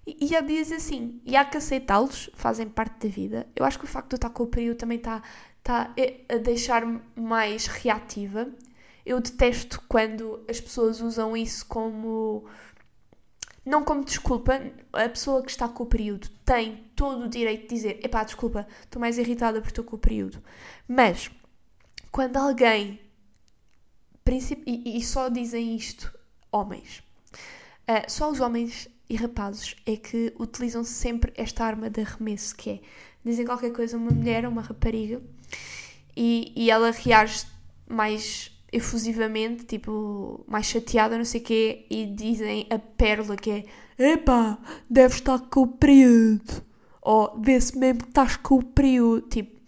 E, 0.06 0.30
e 0.30 0.36
há 0.36 0.42
dias 0.42 0.72
assim, 0.72 1.22
e 1.26 1.36
há 1.36 1.46
que 1.46 1.58
aceitá-los, 1.58 2.30
fazem 2.34 2.68
parte 2.68 3.08
da 3.08 3.14
vida. 3.14 3.48
Eu 3.56 3.66
acho 3.66 3.78
que 3.78 3.86
o 3.86 3.88
facto 3.88 4.10
de 4.10 4.16
eu 4.16 4.18
estar 4.18 4.30
com 4.30 4.44
o 4.44 4.48
período 4.48 4.78
também 4.78 4.98
está, 4.98 5.22
está 5.60 5.94
a 6.30 6.38
deixar-me 6.38 7.02
mais 7.16 7.68
reativa. 7.68 8.50
Eu 9.06 9.20
detesto 9.20 9.82
quando 9.88 10.44
as 10.50 10.60
pessoas 10.60 11.02
usam 11.02 11.36
isso 11.36 11.66
como. 11.66 12.46
Não 13.64 13.84
como 13.84 14.04
desculpa, 14.04 14.60
a 14.92 15.08
pessoa 15.08 15.44
que 15.44 15.52
está 15.52 15.68
com 15.70 15.84
o 15.84 15.88
período 15.88 16.28
tem 16.44 16.84
todo 16.96 17.26
o 17.26 17.30
direito 17.30 17.70
de 17.70 17.76
dizer: 17.76 18.00
epá, 18.04 18.24
desculpa, 18.24 18.68
estou 18.84 19.00
mais 19.00 19.18
irritada 19.18 19.60
porque 19.60 19.72
estou 19.72 19.86
com 19.86 19.96
o 19.96 20.00
período. 20.00 20.44
Mas, 20.88 21.30
quando 22.12 22.38
alguém. 22.38 23.00
E, 24.66 24.98
e 24.98 25.04
só 25.04 25.30
dizem 25.30 25.76
isto 25.76 26.12
homens. 26.52 27.04
Uh, 27.82 28.10
só 28.10 28.30
os 28.30 28.40
homens 28.40 28.88
e 29.12 29.15
rapazes 29.17 29.76
é 29.86 29.97
que 29.97 30.34
utilizam 30.39 30.86
sempre 30.86 31.34
esta 31.36 31.65
arma 31.65 31.89
de 31.89 32.00
arremesso, 32.00 32.56
que 32.56 32.69
é 32.69 32.80
dizem 33.26 33.45
qualquer 33.45 33.74
coisa 33.74 33.97
a 33.97 34.00
uma 34.00 34.10
mulher, 34.10 34.45
a 34.45 34.50
uma 34.50 34.62
rapariga, 34.62 35.21
e, 36.15 36.54
e 36.56 36.71
ela 36.71 36.91
reage 36.91 37.45
mais 37.89 38.58
efusivamente, 38.71 39.65
tipo, 39.65 40.45
mais 40.47 40.65
chateada, 40.65 41.17
não 41.17 41.26
sei 41.26 41.41
o 41.41 41.43
quê, 41.43 41.86
e 41.89 42.06
dizem 42.06 42.65
a 42.69 42.80
pérola 42.80 43.36
que 43.36 43.52
é 43.52 43.65
Epá, 44.00 44.58
deves 44.89 45.17
estar 45.17 45.39
com 45.39 45.63
o 45.63 45.67
período. 45.67 46.63
Ou 47.02 47.38
vê-se 47.41 47.78
mesmo 47.78 48.04
que 48.04 48.10
estás 48.10 48.38
com 48.38 48.60
o 48.60 48.63
período. 48.63 49.28
Tipo, 49.28 49.60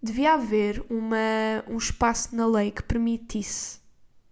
devia 0.00 0.34
haver 0.34 0.84
uma, 0.88 1.64
um 1.68 1.76
espaço 1.76 2.36
na 2.36 2.46
lei 2.46 2.70
que 2.70 2.84
permitisse 2.84 3.80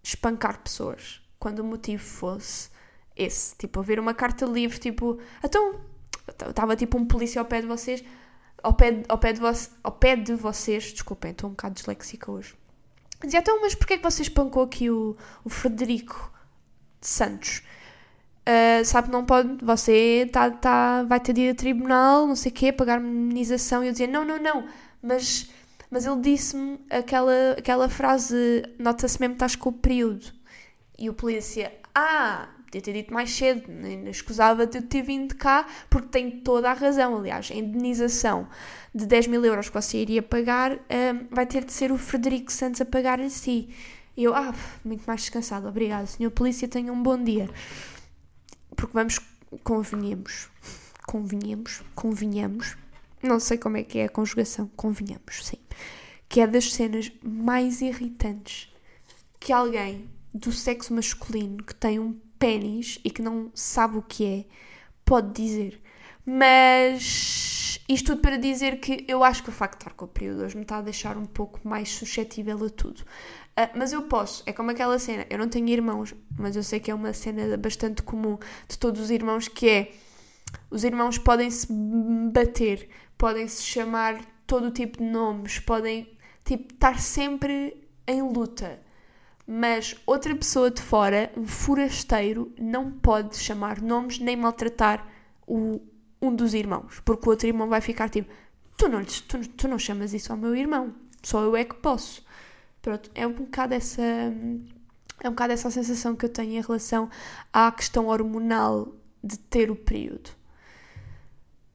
espancar 0.01 0.63
pessoas 0.63 1.20
quando 1.41 1.59
o 1.59 1.63
motivo 1.63 2.03
fosse 2.03 2.69
esse. 3.17 3.55
Tipo, 3.57 3.79
haver 3.79 3.99
uma 3.99 4.13
carta 4.13 4.45
livre, 4.45 4.77
tipo, 4.77 5.19
então, 5.43 5.81
estava 6.47 6.75
tipo 6.75 6.97
um 6.97 7.05
polícia 7.05 7.41
ao 7.41 7.45
pé 7.45 7.61
de 7.61 7.67
vocês, 7.67 8.03
ao 8.61 8.73
pé, 8.73 9.03
ao 9.09 9.17
pé, 9.17 9.33
de, 9.33 9.41
vo 9.41 9.51
ao 9.83 9.91
pé 9.91 10.15
de 10.15 10.35
vocês, 10.35 10.93
desculpem, 10.93 11.31
estou 11.31 11.49
um 11.49 11.53
bocado 11.53 11.73
disléxica 11.73 12.31
hoje. 12.31 12.55
Dizia, 13.23 13.39
então, 13.39 13.59
mas 13.59 13.73
porquê 13.73 13.95
é 13.95 13.97
que 13.97 14.03
você 14.03 14.21
espancou 14.21 14.63
aqui 14.63 14.89
o, 14.89 15.17
o 15.43 15.49
Frederico 15.49 16.31
Santos? 17.01 17.63
Uh, 18.47 18.85
sabe, 18.85 19.09
não 19.11 19.25
pode, 19.25 19.63
você 19.63 20.29
tá, 20.31 20.49
tá, 20.51 21.03
vai 21.03 21.19
ter 21.19 21.33
de 21.33 21.41
ir 21.41 21.49
a 21.49 21.55
tribunal, 21.55 22.27
não 22.27 22.35
sei 22.35 22.51
o 22.51 22.55
quê, 22.55 22.71
pagar 22.71 23.01
indenização. 23.01 23.83
E 23.83 23.87
eu 23.87 23.91
dizia, 23.91 24.07
não, 24.07 24.23
não, 24.23 24.39
não, 24.39 24.67
mas, 25.01 25.49
mas 25.89 26.05
ele 26.05 26.21
disse-me 26.21 26.79
aquela, 26.89 27.55
aquela 27.57 27.89
frase, 27.89 28.63
nota-se 28.77 29.19
mesmo 29.19 29.33
que 29.33 29.37
estás 29.37 29.55
com 29.55 29.69
o 29.69 29.73
período. 29.73 30.40
E 31.01 31.09
o 31.09 31.15
polícia, 31.15 31.73
ah, 31.95 32.47
podia 32.65 32.79
ter 32.79 32.93
dito 32.93 33.11
mais 33.11 33.31
cedo, 33.31 33.63
escusava 34.07 34.67
de 34.67 34.83
ter 34.83 35.01
vindo 35.01 35.35
cá, 35.35 35.65
porque 35.89 36.09
tem 36.09 36.41
toda 36.41 36.69
a 36.69 36.73
razão. 36.73 37.17
Aliás, 37.17 37.49
a 37.51 37.55
indenização 37.55 38.47
de 38.93 39.07
10 39.07 39.25
mil 39.25 39.43
euros 39.43 39.67
que 39.67 39.73
você 39.73 39.97
iria 39.97 40.21
pagar 40.21 40.73
um, 40.73 41.27
vai 41.31 41.47
ter 41.47 41.65
de 41.65 41.73
ser 41.73 41.91
o 41.91 41.97
Frederico 41.97 42.51
Santos 42.51 42.81
a 42.81 42.85
pagar 42.85 43.19
em 43.19 43.29
si. 43.29 43.73
E 44.15 44.25
eu, 44.25 44.35
ah, 44.35 44.53
muito 44.85 45.03
mais 45.05 45.21
descansado, 45.21 45.67
obrigado, 45.67 46.05
senhor 46.05 46.29
polícia, 46.29 46.67
tenha 46.67 46.93
um 46.93 47.01
bom 47.01 47.17
dia. 47.17 47.49
Porque 48.75 48.93
vamos, 48.93 49.19
convenhamos, 49.63 50.51
convenhamos, 51.07 51.81
convenhamos, 51.95 52.77
não 53.23 53.39
sei 53.39 53.57
como 53.57 53.77
é 53.77 53.83
que 53.83 53.97
é 53.97 54.05
a 54.05 54.09
conjugação, 54.09 54.69
convenhamos, 54.75 55.47
sim. 55.47 55.57
Que 56.29 56.41
é 56.41 56.45
das 56.45 56.71
cenas 56.71 57.11
mais 57.23 57.81
irritantes 57.81 58.71
que 59.39 59.51
alguém 59.51 60.07
do 60.33 60.51
sexo 60.51 60.93
masculino 60.93 61.63
que 61.63 61.75
tem 61.75 61.99
um 61.99 62.13
pênis 62.39 62.99
e 63.03 63.09
que 63.09 63.21
não 63.21 63.51
sabe 63.53 63.97
o 63.97 64.01
que 64.01 64.25
é, 64.25 64.45
pode 65.05 65.33
dizer. 65.33 65.81
Mas 66.25 67.79
isto 67.87 68.11
tudo 68.11 68.21
para 68.21 68.37
dizer 68.37 68.79
que 68.79 69.05
eu 69.07 69.23
acho 69.23 69.43
que 69.43 69.49
o 69.49 69.51
facto 69.51 69.77
de 69.77 69.83
estar 69.83 69.93
com 69.93 70.05
o 70.05 70.07
período 70.07 70.43
hoje 70.43 70.55
me 70.55 70.63
está 70.63 70.77
a 70.77 70.81
deixar 70.81 71.17
um 71.17 71.25
pouco 71.25 71.59
mais 71.67 71.89
suscetível 71.89 72.65
a 72.65 72.69
tudo. 72.69 73.01
Uh, 73.01 73.69
mas 73.75 73.91
eu 73.91 74.03
posso, 74.03 74.43
é 74.45 74.53
como 74.53 74.71
aquela 74.71 74.97
cena, 74.97 75.25
eu 75.29 75.37
não 75.37 75.49
tenho 75.49 75.67
irmãos, 75.67 76.15
mas 76.37 76.55
eu 76.55 76.63
sei 76.63 76.79
que 76.79 76.89
é 76.89 76.95
uma 76.95 77.13
cena 77.13 77.57
bastante 77.57 78.01
comum 78.01 78.37
de 78.67 78.77
todos 78.77 79.01
os 79.01 79.11
irmãos 79.11 79.47
que 79.47 79.69
é 79.69 79.91
os 80.69 80.83
irmãos 80.83 81.17
podem 81.17 81.49
se 81.49 81.67
bater, 82.31 82.89
podem 83.17 83.47
se 83.47 83.63
chamar 83.63 84.21
todo 84.47 84.67
o 84.67 84.71
tipo 84.71 84.97
de 84.97 85.03
nomes, 85.03 85.59
podem 85.59 86.17
tipo, 86.43 86.73
estar 86.73 86.99
sempre 86.99 87.87
em 88.07 88.21
luta 88.21 88.79
mas 89.53 89.93
outra 90.05 90.33
pessoa 90.33 90.71
de 90.71 90.81
fora, 90.81 91.29
um 91.35 91.45
forasteiro, 91.45 92.53
não 92.57 92.89
pode 92.89 93.37
chamar 93.37 93.81
nomes 93.81 94.17
nem 94.17 94.37
maltratar 94.37 95.05
o, 95.45 95.81
um 96.21 96.33
dos 96.33 96.53
irmãos, 96.53 97.01
porque 97.03 97.27
o 97.27 97.31
outro 97.31 97.47
irmão 97.47 97.67
vai 97.67 97.81
ficar 97.81 98.07
tipo: 98.07 98.33
tu 98.77 98.87
não, 98.87 99.03
tu, 99.03 99.45
tu 99.49 99.67
não 99.67 99.77
chamas 99.77 100.13
isso 100.13 100.31
ao 100.31 100.37
meu 100.37 100.55
irmão, 100.55 100.95
só 101.21 101.43
eu 101.43 101.53
é 101.57 101.65
que 101.65 101.75
posso. 101.75 102.25
Pronto, 102.81 103.11
é 103.13 103.27
um 103.27 103.33
bocado 103.33 103.73
essa. 103.73 104.01
É 105.21 105.27
um 105.27 105.31
bocado 105.31 105.51
essa 105.51 105.69
sensação 105.69 106.15
que 106.15 106.23
eu 106.23 106.29
tenho 106.29 106.53
em 106.53 106.61
relação 106.61 107.09
à 107.51 107.69
questão 107.73 108.07
hormonal 108.07 108.95
de 109.21 109.37
ter 109.37 109.69
o 109.69 109.75
período. 109.75 110.29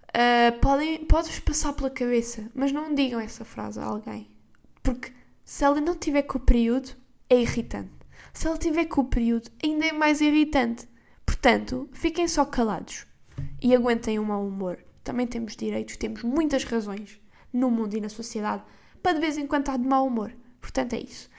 Uh, 0.09 0.59
podem, 0.63 1.05
pode-vos 1.05 1.41
passar 1.41 1.75
pela 1.75 1.91
cabeça, 1.91 2.51
mas 2.55 2.73
não 2.73 2.95
digam 2.95 3.21
essa 3.21 3.45
frase 3.45 3.79
a 3.79 3.85
alguém. 3.85 4.31
Porque 4.83 5.13
se 5.45 5.63
ela 5.63 5.79
não 5.79 5.95
tiver 5.95 6.23
com 6.23 6.39
o 6.39 6.41
período, 6.41 6.97
é 7.29 7.41
irritante. 7.41 7.91
Se 8.33 8.47
ela 8.47 8.59
tiver 8.59 8.85
com 8.87 9.01
o 9.01 9.05
período, 9.05 9.51
ainda 9.65 9.87
é 9.87 9.93
mais 9.93 10.21
irritante. 10.21 10.89
Portanto, 11.25 11.89
fiquem 11.93 12.29
só 12.29 12.45
calados 12.45 13.07
e 13.63 13.75
aguentem 13.75 14.19
o 14.19 14.25
mau 14.25 14.47
humor. 14.47 14.79
Também 15.03 15.27
temos 15.27 15.57
direitos, 15.57 15.97
temos 15.97 16.23
muitas 16.23 16.65
razões 16.65 17.21
no 17.53 17.71
mundo 17.71 17.97
e 17.97 18.01
na 18.01 18.09
sociedade 18.09 18.63
para 19.03 19.15
de 19.15 19.21
vez 19.21 19.39
em 19.39 19.47
quando 19.47 19.63
estar 19.63 19.79
de 19.79 19.87
mau 19.87 20.07
humor. 20.07 20.33
Portanto, 20.61 20.95
é 20.95 21.01
isso. 21.01 21.31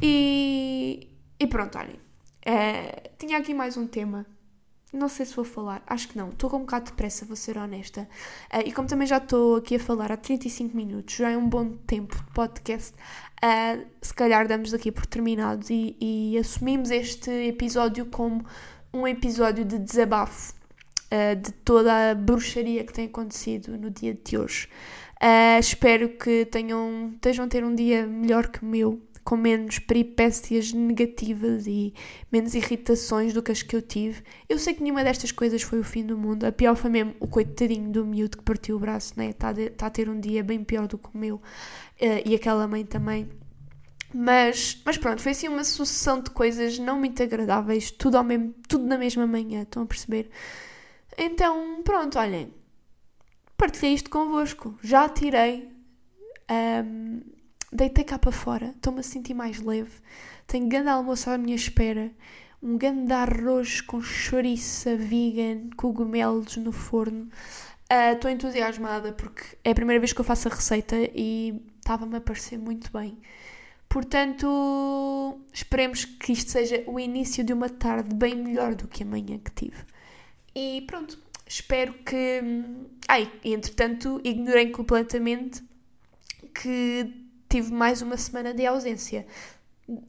E, 0.00 1.08
e 1.38 1.46
pronto, 1.46 1.76
olhem. 1.78 1.96
Uh, 2.46 3.10
tinha 3.18 3.38
aqui 3.38 3.52
mais 3.52 3.76
um 3.76 3.86
tema. 3.86 4.24
Não 4.92 5.08
sei 5.08 5.24
se 5.24 5.34
vou 5.34 5.44
falar, 5.44 5.82
acho 5.86 6.08
que 6.08 6.18
não. 6.18 6.28
Estou 6.28 6.50
com 6.50 6.58
um 6.58 6.60
bocado 6.60 6.86
de 6.86 6.92
pressa, 6.92 7.24
vou 7.24 7.34
ser 7.34 7.56
honesta. 7.56 8.08
Uh, 8.52 8.66
e 8.66 8.72
como 8.72 8.86
também 8.86 9.06
já 9.06 9.16
estou 9.16 9.56
aqui 9.56 9.76
a 9.76 9.80
falar 9.80 10.12
há 10.12 10.16
35 10.16 10.76
minutos, 10.76 11.14
já 11.14 11.30
é 11.30 11.36
um 11.36 11.48
bom 11.48 11.70
tempo 11.70 12.14
de 12.14 12.32
podcast, 12.32 12.94
uh, 13.44 13.86
se 14.00 14.14
calhar 14.14 14.46
damos 14.46 14.72
aqui 14.72 14.90
por 14.92 15.06
terminados 15.06 15.70
e, 15.70 15.96
e, 16.00 16.38
assumimos 16.38 16.90
este 16.90 17.30
episódio 17.30 18.06
como 18.06 18.44
um 18.92 19.06
episódio 19.06 19.64
de 19.64 19.78
desabafo 19.78 20.54
uh, 21.12 21.36
de 21.36 21.52
toda 21.52 22.10
a 22.10 22.14
bruxaria 22.14 22.84
que 22.84 22.92
tem 22.92 23.06
acontecido 23.06 23.76
no 23.76 23.90
dia 23.90 24.14
de 24.14 24.38
hoje. 24.38 24.68
espero 25.58 26.10
que 26.10 26.46
tenham, 26.46 27.10
estejam 27.14 27.44
a 27.44 27.48
ter 27.48 27.64
um 27.64 27.74
dia 27.74 28.06
melhor 28.06 28.48
que 28.48 28.62
o 28.62 28.66
meu 28.66 29.00
com 29.24 29.36
menos 29.36 29.78
peripécias 29.78 30.72
negativas 30.72 31.66
e 31.66 31.94
menos 32.30 32.54
irritações 32.54 33.32
do 33.32 33.42
que 33.42 33.52
as 33.52 33.62
que 33.62 33.76
eu 33.76 33.82
tive. 33.82 34.22
Eu 34.48 34.58
sei 34.58 34.74
que 34.74 34.82
nenhuma 34.82 35.04
destas 35.04 35.30
coisas 35.30 35.62
foi 35.62 35.78
o 35.78 35.84
fim 35.84 36.04
do 36.04 36.18
mundo. 36.18 36.44
A 36.44 36.52
pior 36.52 36.74
foi 36.74 36.90
mesmo 36.90 37.14
o 37.20 37.26
coitadinho 37.26 37.90
do 37.90 38.04
miúdo 38.04 38.38
que 38.38 38.42
partiu 38.42 38.76
o 38.76 38.78
braço, 38.78 39.14
né? 39.16 39.30
Está 39.30 39.54
tá 39.76 39.86
a 39.86 39.90
ter 39.90 40.08
um 40.08 40.18
dia 40.18 40.42
bem 40.42 40.64
pior 40.64 40.88
do 40.88 40.98
que 40.98 41.08
o 41.14 41.18
meu. 41.18 41.40
Uh, 42.02 42.28
e 42.28 42.34
aquela 42.34 42.66
mãe 42.66 42.84
também. 42.84 43.28
Mas, 44.12 44.80
mas 44.84 44.98
pronto, 44.98 45.22
foi 45.22 45.32
assim 45.32 45.48
uma 45.48 45.64
sucessão 45.64 46.20
de 46.20 46.30
coisas 46.30 46.78
não 46.78 46.98
muito 46.98 47.22
agradáveis, 47.22 47.90
tudo, 47.90 48.16
ao 48.16 48.24
mesmo, 48.24 48.54
tudo 48.68 48.84
na 48.84 48.98
mesma 48.98 49.26
manhã, 49.26 49.62
estão 49.62 49.84
a 49.84 49.86
perceber? 49.86 50.28
Então, 51.16 51.80
pronto, 51.82 52.18
olhem, 52.18 52.52
partilhei 53.56 53.94
isto 53.94 54.10
convosco. 54.10 54.76
Já 54.82 55.08
tirei 55.08 55.70
um, 56.84 57.22
deitei 57.72 58.04
cá 58.04 58.18
para 58.18 58.32
fora, 58.32 58.74
estou-me 58.76 59.00
a 59.00 59.02
sentir 59.02 59.34
mais 59.34 59.60
leve. 59.60 59.92
Tenho 60.46 60.68
grande 60.68 60.88
almoço 60.88 61.30
à 61.30 61.38
minha 61.38 61.56
espera, 61.56 62.10
um 62.62 62.76
grande 62.76 63.12
arroz 63.12 63.80
com 63.80 64.02
chouriça 64.02 64.96
vegan, 64.96 65.70
cogumelos 65.76 66.56
no 66.58 66.72
forno. 66.72 67.30
Ah, 67.88 68.12
estou 68.12 68.30
uh, 68.30 68.34
entusiasmada 68.34 69.12
porque 69.12 69.42
é 69.64 69.70
a 69.70 69.74
primeira 69.74 70.00
vez 70.00 70.12
que 70.12 70.20
eu 70.20 70.24
faço 70.24 70.48
a 70.48 70.50
receita 70.50 70.96
e 71.14 71.71
estava-me 71.82 72.16
a 72.16 72.20
parecer 72.20 72.58
muito 72.58 72.90
bem. 72.92 73.18
Portanto, 73.88 75.38
esperemos 75.52 76.04
que 76.04 76.32
isto 76.32 76.50
seja 76.50 76.82
o 76.86 76.98
início 76.98 77.44
de 77.44 77.52
uma 77.52 77.68
tarde 77.68 78.14
bem 78.14 78.34
melhor 78.34 78.74
do 78.74 78.88
que 78.88 79.02
a 79.02 79.06
manhã 79.06 79.38
que 79.38 79.50
tive. 79.50 79.84
E 80.54 80.82
pronto, 80.86 81.18
espero 81.46 81.92
que. 81.92 82.40
Ai, 83.06 83.30
entretanto, 83.44 84.20
ignorei 84.24 84.70
completamente 84.70 85.62
que 86.54 87.12
tive 87.48 87.72
mais 87.72 88.00
uma 88.00 88.16
semana 88.16 88.54
de 88.54 88.64
ausência. 88.64 89.26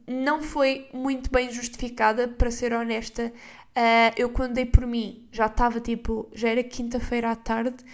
Não 0.06 0.42
foi 0.42 0.88
muito 0.94 1.30
bem 1.30 1.52
justificada, 1.52 2.26
para 2.28 2.50
ser 2.50 2.72
honesta. 2.72 3.30
Uh, 3.76 4.14
eu, 4.16 4.30
quando 4.30 4.54
dei 4.54 4.64
por 4.64 4.86
mim, 4.86 5.28
já 5.32 5.46
estava 5.46 5.80
tipo, 5.80 6.30
já 6.32 6.48
era 6.48 6.62
quinta-feira 6.62 7.32
à 7.32 7.36
tarde 7.36 7.84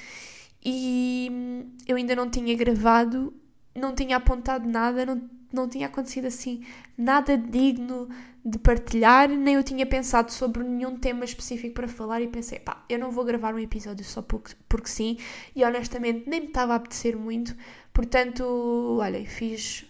e 0.63 1.67
eu 1.89 1.97
ainda 1.97 2.15
não 2.15 2.31
tinha 2.31 2.55
gravado, 2.55 3.33
não 3.75 3.95
tinha 3.95 4.17
apontado 4.17 4.69
nada, 4.69 5.07
não, 5.07 5.23
não 5.53 5.69
tinha 5.69 5.87
acontecido 5.87 6.27
assim 6.27 6.65
nada 6.97 7.37
digno 7.37 8.09
de 8.45 8.59
partilhar, 8.59 9.29
nem 9.29 9.55
eu 9.57 9.63
tinha 9.63 9.85
pensado 9.85 10.33
sobre 10.33 10.63
nenhum 10.65 10.97
tema 10.97 11.25
específico 11.25 11.75
para 11.75 11.89
falar 11.89 12.23
e 12.23 12.29
pensei, 12.29 12.59
pá, 12.59 12.85
eu 12.89 12.99
não 12.99 13.11
vou 13.11 13.25
gravar 13.25 13.55
um 13.55 13.59
episódio 13.59 14.05
só 14.05 14.23
porque, 14.23 14.55
porque 14.69 14.89
sim, 14.89 15.19
e 15.55 15.63
honestamente 15.63 16.29
nem 16.29 16.41
me 16.41 16.47
estava 16.47 16.73
a 16.73 16.77
apetecer 16.77 17.17
muito, 17.17 17.55
Portanto, 17.93 18.99
olha, 19.01 19.25
fiz. 19.27 19.85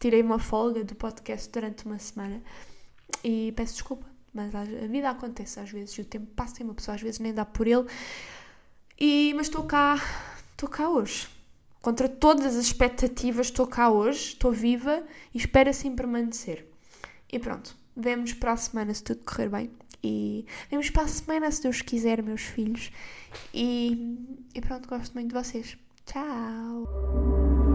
Tirei 0.00 0.22
uma 0.22 0.38
folga 0.38 0.84
do 0.84 0.94
podcast 0.94 1.48
durante 1.50 1.86
uma 1.86 1.98
semana 1.98 2.42
e 3.22 3.52
peço 3.56 3.74
desculpa, 3.74 4.06
mas 4.34 4.54
a 4.54 4.64
vida 4.86 5.08
acontece 5.08 5.60
às 5.60 5.70
vezes 5.70 5.96
o 5.96 6.04
tempo 6.04 6.26
passa 6.34 6.60
e 6.60 6.64
uma 6.64 6.74
pessoa 6.74 6.94
às 6.94 7.00
vezes 7.00 7.20
nem 7.20 7.32
dá 7.32 7.44
por 7.44 7.66
ele. 7.66 7.86
E, 8.98 9.32
mas 9.34 9.46
estou 9.46 9.64
cá, 9.64 9.96
estou 10.52 10.68
cá 10.68 10.90
hoje. 10.90 11.28
Contra 11.84 12.08
todas 12.08 12.46
as 12.46 12.64
expectativas, 12.64 13.48
estou 13.48 13.66
cá 13.66 13.90
hoje, 13.90 14.28
estou 14.28 14.50
viva 14.50 15.04
e 15.34 15.36
espero 15.36 15.68
assim 15.68 15.94
permanecer. 15.94 16.66
E 17.30 17.38
pronto, 17.38 17.76
vemos 17.94 18.32
para 18.32 18.52
a 18.52 18.56
semana 18.56 18.94
se 18.94 19.04
tudo 19.04 19.22
correr 19.22 19.50
bem. 19.50 19.70
E 20.02 20.46
vemos 20.70 20.88
para 20.88 21.02
a 21.02 21.08
semana 21.08 21.50
se 21.50 21.62
Deus 21.62 21.82
quiser, 21.82 22.22
meus 22.22 22.40
filhos. 22.40 22.90
E, 23.52 24.16
e 24.54 24.62
pronto, 24.62 24.88
gosto 24.88 25.12
muito 25.12 25.28
de 25.28 25.34
vocês. 25.34 25.76
Tchau! 26.06 27.73